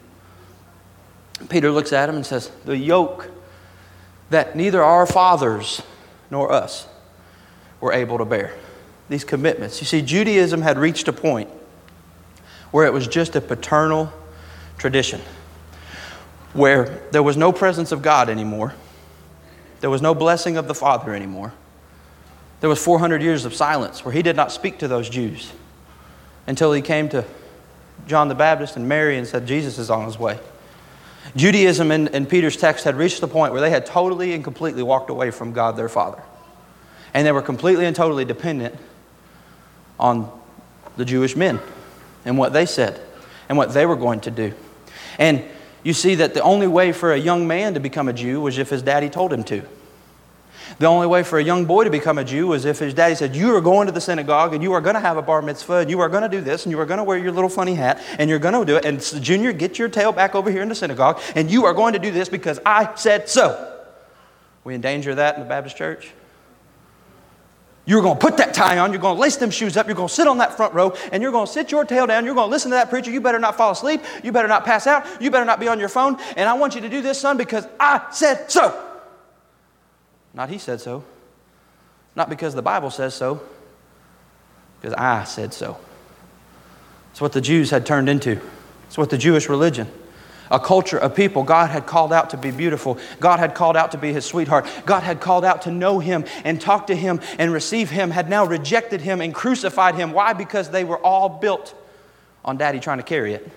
Peter 1.49 1.71
looks 1.71 1.93
at 1.93 2.09
him 2.09 2.15
and 2.15 2.25
says, 2.25 2.51
The 2.65 2.77
yoke 2.77 3.29
that 4.29 4.55
neither 4.55 4.83
our 4.83 5.05
fathers 5.05 5.81
nor 6.29 6.51
us 6.51 6.87
were 7.79 7.93
able 7.93 8.17
to 8.17 8.25
bear. 8.25 8.53
These 9.09 9.23
commitments. 9.25 9.81
You 9.81 9.87
see, 9.87 10.01
Judaism 10.01 10.61
had 10.61 10.77
reached 10.77 11.07
a 11.07 11.13
point 11.13 11.49
where 12.71 12.85
it 12.85 12.93
was 12.93 13.07
just 13.07 13.35
a 13.35 13.41
paternal 13.41 14.11
tradition, 14.77 15.19
where 16.53 17.01
there 17.11 17.21
was 17.21 17.35
no 17.35 17.51
presence 17.51 17.91
of 17.91 18.01
God 18.01 18.29
anymore, 18.29 18.73
there 19.81 19.89
was 19.89 20.01
no 20.01 20.13
blessing 20.13 20.57
of 20.57 20.67
the 20.67 20.75
Father 20.75 21.13
anymore. 21.13 21.53
There 22.61 22.69
was 22.69 22.83
400 22.83 23.23
years 23.23 23.45
of 23.45 23.55
silence 23.55 24.05
where 24.05 24.13
he 24.13 24.21
did 24.21 24.35
not 24.35 24.51
speak 24.51 24.77
to 24.79 24.87
those 24.87 25.09
Jews 25.09 25.51
until 26.45 26.71
he 26.71 26.81
came 26.81 27.09
to 27.09 27.25
John 28.07 28.27
the 28.27 28.35
Baptist 28.35 28.75
and 28.75 28.87
Mary 28.87 29.17
and 29.17 29.27
said, 29.27 29.45
Jesus 29.45 29.77
is 29.77 29.89
on 29.89 30.05
his 30.05 30.17
way. 30.17 30.39
Judaism 31.35 31.91
in, 31.91 32.07
in, 32.09 32.25
Peter's 32.25 32.57
text 32.57 32.83
had 32.83 32.95
reached 32.95 33.21
the 33.21 33.27
point 33.27 33.53
where 33.53 33.61
they 33.61 33.69
had 33.69 33.85
totally 33.85 34.33
and 34.33 34.43
completely 34.43 34.83
walked 34.83 35.09
away 35.09 35.31
from 35.31 35.53
God 35.53 35.77
their 35.77 35.87
Father. 35.87 36.21
And 37.13 37.25
they 37.25 37.31
were 37.31 37.41
completely 37.41 37.85
and 37.85 37.95
totally 37.95 38.25
dependent 38.25 38.75
on 39.99 40.31
the 40.97 41.05
Jewish 41.05 41.35
men 41.35 41.59
and 42.25 42.37
what 42.37 42.53
they 42.53 42.65
said 42.65 42.99
and 43.47 43.57
what 43.57 43.73
they 43.73 43.85
were 43.85 43.95
going 43.95 44.21
to 44.21 44.31
do. 44.31 44.53
And 45.19 45.43
you 45.83 45.93
see 45.93 46.15
that 46.15 46.33
the 46.33 46.41
only 46.41 46.67
way 46.67 46.91
for 46.91 47.13
a 47.13 47.17
young 47.17 47.47
man 47.47 47.73
to 47.75 47.79
become 47.79 48.07
a 48.07 48.13
Jew 48.13 48.41
was 48.41 48.57
if 48.57 48.69
his 48.69 48.81
daddy 48.81 49.09
told 49.09 49.31
him 49.31 49.43
to. 49.45 49.63
The 50.81 50.87
only 50.87 51.05
way 51.05 51.21
for 51.21 51.37
a 51.37 51.43
young 51.43 51.65
boy 51.65 51.83
to 51.83 51.91
become 51.91 52.17
a 52.17 52.23
Jew 52.23 52.47
was 52.47 52.65
if 52.65 52.79
his 52.79 52.95
daddy 52.95 53.13
said, 53.13 53.35
You 53.35 53.55
are 53.55 53.61
going 53.61 53.85
to 53.85 53.91
the 53.91 54.01
synagogue 54.01 54.55
and 54.55 54.63
you 54.63 54.73
are 54.73 54.81
going 54.81 54.95
to 54.95 54.99
have 54.99 55.15
a 55.15 55.21
bar 55.21 55.43
mitzvah 55.43 55.75
and 55.75 55.91
you 55.91 55.99
are 55.99 56.09
going 56.09 56.23
to 56.23 56.27
do 56.27 56.41
this 56.41 56.65
and 56.65 56.71
you 56.71 56.79
are 56.79 56.87
going 56.87 56.97
to 56.97 57.03
wear 57.03 57.19
your 57.19 57.31
little 57.31 57.51
funny 57.51 57.75
hat 57.75 58.01
and 58.17 58.27
you're 58.31 58.39
going 58.39 58.55
to 58.55 58.65
do 58.65 58.77
it. 58.77 58.85
And 58.85 58.99
Junior, 59.23 59.53
get 59.53 59.77
your 59.77 59.89
tail 59.89 60.11
back 60.11 60.33
over 60.33 60.49
here 60.49 60.63
in 60.63 60.69
the 60.69 60.73
synagogue 60.73 61.21
and 61.35 61.51
you 61.51 61.65
are 61.65 61.73
going 61.75 61.93
to 61.93 61.99
do 61.99 62.09
this 62.09 62.29
because 62.29 62.59
I 62.65 62.95
said 62.95 63.29
so. 63.29 63.79
We 64.63 64.73
in 64.73 64.81
danger 64.81 65.11
of 65.11 65.17
that 65.17 65.35
in 65.35 65.41
the 65.41 65.47
Baptist 65.47 65.77
church? 65.77 66.13
You're 67.85 68.01
going 68.01 68.17
to 68.17 68.19
put 68.19 68.37
that 68.37 68.55
tie 68.55 68.79
on, 68.79 68.91
you're 68.91 69.01
going 69.01 69.17
to 69.17 69.21
lace 69.21 69.35
them 69.35 69.51
shoes 69.51 69.77
up, 69.77 69.85
you're 69.85 69.95
going 69.95 70.09
to 70.09 70.13
sit 70.13 70.25
on 70.25 70.39
that 70.39 70.57
front 70.57 70.73
row, 70.73 70.95
and 71.11 71.21
you're 71.21 71.31
going 71.31 71.45
to 71.45 71.51
sit 71.51 71.71
your 71.71 71.85
tail 71.85 72.07
down, 72.07 72.25
you're 72.25 72.33
going 72.33 72.47
to 72.47 72.51
listen 72.51 72.71
to 72.71 72.75
that 72.77 72.89
preacher. 72.89 73.11
You 73.11 73.21
better 73.21 73.37
not 73.37 73.55
fall 73.55 73.69
asleep, 73.69 74.01
you 74.23 74.31
better 74.31 74.47
not 74.47 74.65
pass 74.65 74.87
out, 74.87 75.05
you 75.21 75.29
better 75.29 75.45
not 75.45 75.59
be 75.59 75.67
on 75.67 75.79
your 75.79 75.89
phone, 75.89 76.17
and 76.35 76.49
I 76.49 76.53
want 76.53 76.73
you 76.73 76.81
to 76.81 76.89
do 76.89 77.03
this, 77.03 77.21
son, 77.21 77.37
because 77.37 77.67
I 77.79 78.07
said 78.11 78.49
so. 78.49 78.90
Not 80.33 80.49
he 80.49 80.57
said 80.57 80.81
so, 80.81 81.03
not 82.15 82.29
because 82.29 82.55
the 82.55 82.61
Bible 82.61 82.89
says 82.89 83.13
so, 83.13 83.41
because 84.79 84.93
I 84.95 85.23
said 85.23 85.53
so. 85.53 85.77
It's 87.11 87.21
what 87.21 87.33
the 87.33 87.41
Jews 87.41 87.69
had 87.69 87.85
turned 87.85 88.09
into, 88.09 88.39
it's 88.87 88.97
what 88.97 89.09
the 89.09 89.17
Jewish 89.17 89.49
religion 89.49 89.87
a 90.51 90.59
culture, 90.59 90.97
a 90.97 91.09
people 91.09 91.43
God 91.43 91.69
had 91.69 91.87
called 91.87 92.11
out 92.11 92.31
to 92.31 92.37
be 92.37 92.51
beautiful. 92.51 92.99
God 93.19 93.39
had 93.39 93.55
called 93.55 93.77
out 93.77 93.93
to 93.93 93.97
be 93.97 94.11
his 94.11 94.25
sweetheart. 94.25 94.67
God 94.85 95.01
had 95.01 95.21
called 95.21 95.45
out 95.45 95.61
to 95.63 95.71
know 95.71 95.99
him 95.99 96.25
and 96.43 96.59
talk 96.59 96.87
to 96.87 96.95
him 96.95 97.21
and 97.39 97.53
receive 97.53 97.89
him, 97.89 98.11
had 98.11 98.29
now 98.29 98.45
rejected 98.45 99.01
him 99.01 99.21
and 99.21 99.33
crucified 99.33 99.95
him. 99.95 100.11
Why? 100.11 100.33
Because 100.33 100.69
they 100.69 100.83
were 100.83 100.99
all 100.99 101.29
built 101.29 101.73
on 102.43 102.57
daddy 102.57 102.79
trying 102.79 102.97
to 102.97 103.03
carry 103.03 103.33
it. 103.33 103.49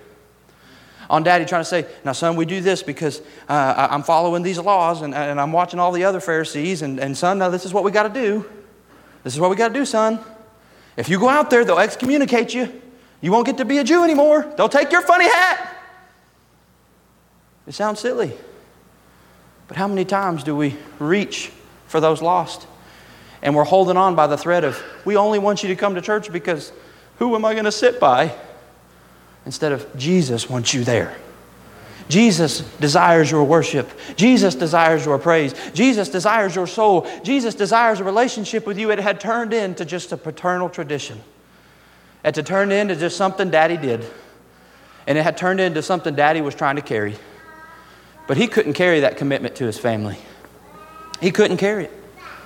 On 1.11 1.23
daddy 1.23 1.45
trying 1.45 1.61
to 1.61 1.69
say, 1.69 1.87
now, 2.05 2.13
son, 2.13 2.37
we 2.37 2.45
do 2.45 2.61
this 2.61 2.83
because 2.83 3.21
uh, 3.49 3.89
I'm 3.91 4.03
following 4.03 4.43
these 4.43 4.59
laws 4.59 5.03
and, 5.03 5.15
and, 5.15 5.41
I'm 5.41 5.53
watching 5.53 5.79
all 5.79 5.93
the 5.93 6.05
other 6.05 6.21
Pharisees. 6.21 6.83
And, 6.83 6.99
and 6.99 7.17
son, 7.17 7.39
now 7.39 7.51
this 7.51 7.65
is 7.65 7.73
what 7.73 7.85
we 7.85 7.91
got 7.91 8.05
to 8.05 8.09
do. 8.09 8.45
This 9.23 9.35
is 9.35 9.41
what 9.41 9.51
we 9.51 9.57
got 9.57 9.69
to 9.69 9.75
do, 9.75 9.85
son. 9.85 10.19
If 10.97 11.09
you 11.09 11.19
go 11.19 11.29
out 11.29 11.51
there, 11.51 11.65
they'll 11.65 11.79
excommunicate 11.79 12.55
you. 12.55 12.81
You 13.21 13.33
won't 13.33 13.47
get 13.47 13.59
to 13.59 13.65
be 13.65 13.79
a 13.79 13.85
Jew 13.85 14.05
anymore. 14.05 14.53
They'll 14.57 14.69
take 14.69 14.93
your 14.93 15.03
funny 15.03 15.25
hat. 15.25 15.77
It 17.67 17.73
sounds 17.73 18.01
silly. 18.01 18.33
But 19.67 19.77
how 19.77 19.89
many 19.89 20.05
times 20.05 20.45
do 20.45 20.55
we 20.55 20.77
reach 20.99 21.51
for 21.87 22.01
those 22.01 22.21
lost? 22.21 22.67
And 23.43 23.55
we're 23.55 23.65
holding 23.65 23.97
on 23.97 24.15
by 24.15 24.27
the 24.27 24.37
thread 24.37 24.65
of, 24.65 24.83
we 25.05 25.17
only 25.17 25.39
want 25.39 25.63
you 25.63 25.69
to 25.69 25.77
come 25.77 25.95
to 25.95 26.01
church 26.01 26.33
because 26.33 26.73
who 27.19 27.35
am 27.35 27.45
I 27.45 27.53
going 27.53 27.65
to 27.65 27.73
sit 27.73 28.01
by? 28.01 28.35
Instead 29.47 29.73
of, 29.73 29.97
Jesus 29.97 30.49
wants 30.49 30.73
you 30.73 30.85
there. 30.85 31.17
Jesus 32.09 32.61
desires 32.81 33.31
your 33.31 33.45
worship. 33.45 33.91
Jesus 34.17 34.55
desires 34.55 35.07
your 35.07 35.19
praise. 35.19 35.55
Jesus 35.73 36.09
desires 36.09 36.55
your 36.55 36.67
soul. 36.67 37.09
Jesus 37.23 37.55
desires 37.55 38.01
a 38.01 38.05
relationship 38.05 38.67
with 38.67 38.79
you. 38.79 38.91
It 38.91 38.99
had 38.99 39.21
turned 39.21 39.55
into 39.55 39.85
just 39.85 40.13
a 40.13 40.17
paternal 40.17 40.69
tradition. 40.69 41.21
It 42.23 42.37
had 42.37 42.47
turned 42.47 42.73
into 42.73 42.97
just 42.97 43.17
something 43.17 43.51
daddy 43.51 43.77
did. 43.77 44.05
And 45.07 45.17
it 45.17 45.23
had 45.23 45.37
turned 45.37 45.61
into 45.61 45.83
something 45.83 46.15
daddy 46.15 46.41
was 46.41 46.55
trying 46.55 46.77
to 46.77 46.83
carry. 46.83 47.17
But 48.27 48.37
he 48.37 48.49
couldn't 48.49 48.75
carry 48.75 49.01
that 49.01 49.17
commitment 49.17 49.57
to 49.57 49.65
his 49.65 49.79
family. 49.79 50.19
He 51.21 51.31
couldn't 51.31 51.59
carry 51.59 51.85
it. 51.85 51.93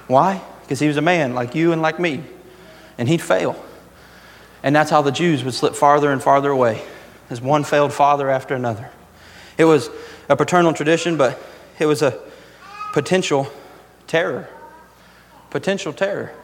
Why? 0.06 0.40
Because 0.62 0.78
he 0.78 0.88
was 0.88 0.96
a 0.96 1.02
man 1.02 1.34
like 1.34 1.54
you 1.54 1.72
and 1.72 1.82
like 1.82 1.98
me. 1.98 2.22
And 2.96 3.08
he'd 3.08 3.22
fail. 3.22 3.64
And 4.68 4.76
that's 4.76 4.90
how 4.90 5.00
the 5.00 5.10
Jews 5.10 5.44
would 5.44 5.54
slip 5.54 5.74
farther 5.74 6.12
and 6.12 6.22
farther 6.22 6.50
away, 6.50 6.82
as 7.30 7.40
one 7.40 7.64
failed 7.64 7.90
father 7.90 8.28
after 8.28 8.54
another. 8.54 8.90
It 9.56 9.64
was 9.64 9.88
a 10.28 10.36
paternal 10.36 10.74
tradition, 10.74 11.16
but 11.16 11.42
it 11.78 11.86
was 11.86 12.02
a 12.02 12.20
potential 12.92 13.50
terror. 14.06 14.46
Potential 15.48 15.94
terror. 15.94 16.34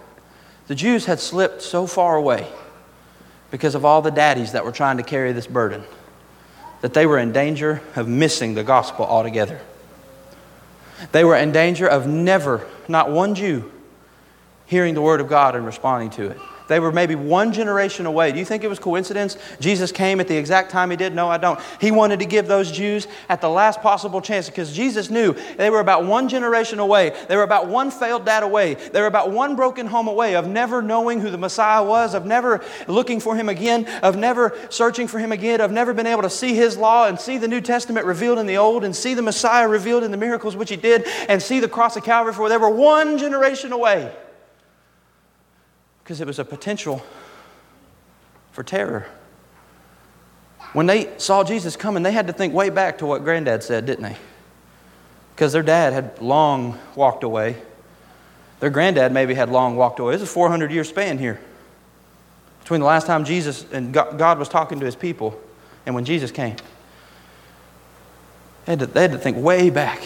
The 0.69 0.75
Jews 0.75 1.05
had 1.05 1.21
slipped 1.21 1.61
so 1.61 1.87
far 1.87 2.17
away 2.17 2.51
because 3.51 3.75
of 3.75 3.85
all 3.85 4.01
the 4.01 4.11
daddies 4.11 4.53
that 4.53 4.65
were 4.65 4.73
trying 4.73 4.97
to 4.97 5.03
carry 5.03 5.33
this 5.33 5.47
burden 5.47 5.85
that 6.81 6.95
they 6.95 7.05
were 7.05 7.19
in 7.19 7.31
danger 7.31 7.83
of 7.95 8.09
missing 8.09 8.55
the 8.55 8.65
gospel 8.65 9.05
altogether. 9.05 9.61
They 11.13 11.25
were 11.25 11.37
in 11.37 11.53
danger 11.53 11.87
of 11.87 12.07
never, 12.07 12.67
not 12.89 13.11
one 13.11 13.35
Jew, 13.35 13.71
hearing 14.65 14.95
the 14.95 15.03
word 15.03 15.21
of 15.21 15.29
God 15.29 15.55
and 15.55 15.67
responding 15.67 16.09
to 16.13 16.31
it. 16.31 16.39
They 16.66 16.81
were 16.81 16.92
maybe 16.92 17.14
one 17.14 17.53
generation 17.53 18.07
away. 18.07 18.33
Do 18.33 18.38
you 18.38 18.44
think 18.44 18.64
it 18.64 18.68
was 18.68 18.79
coincidence? 18.79 19.37
Jesus 19.61 19.92
came 19.92 20.18
at 20.18 20.29
the 20.29 20.37
exact 20.37 20.70
time 20.70 20.90
he 20.90 20.96
did? 20.96 21.14
No, 21.14 21.29
I 21.29 21.37
don't. 21.37 21.61
He 21.79 21.90
wanted 21.90 22.20
to 22.20 22.24
give 22.24 22.46
those 22.46 22.72
Jews 22.72 23.07
at 23.29 23.42
the 23.42 23.50
last 23.50 23.83
possible 23.83 24.22
chance 24.22 24.48
because 24.48 24.72
Jesus 24.72 25.11
knew 25.11 25.35
they 25.57 25.68
were 25.68 25.81
about 25.81 26.07
one 26.07 26.27
generation 26.27 26.79
away. 26.79 27.14
They 27.29 27.37
were 27.37 27.42
about 27.42 27.66
one 27.66 27.90
failed 27.90 28.24
dad 28.24 28.42
away. 28.42 28.74
They 28.74 29.00
were 29.03 29.07
about 29.07 29.31
one 29.31 29.57
broken 29.57 29.87
home 29.87 30.09
away 30.09 30.37
of 30.37 30.48
never 30.48 30.81
knowing 30.81 31.20
who 31.20 31.31
the 31.31 31.37
Messiah 31.37 31.85
was, 31.85 32.14
of 32.14 32.24
never 32.24 32.64
looking 32.88 33.20
for 33.20 33.37
him 33.37 33.50
again, 33.50 33.87
of 34.03 34.16
never 34.16 34.57
searching 34.70 35.07
for 35.07 35.18
him 35.18 35.33
again, 35.33 35.61
of 35.61 35.70
never 35.70 35.92
been 35.92 36.07
able 36.07 36.22
to 36.22 36.31
see 36.31 36.55
his 36.55 36.79
law 36.79 37.07
and 37.07 37.20
see 37.20 37.37
the 37.37 37.48
New 37.48 37.61
Testament 37.61 38.07
revealed 38.07 38.38
in 38.38 38.46
the 38.46 38.57
Old 38.57 38.85
and 38.85 38.96
see 38.96 39.12
the 39.12 39.20
Messiah 39.20 39.68
revealed 39.68 40.03
in 40.03 40.11
the 40.11 40.16
miracles 40.16 40.57
which 40.57 40.70
he 40.70 40.77
did 40.77 41.05
and 41.29 41.42
see 41.42 41.61
the 41.61 41.68
cross 41.68 41.94
of 41.96 42.05
Calvary 42.05 42.33
for 42.33 42.48
they 42.48 42.57
were 42.57 42.70
one 42.70 43.18
generation 43.18 43.70
away 43.72 44.11
because 46.05 46.21
it 46.21 46.27
was 46.27 46.38
a 46.38 46.45
potential 46.45 47.03
for 48.53 48.62
terror. 48.62 49.07
When 50.75 50.85
they 50.87 51.11
saw 51.17 51.45
Jesus 51.45 51.77
coming, 51.77 52.03
they 52.03 52.12
had 52.12 52.27
to 52.27 52.33
think 52.33 52.53
way 52.53 52.69
back 52.69 52.99
to 52.99 53.07
what 53.07 53.25
granddad 53.25 53.62
said, 53.62 53.87
didn't 53.87 54.03
they? 54.03 54.19
Because 55.35 55.55
their 55.55 55.62
dad 55.62 55.95
had 55.95 56.21
long 56.21 56.79
walked 56.95 57.25
away. 57.25 57.57
Their 58.61 58.71
granddad 58.71 59.12
maybe 59.12 59.33
had 59.33 59.49
long 59.49 59.77
walked 59.77 59.99
away. 59.99 60.14
It's 60.14 60.23
a 60.23 60.27
400 60.27 60.71
year 60.71 60.85
span 60.85 61.17
here 61.17 61.40
between 62.61 62.81
the 62.81 62.87
last 62.87 63.07
time 63.07 63.25
Jesus 63.25 63.64
and 63.73 63.93
God 63.93 64.38
was 64.38 64.49
talking 64.49 64.81
to 64.81 64.87
his 64.87 64.97
people 64.97 65.40
and 65.87 65.95
when 65.95 66.05
Jesus 66.05 66.31
came. 66.31 66.57
They 68.67 68.73
had 68.73 68.79
to, 68.81 68.87
they 68.87 69.03
had 69.03 69.12
to 69.12 69.19
think 69.19 69.37
way 69.37 69.71
back. 69.71 70.03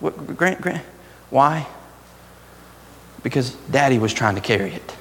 What, 0.00 0.36
Grant, 0.36 0.60
Grant, 0.60 0.84
why? 1.30 1.66
Because 3.24 3.50
daddy 3.70 3.98
was 3.98 4.14
trying 4.14 4.36
to 4.36 4.40
carry 4.40 4.72
it. 4.72 4.96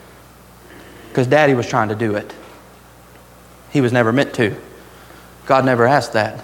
Because 1.09 1.27
daddy 1.27 1.53
was 1.53 1.69
trying 1.69 1.89
to 1.89 1.95
do 1.95 2.15
it. 2.15 2.33
He 3.71 3.81
was 3.81 3.91
never 3.91 4.11
meant 4.11 4.33
to. 4.35 4.55
God 5.45 5.65
never 5.65 5.85
asked 5.85 6.13
that. 6.13 6.43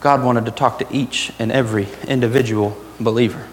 God 0.00 0.24
wanted 0.24 0.46
to 0.46 0.50
talk 0.50 0.80
to 0.80 0.86
each 0.90 1.32
and 1.38 1.52
every 1.52 1.86
individual 2.08 2.76
believer. 2.98 3.46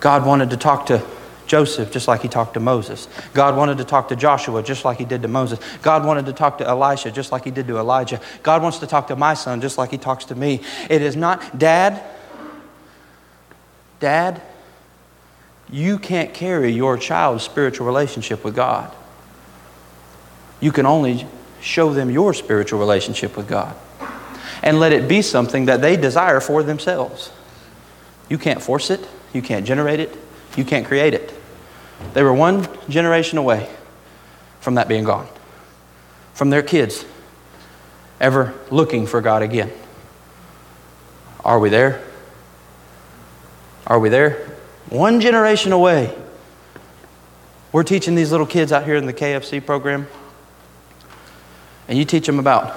God 0.00 0.24
wanted 0.24 0.50
to 0.50 0.56
talk 0.56 0.86
to 0.86 1.04
Joseph 1.46 1.90
just 1.90 2.08
like 2.08 2.22
he 2.22 2.28
talked 2.28 2.54
to 2.54 2.60
Moses. 2.60 3.08
God 3.34 3.56
wanted 3.56 3.78
to 3.78 3.84
talk 3.84 4.08
to 4.08 4.16
Joshua 4.16 4.62
just 4.62 4.84
like 4.84 4.98
he 4.98 5.04
did 5.04 5.22
to 5.22 5.28
Moses. 5.28 5.58
God 5.82 6.04
wanted 6.04 6.26
to 6.26 6.32
talk 6.32 6.58
to 6.58 6.66
Elisha 6.66 7.10
just 7.10 7.32
like 7.32 7.44
he 7.44 7.50
did 7.50 7.66
to 7.66 7.78
Elijah. 7.78 8.20
God 8.42 8.62
wants 8.62 8.78
to 8.78 8.86
talk 8.86 9.08
to 9.08 9.16
my 9.16 9.34
son 9.34 9.60
just 9.60 9.78
like 9.78 9.90
he 9.90 9.98
talks 9.98 10.24
to 10.26 10.34
me. 10.34 10.60
It 10.88 11.02
is 11.02 11.16
not, 11.16 11.58
Dad, 11.58 12.02
Dad, 14.00 14.40
you 15.72 15.98
can't 15.98 16.32
carry 16.34 16.70
your 16.70 16.98
child's 16.98 17.42
spiritual 17.42 17.86
relationship 17.86 18.44
with 18.44 18.54
God. 18.54 18.94
You 20.60 20.70
can 20.70 20.86
only 20.86 21.26
show 21.60 21.92
them 21.92 22.10
your 22.10 22.34
spiritual 22.34 22.78
relationship 22.78 23.36
with 23.36 23.48
God 23.48 23.74
and 24.62 24.78
let 24.78 24.92
it 24.92 25.08
be 25.08 25.22
something 25.22 25.64
that 25.64 25.80
they 25.80 25.96
desire 25.96 26.40
for 26.40 26.62
themselves. 26.62 27.32
You 28.28 28.38
can't 28.38 28.62
force 28.62 28.90
it, 28.90 29.08
you 29.32 29.42
can't 29.42 29.66
generate 29.66 29.98
it, 29.98 30.16
you 30.56 30.64
can't 30.64 30.86
create 30.86 31.14
it. 31.14 31.32
They 32.12 32.22
were 32.22 32.34
one 32.34 32.68
generation 32.88 33.38
away 33.38 33.68
from 34.60 34.74
that 34.74 34.88
being 34.88 35.04
gone, 35.04 35.26
from 36.34 36.50
their 36.50 36.62
kids 36.62 37.04
ever 38.20 38.54
looking 38.70 39.06
for 39.06 39.20
God 39.20 39.42
again. 39.42 39.72
Are 41.44 41.58
we 41.58 41.70
there? 41.70 42.04
Are 43.86 43.98
we 43.98 44.10
there? 44.10 44.51
One 44.88 45.20
generation 45.20 45.72
away. 45.72 46.16
We're 47.72 47.84
teaching 47.84 48.14
these 48.14 48.30
little 48.30 48.46
kids 48.46 48.70
out 48.72 48.84
here 48.84 48.96
in 48.96 49.06
the 49.06 49.14
KFC 49.14 49.64
program, 49.64 50.06
and 51.88 51.98
you 51.98 52.04
teach 52.04 52.26
them 52.26 52.38
about 52.38 52.76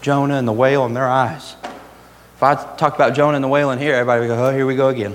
Jonah 0.00 0.36
and 0.36 0.48
the 0.48 0.52
whale 0.52 0.86
in 0.86 0.94
their 0.94 1.08
eyes. 1.08 1.56
If 2.36 2.42
I 2.42 2.54
talk 2.54 2.94
about 2.94 3.14
Jonah 3.14 3.36
and 3.36 3.44
the 3.44 3.48
whale 3.48 3.70
in 3.70 3.78
here, 3.78 3.94
everybody 3.94 4.20
would 4.20 4.28
go, 4.28 4.46
oh, 4.46 4.50
here 4.50 4.64
we 4.64 4.74
go 4.74 4.88
again. 4.88 5.14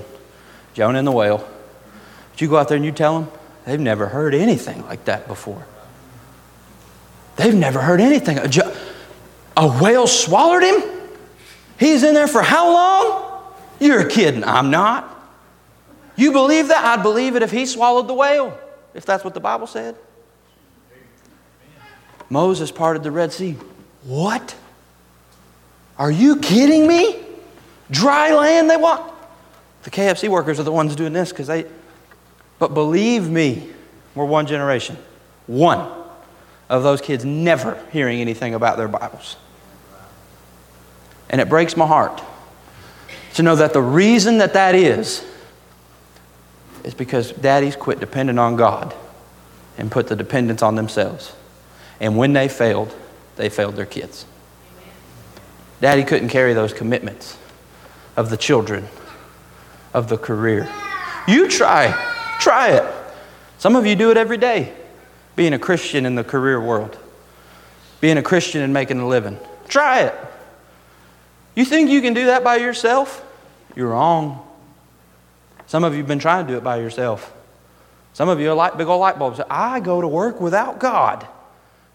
Jonah 0.74 0.98
and 0.98 1.06
the 1.06 1.12
whale. 1.12 1.38
But 2.30 2.40
you 2.40 2.48
go 2.48 2.56
out 2.56 2.68
there 2.68 2.76
and 2.76 2.84
you 2.84 2.92
tell 2.92 3.20
them, 3.20 3.30
they've 3.64 3.80
never 3.80 4.06
heard 4.06 4.32
anything 4.32 4.86
like 4.86 5.06
that 5.06 5.26
before. 5.26 5.66
They've 7.34 7.54
never 7.54 7.80
heard 7.80 8.00
anything. 8.00 8.38
A, 8.38 8.48
a 9.56 9.68
whale 9.68 10.06
swallowed 10.06 10.62
him? 10.62 10.82
He's 11.78 12.02
in 12.02 12.14
there 12.14 12.28
for 12.28 12.42
how 12.42 12.72
long? 12.72 13.54
You're 13.80 14.08
kidding. 14.08 14.44
I'm 14.44 14.70
not. 14.70 15.15
You 16.16 16.32
believe 16.32 16.68
that? 16.68 16.84
I'd 16.84 17.02
believe 17.02 17.36
it 17.36 17.42
if 17.42 17.50
he 17.50 17.66
swallowed 17.66 18.08
the 18.08 18.14
whale, 18.14 18.58
if 18.94 19.04
that's 19.04 19.22
what 19.22 19.34
the 19.34 19.40
Bible 19.40 19.66
said. 19.66 19.96
Moses 22.28 22.70
parted 22.72 23.02
the 23.02 23.10
Red 23.10 23.32
Sea. 23.32 23.56
What? 24.04 24.56
Are 25.98 26.10
you 26.10 26.36
kidding 26.36 26.86
me? 26.86 27.22
Dry 27.90 28.34
land 28.34 28.68
they 28.68 28.76
walk. 28.76 29.12
The 29.84 29.90
KFC 29.90 30.28
workers 30.28 30.58
are 30.58 30.64
the 30.64 30.72
ones 30.72 30.96
doing 30.96 31.12
this 31.12 31.30
because 31.30 31.46
they. 31.46 31.66
But 32.58 32.74
believe 32.74 33.28
me, 33.28 33.70
we're 34.14 34.24
one 34.24 34.46
generation. 34.46 34.96
One 35.46 35.88
of 36.68 36.82
those 36.82 37.00
kids 37.00 37.24
never 37.24 37.80
hearing 37.92 38.20
anything 38.20 38.54
about 38.54 38.76
their 38.76 38.88
Bibles. 38.88 39.36
And 41.28 41.40
it 41.40 41.48
breaks 41.48 41.76
my 41.76 41.86
heart 41.86 42.22
to 43.34 43.42
know 43.42 43.56
that 43.56 43.72
the 43.72 43.82
reason 43.82 44.38
that 44.38 44.54
that 44.54 44.74
is 44.74 45.24
is 46.86 46.94
because 46.94 47.32
daddies 47.32 47.76
quit 47.76 47.98
depending 48.00 48.38
on 48.38 48.56
God 48.56 48.94
and 49.76 49.90
put 49.90 50.06
the 50.06 50.16
dependence 50.16 50.62
on 50.62 50.76
themselves. 50.76 51.34
And 52.00 52.16
when 52.16 52.32
they 52.32 52.48
failed, 52.48 52.94
they 53.34 53.48
failed 53.48 53.74
their 53.74 53.86
kids. 53.86 54.24
Daddy 55.80 56.04
couldn't 56.04 56.28
carry 56.28 56.54
those 56.54 56.72
commitments 56.72 57.36
of 58.16 58.30
the 58.30 58.36
children, 58.36 58.86
of 59.92 60.08
the 60.08 60.16
career. 60.16 60.68
You 61.26 61.48
try, 61.48 61.92
try 62.40 62.70
it. 62.70 62.94
Some 63.58 63.74
of 63.74 63.84
you 63.84 63.96
do 63.96 64.12
it 64.12 64.16
every 64.16 64.38
day, 64.38 64.72
being 65.34 65.52
a 65.52 65.58
Christian 65.58 66.06
in 66.06 66.14
the 66.14 66.24
career 66.24 66.60
world, 66.60 66.96
being 68.00 68.16
a 68.16 68.22
Christian 68.22 68.62
and 68.62 68.72
making 68.72 69.00
a 69.00 69.08
living. 69.08 69.38
Try 69.66 70.02
it. 70.02 70.14
You 71.56 71.64
think 71.64 71.90
you 71.90 72.00
can 72.00 72.14
do 72.14 72.26
that 72.26 72.44
by 72.44 72.56
yourself? 72.56 73.24
You're 73.74 73.88
wrong. 73.88 74.45
Some 75.66 75.84
of 75.84 75.92
you 75.92 75.98
have 75.98 76.08
been 76.08 76.18
trying 76.18 76.46
to 76.46 76.52
do 76.52 76.58
it 76.58 76.64
by 76.64 76.78
yourself. 76.78 77.32
Some 78.12 78.28
of 78.28 78.40
you 78.40 78.50
are 78.50 78.54
like 78.54 78.76
big 78.76 78.86
old 78.86 79.00
light 79.00 79.18
bulbs. 79.18 79.40
I 79.50 79.80
go 79.80 80.00
to 80.00 80.08
work 80.08 80.40
without 80.40 80.78
God. 80.78 81.26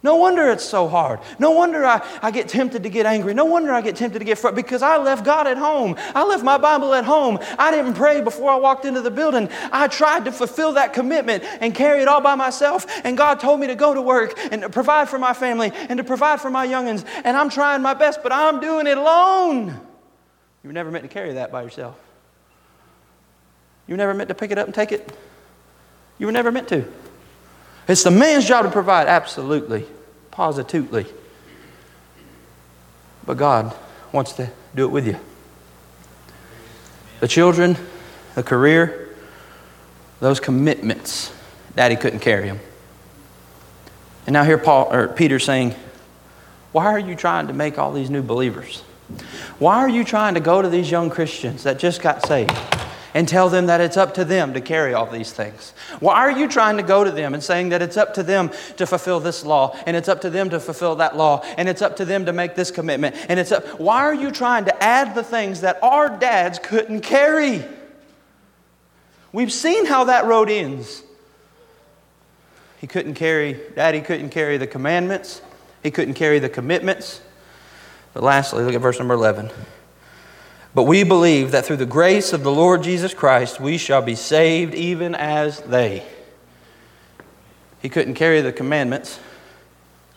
No 0.04 0.16
wonder 0.16 0.50
it's 0.50 0.66
so 0.66 0.88
hard. 0.88 1.20
No 1.38 1.52
wonder 1.52 1.86
I, 1.86 2.04
I 2.24 2.32
get 2.32 2.50
tempted 2.50 2.84
to 2.84 2.90
get 2.90 3.06
angry. 3.06 3.36
No 3.36 3.46
wonder 3.46 3.72
I 3.72 3.82
get 3.82 3.96
tempted 3.96 4.18
to 4.18 4.26
get 4.26 4.40
frustrated 4.40 4.66
because 4.66 4.82
I 4.82 4.98
left 4.98 5.24
God 5.24 5.46
at 5.46 5.58
home. 5.58 5.96
I 6.16 6.24
left 6.24 6.44
my 6.44 6.58
Bible 6.58 6.96
at 6.96 7.06
home. 7.06 7.38
I 7.60 7.70
didn't 7.70 7.94
pray 7.94 8.22
before 8.22 8.50
I 8.50 8.56
walked 8.56 8.86
into 8.86 9.02
the 9.02 9.12
building. 9.12 9.48
I 9.72 9.88
tried 9.88 10.26
to 10.26 10.32
fulfill 10.32 10.74
that 10.74 10.94
commitment 10.94 11.44
and 11.44 11.76
carry 11.76 12.02
it 12.02 12.08
all 12.08 12.22
by 12.22 12.34
myself. 12.34 12.88
And 13.04 13.16
God 13.16 13.40
told 13.40 13.60
me 13.60 13.68
to 13.68 13.76
go 13.76 13.94
to 13.94 14.02
work 14.02 14.34
and 14.52 14.64
to 14.64 14.70
provide 14.70 15.08
for 15.08 15.20
my 15.20 15.34
family 15.34 15.72
and 15.74 15.98
to 15.98 16.04
provide 16.04 16.42
for 16.42 16.50
my 16.50 16.66
youngins. 16.68 17.06
And 17.24 17.38
I'm 17.38 17.50
trying 17.50 17.84
my 17.84 17.94
best, 17.94 18.24
but 18.24 18.32
I'm 18.32 18.60
doing 18.60 18.88
it 18.88 18.98
alone. 18.98 19.68
You 19.68 20.68
were 20.68 20.74
never 20.74 20.90
meant 20.90 21.04
to 21.04 21.10
carry 21.10 21.34
that 21.34 21.52
by 21.52 21.62
yourself. 21.62 21.96
You 23.92 23.98
never 23.98 24.14
meant 24.14 24.30
to 24.30 24.36
pick 24.36 24.52
it 24.52 24.58
up 24.58 24.68
and 24.68 24.74
take 24.74 24.94
it. 24.94 25.12
You 26.18 26.26
were 26.26 26.32
never 26.32 26.50
meant 26.50 26.70
to. 26.70 26.86
It's 27.90 28.04
the 28.04 28.10
man's 28.10 28.48
job 28.48 28.64
to 28.64 28.72
provide, 28.72 29.10
absolutely, 29.10 29.86
positively. 30.32 31.08
But 33.26 33.36
God 33.36 33.76
wants 34.14 34.32
to 34.34 34.50
do 34.74 34.86
it 34.86 34.92
with 34.92 35.06
you. 35.06 35.18
The 37.20 37.28
children, 37.28 37.76
the 38.34 38.44
career, 38.44 39.10
those 40.22 40.40
commitments, 40.40 41.34
Daddy 41.76 41.98
couldn't 41.98 42.20
carry 42.20 42.48
them. 42.48 42.62
And 44.26 44.32
now 44.32 44.46
here 44.46 44.58
Paul 44.58 44.88
or 44.90 45.10
Peter 45.10 45.38
saying, 45.38 45.76
"Why 46.72 46.86
are 46.86 47.00
you 47.00 47.14
trying 47.14 47.48
to 47.48 47.54
make 47.54 47.78
all 47.78 47.92
these 47.92 48.10
new 48.10 48.22
believers? 48.22 48.84
Why 49.60 49.80
are 49.80 49.90
you 49.90 50.06
trying 50.06 50.36
to 50.36 50.40
go 50.40 50.62
to 50.62 50.70
these 50.70 50.90
young 50.90 51.10
Christians 51.10 51.64
that 51.64 51.78
just 51.78 52.02
got 52.02 52.26
saved?" 52.26 52.58
And 53.14 53.28
tell 53.28 53.50
them 53.50 53.66
that 53.68 53.82
it's 53.82 53.98
up 53.98 54.14
to 54.16 54.26
them 54.26 54.54
to 54.54 54.62
carry 54.62 54.94
all 54.94 55.06
these 55.06 55.32
things? 55.32 55.74
Why 56.00 56.16
are 56.16 56.32
you 56.32 56.48
trying 56.48 56.78
to 56.78 56.84
go 56.84 57.04
to 57.04 57.12
them 57.12 57.34
and 57.34 57.44
saying 57.44 57.70
that 57.70 57.82
it's 57.82 57.98
up 57.98 58.14
to 58.16 58.24
them 58.24 58.52
to 58.78 58.86
fulfill 58.86 59.20
this 59.20 59.46
law 59.46 59.76
and 59.86 59.98
it's 59.98 60.10
up 60.10 60.22
to 60.22 60.30
them 60.30 60.50
to 60.50 60.60
fulfill 60.60 60.96
that 60.96 61.16
law 61.18 61.42
and 61.58 61.68
it's 61.68 61.82
up 61.82 61.98
to 61.98 62.06
them 62.06 62.26
to 62.26 62.34
make 62.34 62.56
this 62.56 62.72
commitment 62.72 63.16
and 63.30 63.40
it's 63.40 63.52
up 63.52 63.66
Why 63.80 64.02
are 64.02 64.14
you 64.14 64.32
trying 64.32 64.66
to 64.66 64.84
add 64.84 65.16
the 65.16 65.24
things 65.24 65.62
that 65.62 65.82
our 65.84 66.10
dads 66.10 66.60
couldn't 66.60 67.02
carry? 67.02 67.64
We've 69.34 69.52
seen 69.52 69.86
how 69.86 70.06
that 70.06 70.26
road 70.26 70.50
ends. 70.50 71.04
He 72.80 72.88
couldn't 72.88 73.14
carry, 73.14 73.60
daddy 73.76 74.02
couldn't 74.02 74.30
carry 74.30 74.58
the 74.58 74.68
commandments. 74.68 75.42
He 75.84 75.92
couldn't 75.92 76.16
carry 76.16 76.40
the 76.40 76.50
commitments. 76.50 77.22
But 78.14 78.24
lastly, 78.24 78.64
look 78.64 78.74
at 78.74 78.82
verse 78.82 79.00
number 79.00 79.14
11. 79.14 79.50
But 80.74 80.84
we 80.84 81.04
believe 81.04 81.52
that 81.52 81.66
through 81.66 81.78
the 81.78 81.86
grace 81.86 82.32
of 82.32 82.44
the 82.44 82.52
Lord 82.52 82.84
Jesus 82.84 83.14
Christ, 83.14 83.60
we 83.60 83.78
shall 83.78 84.02
be 84.02 84.16
saved 84.16 84.74
even 84.74 85.16
as 85.16 85.60
they. 85.62 86.06
He 87.82 87.90
couldn't 87.90 88.14
carry 88.14 88.42
the 88.42 88.54
commandments, 88.54 89.20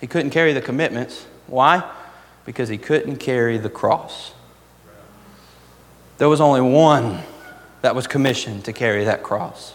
he 0.01 0.07
couldn't 0.07 0.31
carry 0.31 0.53
the 0.53 0.61
commitments. 0.61 1.27
Why? 1.47 1.83
Because 2.45 2.69
he 2.69 2.79
couldn't 2.79 3.17
carry 3.17 3.59
the 3.59 3.71
cross. 3.71 4.33
There 6.19 6.29
was 6.29 6.41
only 6.41 6.61
one 6.61 7.21
that 7.83 7.95
was 7.95 8.07
commissioned 8.07 8.65
to 8.67 8.73
carry 8.73 9.05
that 9.05 9.23
cross. 9.23 9.75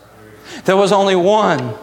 There 0.65 0.77
was 0.77 0.91
only 0.91 1.15
one 1.15 1.75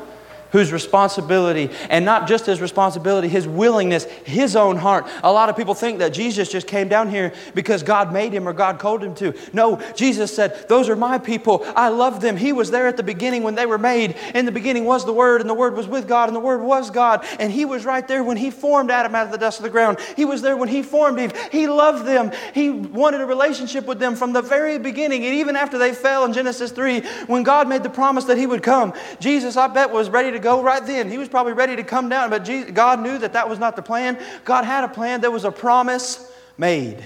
whose 0.57 0.73
responsibility, 0.73 1.69
and 1.91 2.03
not 2.03 2.27
just 2.27 2.47
his 2.47 2.63
responsibility, 2.63 3.29
his 3.29 3.47
willingness, 3.47 4.05
his 4.25 4.57
own 4.57 4.75
heart. 4.75 5.07
A 5.23 5.31
lot 5.31 5.51
of 5.51 5.57
people 5.57 5.75
think 5.75 5.99
that 5.99 6.15
Jesus 6.15 6.51
just 6.51 6.67
came 6.67 6.89
down 6.89 7.11
here 7.11 7.35
because 7.55 7.83
God 7.83 8.11
made 8.11 8.33
him 8.33 8.49
or 8.49 8.55
God 8.55 8.79
called 8.79 9.05
him 9.05 9.15
to. 9.17 9.35
No, 9.53 9.79
Jesus 9.95 10.35
said, 10.35 10.67
Those 10.67 10.89
are 10.89 10.97
my 10.97 11.19
people. 11.19 11.63
I 11.77 11.91
love 11.91 12.23
them. 12.23 12.39
He 12.39 12.55
was 12.55 12.71
there 12.71 12.87
at 12.87 12.97
the 12.97 13.03
beginning 13.03 13.43
when 13.43 13.55
they 13.55 13.67
were 13.67 13.77
made. 13.77 14.17
In 14.35 14.47
the 14.47 14.53
beginning 14.53 14.87
was 14.87 15.05
the 15.05 15.13
Word, 15.13 15.43
and 15.43 15.51
the 15.51 15.55
Word 15.55 15.77
was 15.77 15.87
with 15.87 16.09
God, 16.09 16.31
and 16.31 16.35
the 16.35 16.41
Word 16.41 16.63
was 16.63 16.91
God. 16.91 17.27
And 17.39 17.53
he 17.53 17.67
was 17.67 17.85
right 17.85 18.09
there 18.09 18.25
when 18.25 18.39
he 18.39 18.51
formed 18.51 18.91
Adam 18.91 19.15
out 19.15 19.27
of 19.27 19.33
the 19.33 19.39
dust 19.39 19.59
of 19.59 19.63
the 19.63 19.69
ground. 19.69 19.99
He 20.17 20.25
was 20.25 20.41
there 20.41 20.57
when 20.57 20.71
he 20.71 20.83
formed 20.83 21.21
Eve. 21.21 21.35
He 21.53 21.67
loved 21.67 22.07
them. 22.07 22.33
He 22.55 22.71
wanted 22.71 23.21
a 23.21 23.27
relationship 23.27 23.85
with 23.85 23.99
them 23.99 24.17
from 24.17 24.33
the 24.33 24.41
very 24.41 24.79
beginning. 24.79 25.27
And 25.27 25.35
even 25.35 25.55
after 25.55 25.77
they 25.77 25.93
fell 25.93 26.25
in 26.25 26.33
Genesis 26.33 26.73
3, 26.73 27.01
when 27.27 27.43
God 27.43 27.69
made 27.69 27.83
the 27.83 27.91
promise 27.91 28.25
that 28.25 28.39
he 28.39 28.47
would 28.47 28.63
come, 28.63 28.95
Jesus, 29.21 29.59
I 29.59 29.67
bet, 29.67 29.91
was 29.91 30.09
ready 30.09 30.31
to 30.31 30.46
go 30.47 30.63
right 30.63 30.87
then. 30.87 31.11
He 31.11 31.19
was 31.19 31.29
probably 31.29 31.55
ready 31.55 31.75
to 31.75 31.83
come 31.83 32.09
down, 32.09 32.31
but 32.31 32.45
Jesus, 32.45 32.71
God 32.71 33.01
knew 33.01 33.19
that 33.19 33.33
that 33.33 33.49
was 33.49 33.59
not 33.59 33.75
the 33.75 33.83
plan. 33.83 34.17
God 34.45 34.65
had 34.65 34.85
a 34.85 34.89
plan. 34.89 35.21
There 35.21 35.33
was 35.33 35.45
a 35.45 35.51
promise 35.51 36.31
made. 36.57 37.05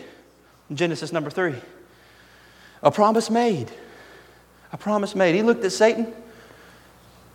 Genesis 0.70 1.10
number 1.10 1.30
three. 1.30 1.54
A 2.82 2.90
promise 2.90 3.30
made. 3.30 3.70
A 4.74 4.76
promise 4.76 5.14
made. 5.14 5.34
He 5.34 5.42
looked 5.42 5.64
at 5.64 5.72
Satan. 5.72 6.12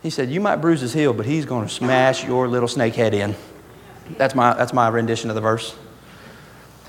He 0.00 0.10
said, 0.10 0.30
You 0.30 0.40
might 0.40 0.56
bruise 0.56 0.80
his 0.80 0.92
heel, 0.92 1.12
but 1.12 1.26
he's 1.26 1.44
going 1.44 1.66
to 1.66 1.74
smash 1.74 2.24
your 2.24 2.46
little 2.46 2.68
snake 2.68 2.94
head 2.94 3.12
in. 3.12 3.34
That's 4.16 4.36
my, 4.36 4.54
that's 4.54 4.72
my 4.72 4.86
rendition 4.86 5.28
of 5.28 5.34
the 5.34 5.42
verse. 5.42 5.74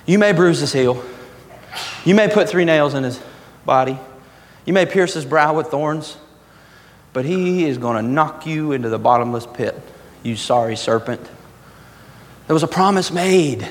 You 0.05 0.19
may 0.19 0.31
bruise 0.31 0.59
his 0.59 0.71
heel. 0.71 1.03
You 2.05 2.13
may 2.13 2.29
put 2.29 2.47
three 2.47 2.65
nails 2.65 2.93
in 2.93 3.03
his 3.03 3.19
body. 3.65 3.97
You 4.67 4.73
may 4.73 4.85
pierce 4.85 5.15
his 5.15 5.25
brow 5.25 5.55
with 5.55 5.67
thorns 5.67 6.17
but 7.13 7.25
he 7.25 7.65
is 7.65 7.77
going 7.77 7.95
to 7.95 8.01
knock 8.01 8.45
you 8.45 8.71
into 8.71 8.89
the 8.89 8.99
bottomless 8.99 9.45
pit, 9.45 9.79
you 10.23 10.35
sorry 10.35 10.75
serpent. 10.75 11.21
There 12.47 12.53
was 12.53 12.63
a 12.63 12.67
promise 12.67 13.11
made 13.11 13.67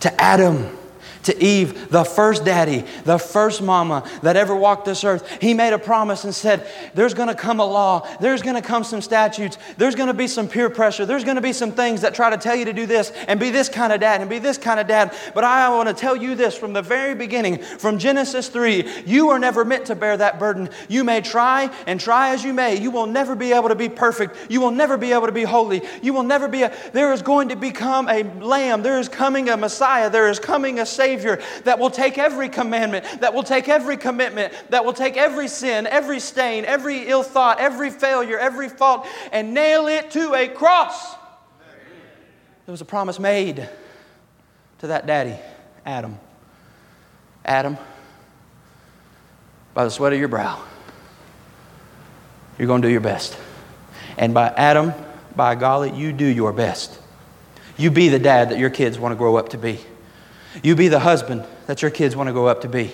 to 0.00 0.20
Adam 0.20 0.76
to 1.24 1.42
Eve, 1.42 1.90
the 1.90 2.04
first 2.04 2.44
daddy, 2.44 2.84
the 3.04 3.18
first 3.18 3.62
mama 3.62 4.08
that 4.22 4.36
ever 4.36 4.54
walked 4.54 4.84
this 4.84 5.04
earth. 5.04 5.28
He 5.40 5.54
made 5.54 5.72
a 5.72 5.78
promise 5.78 6.24
and 6.24 6.34
said, 6.34 6.66
There's 6.94 7.14
going 7.14 7.28
to 7.28 7.34
come 7.34 7.60
a 7.60 7.64
law, 7.64 8.08
there's 8.20 8.42
going 8.42 8.56
to 8.56 8.62
come 8.62 8.84
some 8.84 9.02
statutes, 9.02 9.58
there's 9.76 9.94
going 9.94 10.08
to 10.08 10.14
be 10.14 10.26
some 10.26 10.48
peer 10.48 10.70
pressure, 10.70 11.04
there's 11.04 11.24
going 11.24 11.36
to 11.36 11.42
be 11.42 11.52
some 11.52 11.72
things 11.72 12.00
that 12.00 12.14
try 12.14 12.30
to 12.30 12.38
tell 12.38 12.56
you 12.56 12.64
to 12.64 12.72
do 12.72 12.86
this 12.86 13.12
and 13.28 13.38
be 13.38 13.50
this 13.50 13.68
kind 13.68 13.92
of 13.92 14.00
dad 14.00 14.20
and 14.20 14.30
be 14.30 14.38
this 14.38 14.58
kind 14.58 14.80
of 14.80 14.86
dad. 14.86 15.14
But 15.34 15.44
I 15.44 15.68
want 15.68 15.88
to 15.88 15.94
tell 15.94 16.16
you 16.16 16.34
this 16.34 16.56
from 16.56 16.72
the 16.72 16.82
very 16.82 17.14
beginning, 17.14 17.58
from 17.58 17.98
Genesis 17.98 18.48
3, 18.48 19.04
you 19.04 19.30
are 19.30 19.38
never 19.38 19.64
meant 19.64 19.86
to 19.86 19.94
bear 19.94 20.16
that 20.16 20.38
burden. 20.38 20.70
You 20.88 21.04
may 21.04 21.20
try 21.20 21.70
and 21.86 22.00
try 22.00 22.30
as 22.30 22.44
you 22.44 22.54
may, 22.54 22.80
you 22.80 22.90
will 22.90 23.06
never 23.06 23.34
be 23.34 23.52
able 23.52 23.68
to 23.68 23.74
be 23.74 23.88
perfect. 23.88 24.36
You 24.50 24.60
will 24.60 24.70
never 24.70 24.96
be 24.96 25.12
able 25.12 25.26
to 25.26 25.32
be 25.32 25.44
holy. 25.44 25.82
You 26.02 26.14
will 26.14 26.22
never 26.22 26.48
be 26.48 26.62
a, 26.62 26.72
there 26.92 27.12
is 27.12 27.22
going 27.22 27.50
to 27.50 27.56
become 27.56 28.08
a 28.08 28.22
lamb, 28.40 28.82
there 28.82 28.98
is 28.98 29.08
coming 29.08 29.48
a 29.48 29.56
Messiah, 29.56 30.08
there 30.08 30.28
is 30.28 30.38
coming 30.38 30.78
a 30.78 30.86
Savior 30.86 31.09
Savior 31.10 31.42
that 31.64 31.78
will 31.78 31.90
take 31.90 32.18
every 32.18 32.48
commandment, 32.48 33.04
that 33.20 33.34
will 33.34 33.42
take 33.42 33.68
every 33.68 33.96
commitment, 33.96 34.52
that 34.70 34.84
will 34.84 34.92
take 34.92 35.16
every 35.16 35.48
sin, 35.48 35.86
every 35.88 36.20
stain, 36.20 36.64
every 36.64 37.08
ill 37.08 37.24
thought, 37.24 37.58
every 37.58 37.90
failure, 37.90 38.38
every 38.38 38.68
fault, 38.68 39.06
and 39.32 39.52
nail 39.52 39.88
it 39.88 40.12
to 40.12 40.34
a 40.34 40.46
cross. 40.46 41.14
There 42.66 42.72
was 42.72 42.80
a 42.80 42.84
promise 42.84 43.18
made 43.18 43.68
to 44.78 44.86
that 44.86 45.06
daddy, 45.06 45.34
Adam. 45.84 46.16
Adam, 47.44 47.76
by 49.74 49.84
the 49.84 49.90
sweat 49.90 50.12
of 50.12 50.18
your 50.20 50.28
brow, 50.28 50.62
you're 52.56 52.68
going 52.68 52.82
to 52.82 52.88
do 52.88 52.92
your 52.92 53.00
best. 53.00 53.36
And 54.16 54.32
by 54.32 54.48
Adam, 54.48 54.92
by 55.34 55.56
golly, 55.56 55.90
you 55.90 56.12
do 56.12 56.24
your 56.26 56.52
best. 56.52 56.98
You 57.76 57.90
be 57.90 58.10
the 58.10 58.18
dad 58.18 58.50
that 58.50 58.58
your 58.58 58.70
kids 58.70 58.98
want 58.98 59.12
to 59.12 59.16
grow 59.16 59.36
up 59.36 59.48
to 59.50 59.58
be. 59.58 59.80
You 60.62 60.74
be 60.74 60.88
the 60.88 61.00
husband 61.00 61.44
that 61.66 61.82
your 61.82 61.90
kids 61.90 62.16
want 62.16 62.28
to 62.28 62.32
grow 62.32 62.46
up 62.46 62.62
to 62.62 62.68
be. 62.68 62.90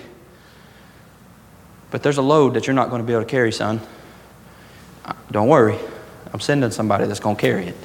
But 1.91 2.03
there's 2.03 2.19
a 2.19 2.23
load 2.23 2.55
that 2.55 2.67
you're 2.67 2.75
not 2.75 2.91
going 2.91 3.01
to 3.01 3.07
be 3.07 3.13
able 3.13 3.23
to 3.23 3.29
carry, 3.29 3.53
son. 3.53 3.81
Don't 5.31 5.49
worry. 5.49 5.79
I'm 6.33 6.41
sending 6.41 6.71
somebody 6.71 7.07
that's 7.07 7.21
going 7.21 7.37
to 7.37 7.41
carry 7.41 7.67
it. 7.67 7.77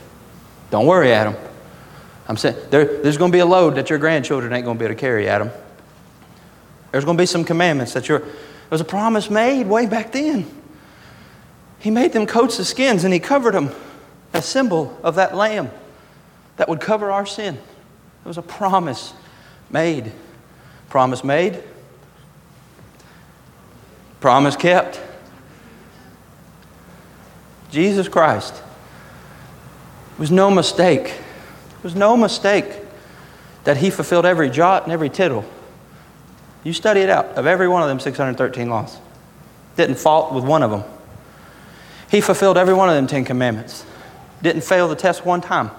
Don't 0.69 0.85
worry, 0.85 1.13
Adam. 1.13 1.35
I'm 2.27 2.37
saying 2.37 2.55
there, 2.69 3.01
there's 3.01 3.17
going 3.17 3.31
to 3.31 3.35
be 3.35 3.39
a 3.39 3.45
load 3.45 3.75
that 3.75 3.89
your 3.89 3.99
grandchildren 3.99 4.53
ain't 4.53 4.65
going 4.65 4.77
to 4.77 4.79
be 4.79 4.85
able 4.85 4.95
to 4.95 4.99
carry, 4.99 5.27
Adam. 5.27 5.51
There's 6.91 7.05
going 7.05 7.17
to 7.17 7.21
be 7.21 7.25
some 7.25 7.43
commandments 7.43 7.93
that 7.93 8.09
you're. 8.09 8.19
There 8.19 8.29
was 8.69 8.81
a 8.81 8.85
promise 8.85 9.29
made 9.29 9.67
way 9.67 9.85
back 9.85 10.11
then. 10.11 10.49
He 11.79 11.91
made 11.91 12.13
them 12.13 12.25
coats 12.25 12.59
of 12.59 12.67
skins 12.67 13.03
and 13.03 13.13
he 13.13 13.19
covered 13.19 13.53
them, 13.53 13.71
a 14.33 14.41
symbol 14.41 14.97
of 15.03 15.15
that 15.15 15.35
lamb 15.35 15.71
that 16.57 16.69
would 16.69 16.79
cover 16.79 17.11
our 17.11 17.25
sin. 17.25 17.55
It 17.55 18.27
was 18.27 18.37
a 18.37 18.43
promise 18.43 19.13
made. 19.71 20.11
Promise 20.89 21.23
made. 21.23 21.63
Promise 24.19 24.55
kept. 24.55 24.99
Jesus 27.71 28.07
Christ 28.07 28.61
it 30.13 30.19
was 30.19 30.31
no 30.31 30.51
mistake. 30.51 31.05
It 31.07 31.83
was 31.83 31.95
no 31.95 32.15
mistake 32.15 32.65
that 33.63 33.77
he 33.77 33.89
fulfilled 33.89 34.25
every 34.25 34.49
jot 34.49 34.83
and 34.83 34.91
every 34.91 35.09
tittle. 35.09 35.45
You 36.63 36.73
study 36.73 37.01
it 37.01 37.09
out 37.09 37.25
of 37.37 37.47
every 37.47 37.67
one 37.67 37.81
of 37.81 37.89
them 37.89 37.99
613 37.99 38.69
laws. 38.69 38.99
Didn't 39.77 39.95
fault 39.95 40.33
with 40.33 40.43
one 40.43 40.61
of 40.61 40.69
them. 40.69 40.83
He 42.11 42.21
fulfilled 42.21 42.57
every 42.57 42.73
one 42.73 42.89
of 42.89 42.95
them 42.95 43.07
10 43.07 43.25
commandments. 43.25 43.85
Didn't 44.43 44.63
fail 44.63 44.87
the 44.87 44.95
test 44.95 45.25
one 45.25 45.41
time. 45.41 45.71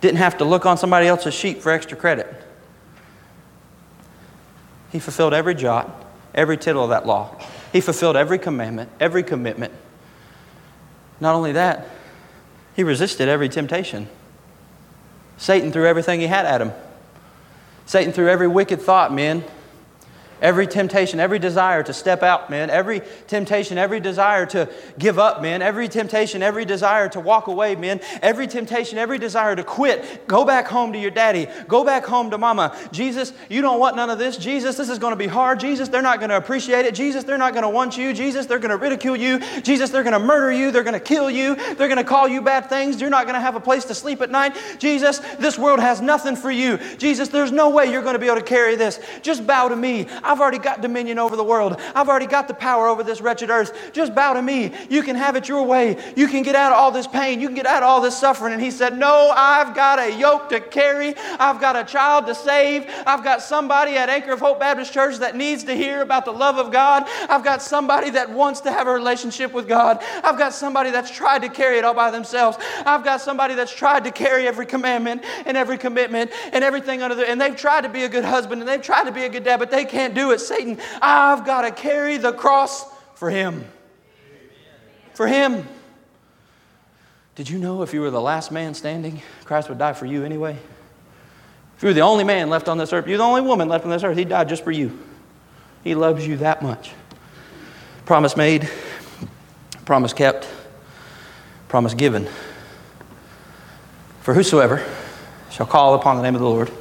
Didn't 0.00 0.18
have 0.18 0.36
to 0.38 0.44
look 0.44 0.66
on 0.66 0.76
somebody 0.76 1.06
else's 1.06 1.32
sheet 1.32 1.62
for 1.62 1.70
extra 1.70 1.96
credit. 1.96 2.43
He 4.94 5.00
fulfilled 5.00 5.34
every 5.34 5.56
jot, 5.56 5.90
every 6.36 6.56
tittle 6.56 6.84
of 6.84 6.90
that 6.90 7.04
law. 7.04 7.36
He 7.72 7.80
fulfilled 7.80 8.14
every 8.14 8.38
commandment, 8.38 8.90
every 9.00 9.24
commitment. 9.24 9.72
Not 11.18 11.34
only 11.34 11.50
that, 11.50 11.88
he 12.76 12.84
resisted 12.84 13.28
every 13.28 13.48
temptation. 13.48 14.08
Satan 15.36 15.72
threw 15.72 15.84
everything 15.84 16.20
he 16.20 16.28
had 16.28 16.46
at 16.46 16.60
him. 16.60 16.70
Satan 17.86 18.12
threw 18.12 18.28
every 18.28 18.46
wicked 18.46 18.80
thought, 18.80 19.12
men. 19.12 19.42
Every 20.42 20.66
temptation, 20.66 21.20
every 21.20 21.38
desire 21.38 21.82
to 21.82 21.92
step 21.92 22.22
out, 22.22 22.50
man. 22.50 22.68
Every 22.68 23.02
temptation, 23.28 23.78
every 23.78 24.00
desire 24.00 24.44
to 24.46 24.68
give 24.98 25.18
up, 25.18 25.40
man. 25.40 25.62
Every 25.62 25.88
temptation, 25.88 26.42
every 26.42 26.64
desire 26.64 27.08
to 27.10 27.20
walk 27.20 27.46
away, 27.46 27.76
man. 27.76 28.00
Every 28.20 28.46
temptation, 28.46 28.98
every 28.98 29.18
desire 29.18 29.56
to 29.56 29.64
quit. 29.64 30.26
Go 30.26 30.44
back 30.44 30.66
home 30.66 30.92
to 30.92 30.98
your 30.98 31.10
daddy. 31.10 31.46
Go 31.68 31.84
back 31.84 32.04
home 32.04 32.30
to 32.30 32.38
mama. 32.38 32.76
Jesus, 32.92 33.32
you 33.48 33.62
don't 33.62 33.78
want 33.78 33.96
none 33.96 34.10
of 34.10 34.18
this. 34.18 34.36
Jesus, 34.36 34.76
this 34.76 34.90
is 34.90 34.98
going 34.98 35.12
to 35.12 35.16
be 35.16 35.26
hard. 35.26 35.60
Jesus, 35.60 35.88
they're 35.88 36.02
not 36.02 36.18
going 36.18 36.30
to 36.30 36.36
appreciate 36.36 36.84
it. 36.84 36.94
Jesus, 36.94 37.24
they're 37.24 37.38
not 37.38 37.52
going 37.52 37.62
to 37.62 37.70
want 37.70 37.96
you. 37.96 38.12
Jesus, 38.12 38.46
they're 38.46 38.58
going 38.58 38.70
to 38.70 38.76
ridicule 38.76 39.16
you. 39.16 39.38
Jesus, 39.62 39.90
they're 39.90 40.02
going 40.02 40.12
to 40.12 40.18
murder 40.18 40.52
you. 40.52 40.70
They're 40.70 40.82
going 40.82 40.94
to 40.94 41.00
kill 41.00 41.30
you. 41.30 41.54
They're 41.54 41.88
going 41.88 41.96
to 41.96 42.04
call 42.04 42.28
you 42.28 42.42
bad 42.42 42.68
things. 42.68 43.00
You're 43.00 43.10
not 43.10 43.24
going 43.24 43.34
to 43.34 43.40
have 43.40 43.54
a 43.54 43.60
place 43.60 43.84
to 43.86 43.94
sleep 43.94 44.20
at 44.20 44.30
night. 44.30 44.56
Jesus, 44.78 45.20
this 45.38 45.58
world 45.58 45.80
has 45.80 46.00
nothing 46.00 46.36
for 46.36 46.50
you. 46.50 46.78
Jesus, 46.98 47.28
there's 47.28 47.52
no 47.52 47.70
way 47.70 47.90
you're 47.90 48.02
going 48.02 48.14
to 48.14 48.18
be 48.18 48.26
able 48.26 48.36
to 48.36 48.42
carry 48.42 48.76
this. 48.76 49.00
Just 49.22 49.46
bow 49.46 49.68
to 49.68 49.76
me. 49.76 50.06
I've 50.24 50.40
already 50.40 50.58
got 50.58 50.80
dominion 50.80 51.18
over 51.18 51.36
the 51.36 51.44
world. 51.44 51.80
I've 51.94 52.08
already 52.08 52.26
got 52.26 52.48
the 52.48 52.54
power 52.54 52.88
over 52.88 53.02
this 53.02 53.20
wretched 53.20 53.50
earth. 53.50 53.92
Just 53.92 54.14
bow 54.14 54.32
to 54.32 54.42
me. 54.42 54.72
You 54.88 55.02
can 55.02 55.16
have 55.16 55.36
it 55.36 55.48
your 55.48 55.62
way. 55.64 56.12
You 56.16 56.26
can 56.26 56.42
get 56.42 56.54
out 56.54 56.72
of 56.72 56.78
all 56.78 56.90
this 56.90 57.06
pain. 57.06 57.40
You 57.40 57.48
can 57.48 57.54
get 57.54 57.66
out 57.66 57.82
of 57.82 57.88
all 57.88 58.00
this 58.00 58.16
suffering. 58.16 58.52
And 58.52 58.62
he 58.62 58.70
said, 58.70 58.98
No, 58.98 59.32
I've 59.34 59.74
got 59.74 59.98
a 59.98 60.16
yoke 60.16 60.48
to 60.48 60.60
carry. 60.60 61.14
I've 61.38 61.60
got 61.60 61.76
a 61.76 61.84
child 61.84 62.26
to 62.26 62.34
save. 62.34 62.86
I've 63.06 63.22
got 63.22 63.42
somebody 63.42 63.96
at 63.96 64.08
Anchor 64.08 64.32
of 64.32 64.40
Hope 64.40 64.60
Baptist 64.60 64.92
Church 64.92 65.18
that 65.18 65.36
needs 65.36 65.64
to 65.64 65.74
hear 65.74 66.00
about 66.00 66.24
the 66.24 66.32
love 66.32 66.56
of 66.56 66.72
God. 66.72 67.04
I've 67.28 67.44
got 67.44 67.62
somebody 67.62 68.10
that 68.10 68.30
wants 68.30 68.60
to 68.62 68.72
have 68.72 68.86
a 68.86 68.92
relationship 68.92 69.52
with 69.52 69.68
God. 69.68 70.02
I've 70.22 70.38
got 70.38 70.54
somebody 70.54 70.90
that's 70.90 71.10
tried 71.10 71.42
to 71.42 71.48
carry 71.48 71.78
it 71.78 71.84
all 71.84 71.94
by 71.94 72.10
themselves. 72.10 72.58
I've 72.86 73.04
got 73.04 73.20
somebody 73.20 73.54
that's 73.54 73.74
tried 73.74 74.04
to 74.04 74.10
carry 74.10 74.46
every 74.46 74.66
commandment 74.66 75.24
and 75.46 75.56
every 75.56 75.78
commitment 75.78 76.30
and 76.52 76.64
everything 76.64 77.02
under 77.02 77.14
the, 77.14 77.28
and 77.28 77.40
they've 77.40 77.56
tried 77.56 77.82
to 77.82 77.88
be 77.88 78.04
a 78.04 78.08
good 78.08 78.24
husband 78.24 78.60
and 78.60 78.68
they've 78.68 78.82
tried 78.82 79.04
to 79.04 79.12
be 79.12 79.24
a 79.24 79.28
good 79.28 79.44
dad, 79.44 79.58
but 79.58 79.70
they 79.70 79.84
can't 79.84 80.13
do 80.14 80.30
it. 80.32 80.40
Satan, 80.40 80.78
I've 81.02 81.44
got 81.44 81.62
to 81.62 81.70
carry 81.70 82.16
the 82.16 82.32
cross 82.32 82.84
for 83.14 83.30
him. 83.30 83.64
For 85.14 85.26
him. 85.26 85.66
Did 87.34 87.50
you 87.50 87.58
know 87.58 87.82
if 87.82 87.92
you 87.92 88.00
were 88.00 88.10
the 88.10 88.20
last 88.20 88.52
man 88.52 88.74
standing, 88.74 89.20
Christ 89.44 89.68
would 89.68 89.78
die 89.78 89.92
for 89.92 90.06
you 90.06 90.24
anyway? 90.24 90.56
If 91.76 91.84
If 91.84 91.88
you're 91.88 91.92
the 91.92 92.00
only 92.00 92.24
man 92.24 92.48
left 92.48 92.70
on 92.70 92.78
this 92.78 92.94
earth, 92.94 93.06
you're 93.06 93.18
the 93.18 93.24
only 93.24 93.42
woman 93.42 93.68
left 93.68 93.84
on 93.84 93.90
this 93.90 94.02
earth, 94.02 94.16
he 94.16 94.24
died 94.24 94.48
just 94.48 94.64
for 94.64 94.70
you. 94.70 94.98
He 95.82 95.94
loves 95.94 96.26
you 96.26 96.38
that 96.38 96.62
much. 96.62 96.92
Promise 98.06 98.38
made, 98.38 98.70
promise 99.84 100.14
kept, 100.14 100.48
promise 101.68 101.92
given. 101.92 102.26
For 104.22 104.32
whosoever 104.32 104.82
shall 105.50 105.66
call 105.66 105.94
upon 105.94 106.16
the 106.16 106.22
name 106.22 106.34
of 106.34 106.40
the 106.40 106.48
Lord 106.48 106.72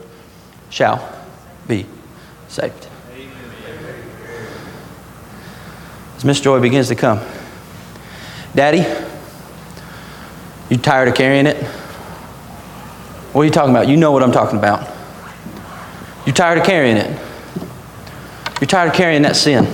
shall 0.70 1.14
be 1.68 1.86
saved. 2.48 2.88
Miss 6.24 6.40
Joy 6.40 6.62
begins 6.62 6.88
to 6.88 6.96
come, 6.96 7.20
Daddy, 8.56 8.86
you 10.70 10.78
tired 10.78 11.10
of 11.10 11.16
carrying 11.16 11.48
it? 11.48 11.62
What 13.34 13.42
are 13.42 13.46
you 13.46 13.52
talking 13.52 13.72
about? 13.72 13.90
You 13.90 13.98
know 13.98 14.12
what 14.12 14.24
I'm 14.24 14.32
talking 14.32 14.58
about. 14.58 14.90
You're 16.26 16.34
tired 16.36 16.60
of 16.60 16.66
carrying 16.66 16.96
it? 16.96 17.20
You're 18.62 18.68
tired 18.68 18.90
of 18.90 18.96
carrying 18.96 19.24
that 19.24 19.36
sin. 19.36 19.66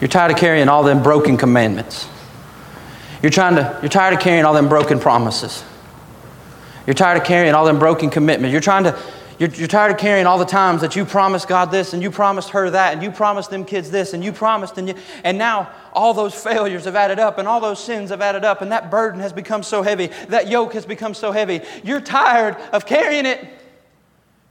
You're 0.00 0.08
tired 0.08 0.32
of 0.32 0.38
carrying 0.38 0.68
all 0.68 0.82
them 0.82 1.02
broken 1.02 1.36
commandments. 1.36 2.08
You're, 3.22 3.30
trying 3.30 3.54
to, 3.54 3.78
you're 3.82 3.88
tired 3.88 4.14
of 4.14 4.20
carrying 4.20 4.44
all 4.44 4.52
them 4.52 4.68
broken 4.68 4.98
promises. 4.98 5.62
You're 6.86 6.94
tired 6.94 7.18
of 7.18 7.24
carrying 7.24 7.54
all 7.54 7.64
them 7.64 7.78
broken 7.78 8.10
commitments. 8.10 8.52
You're 8.52 8.60
trying 8.60 8.84
to, 8.84 8.98
you're, 9.38 9.50
you're, 9.50 9.68
tired 9.68 9.90
of 9.90 9.98
carrying 9.98 10.26
all 10.26 10.38
the 10.38 10.44
times 10.44 10.80
that 10.80 10.94
you 10.94 11.04
promised 11.04 11.48
God 11.48 11.70
this 11.70 11.92
and 11.92 12.02
you 12.02 12.10
promised 12.10 12.50
her 12.50 12.70
that 12.70 12.92
and 12.92 13.02
you 13.02 13.10
promised 13.10 13.50
them 13.50 13.64
kids 13.64 13.90
this 13.90 14.12
and 14.12 14.24
you 14.24 14.32
promised 14.32 14.78
and 14.78 14.88
you, 14.88 14.94
and 15.24 15.36
now 15.38 15.70
all 15.92 16.14
those 16.14 16.34
failures 16.34 16.84
have 16.84 16.96
added 16.96 17.18
up 17.18 17.38
and 17.38 17.48
all 17.48 17.60
those 17.60 17.82
sins 17.82 18.10
have 18.10 18.20
added 18.20 18.44
up 18.44 18.62
and 18.62 18.70
that 18.72 18.90
burden 18.90 19.20
has 19.20 19.32
become 19.32 19.62
so 19.62 19.82
heavy. 19.82 20.08
That 20.28 20.48
yoke 20.48 20.74
has 20.74 20.86
become 20.86 21.14
so 21.14 21.32
heavy. 21.32 21.60
You're 21.82 22.00
tired 22.00 22.56
of 22.72 22.86
carrying 22.86 23.26
it. 23.26 23.40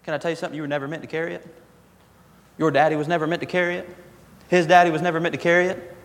Can 0.03 0.13
I 0.13 0.17
tell 0.17 0.31
you 0.31 0.35
something? 0.35 0.55
You 0.55 0.63
were 0.63 0.67
never 0.67 0.87
meant 0.87 1.01
to 1.03 1.07
carry 1.07 1.33
it. 1.33 1.47
Your 2.57 2.71
daddy 2.71 2.95
was 2.95 3.07
never 3.07 3.25
meant 3.25 3.39
to 3.39 3.45
carry 3.45 3.75
it. 3.75 3.89
His 4.49 4.67
daddy 4.67 4.89
was 4.89 5.01
never 5.01 5.19
meant 5.19 5.33
to 5.33 5.39
carry 5.39 5.67
it. 5.67 5.95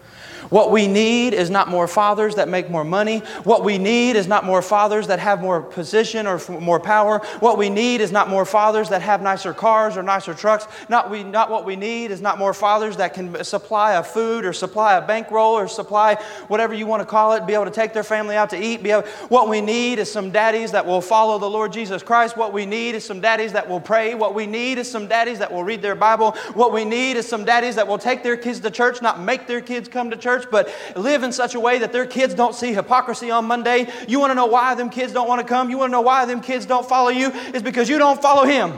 What 0.50 0.70
we 0.70 0.86
need 0.86 1.34
is 1.34 1.50
not 1.50 1.68
more 1.68 1.86
fathers 1.86 2.36
that 2.36 2.48
make 2.48 2.70
more 2.70 2.84
money. 2.84 3.18
What 3.44 3.64
we 3.64 3.76
need 3.76 4.16
is 4.16 4.26
not 4.26 4.44
more 4.44 4.62
fathers 4.62 5.06
that 5.08 5.18
have 5.18 5.40
more 5.40 5.60
position 5.60 6.26
or 6.26 6.40
more 6.60 6.80
power. 6.80 7.18
What 7.40 7.58
we 7.58 7.68
need 7.68 8.00
is 8.00 8.12
not 8.12 8.28
more 8.28 8.44
fathers 8.44 8.88
that 8.88 9.02
have 9.02 9.20
nicer 9.20 9.52
cars 9.52 9.96
or 9.96 10.02
nicer 10.02 10.32
trucks. 10.32 10.66
Not, 10.88 11.10
we, 11.10 11.22
not 11.22 11.50
what 11.50 11.64
we 11.64 11.76
need 11.76 12.10
is 12.10 12.20
not 12.20 12.38
more 12.38 12.54
fathers 12.54 12.96
that 12.96 13.14
can 13.14 13.44
supply 13.44 13.94
a 13.94 14.02
food 14.02 14.44
or 14.44 14.52
supply 14.52 14.96
a 14.96 15.06
bankroll 15.06 15.54
or 15.54 15.68
supply 15.68 16.14
whatever 16.48 16.72
you 16.72 16.86
want 16.86 17.00
to 17.00 17.06
call 17.06 17.34
it, 17.34 17.46
be 17.46 17.54
able 17.54 17.66
to 17.66 17.70
take 17.70 17.92
their 17.92 18.04
family 18.04 18.36
out 18.36 18.50
to 18.50 18.62
eat. 18.62 18.82
Be 18.82 18.90
able, 18.90 19.06
what 19.28 19.48
we 19.48 19.60
need 19.60 19.98
is 19.98 20.10
some 20.10 20.30
daddies 20.30 20.72
that 20.72 20.86
will 20.86 21.00
follow 21.00 21.38
the 21.38 21.48
Lord 21.48 21.72
Jesus 21.72 22.02
Christ. 22.02 22.36
What 22.36 22.52
we 22.52 22.64
need 22.64 22.94
is 22.94 23.04
some 23.04 23.20
daddies 23.20 23.52
that 23.52 23.68
will 23.68 23.80
pray. 23.80 24.14
What 24.14 24.34
we 24.34 24.46
need 24.46 24.78
is 24.78 24.90
some 24.90 25.08
daddies 25.08 25.38
that 25.40 25.52
will 25.52 25.64
read 25.64 25.82
their 25.82 25.94
Bible. 25.94 26.32
What 26.54 26.72
we 26.72 26.84
need 26.84 27.16
is 27.16 27.28
some 27.28 27.44
daddies 27.44 27.74
that 27.74 27.86
will 27.86 27.98
take 27.98 28.22
their 28.22 28.36
kids 28.36 28.60
to 28.60 28.70
church, 28.70 29.02
not 29.02 29.20
make 29.20 29.46
their 29.46 29.60
kids 29.60 29.88
come 29.88 30.10
to 30.10 30.16
church 30.16 30.37
church, 30.38 30.50
but 30.50 30.72
live 30.96 31.22
in 31.22 31.32
such 31.32 31.54
a 31.54 31.60
way 31.60 31.78
that 31.78 31.92
their 31.92 32.06
kids 32.06 32.34
don't 32.34 32.54
see 32.54 32.72
hypocrisy 32.72 33.30
on 33.30 33.44
Monday. 33.46 33.88
You 34.06 34.20
want 34.20 34.30
to 34.30 34.34
know 34.34 34.46
why 34.46 34.74
them 34.74 34.90
kids 34.90 35.12
don't 35.12 35.28
want 35.28 35.40
to 35.40 35.46
come? 35.46 35.70
You 35.70 35.78
want 35.78 35.90
to 35.90 35.92
know 35.92 36.00
why 36.00 36.24
them 36.24 36.40
kids 36.40 36.66
don't 36.66 36.88
follow 36.88 37.10
you? 37.10 37.30
Is 37.30 37.62
because 37.62 37.88
you 37.88 37.98
don't 37.98 38.20
follow 38.20 38.44
him. 38.44 38.72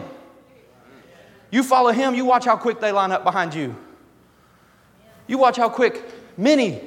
You 1.51 1.63
follow 1.63 1.91
him, 1.91 2.15
you 2.15 2.25
watch 2.25 2.45
how 2.45 2.57
quick 2.57 2.81
they 2.81 2.93
line 2.93 3.11
up 3.11 3.25
behind 3.25 3.55
you. 3.55 3.75
You 5.27 5.39
watch 5.39 5.57
how 5.57 5.69
quick 5.69 6.05
many 6.37 6.81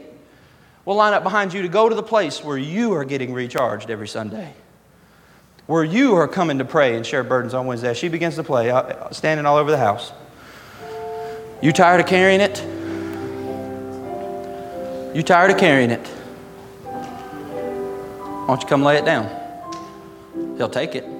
will 0.86 0.96
line 0.96 1.14
up 1.14 1.24
behind 1.24 1.54
you 1.54 1.62
to 1.62 1.68
go 1.68 1.90
to 1.90 1.96
the 1.96 2.04
place 2.04 2.44
where 2.44 2.58
you 2.58 2.94
are 2.94 3.04
getting 3.06 3.34
recharged 3.34 3.90
every 3.90 4.08
Sunday. 4.08 4.54
Where 5.66 5.84
you 5.84 6.16
are 6.16 6.28
coming 6.28 6.58
to 6.58 6.66
pray 6.66 6.96
and 6.96 7.06
share 7.06 7.24
burdens 7.24 7.54
on 7.54 7.68
Wednesday. 7.68 7.94
She 7.94 8.10
begins 8.10 8.36
to 8.36 8.44
play, 8.44 8.70
uh, 8.70 9.10
standing 9.12 9.46
all 9.46 9.58
over 9.58 9.72
the 9.72 9.78
house. 9.78 10.12
You 11.62 11.72
tired 11.72 12.02
of 12.02 12.08
carrying 12.08 12.42
it? 12.42 12.83
You 15.14 15.22
tired 15.22 15.52
of 15.52 15.58
carrying 15.58 15.92
it? 15.92 16.08
Why 18.44 18.48
don't 18.48 18.62
you 18.62 18.68
come 18.68 18.82
lay 18.84 18.98
it 18.98 19.06
down? 19.06 19.30
He'll 20.58 20.70
take 20.70 20.96
it. 20.96 21.13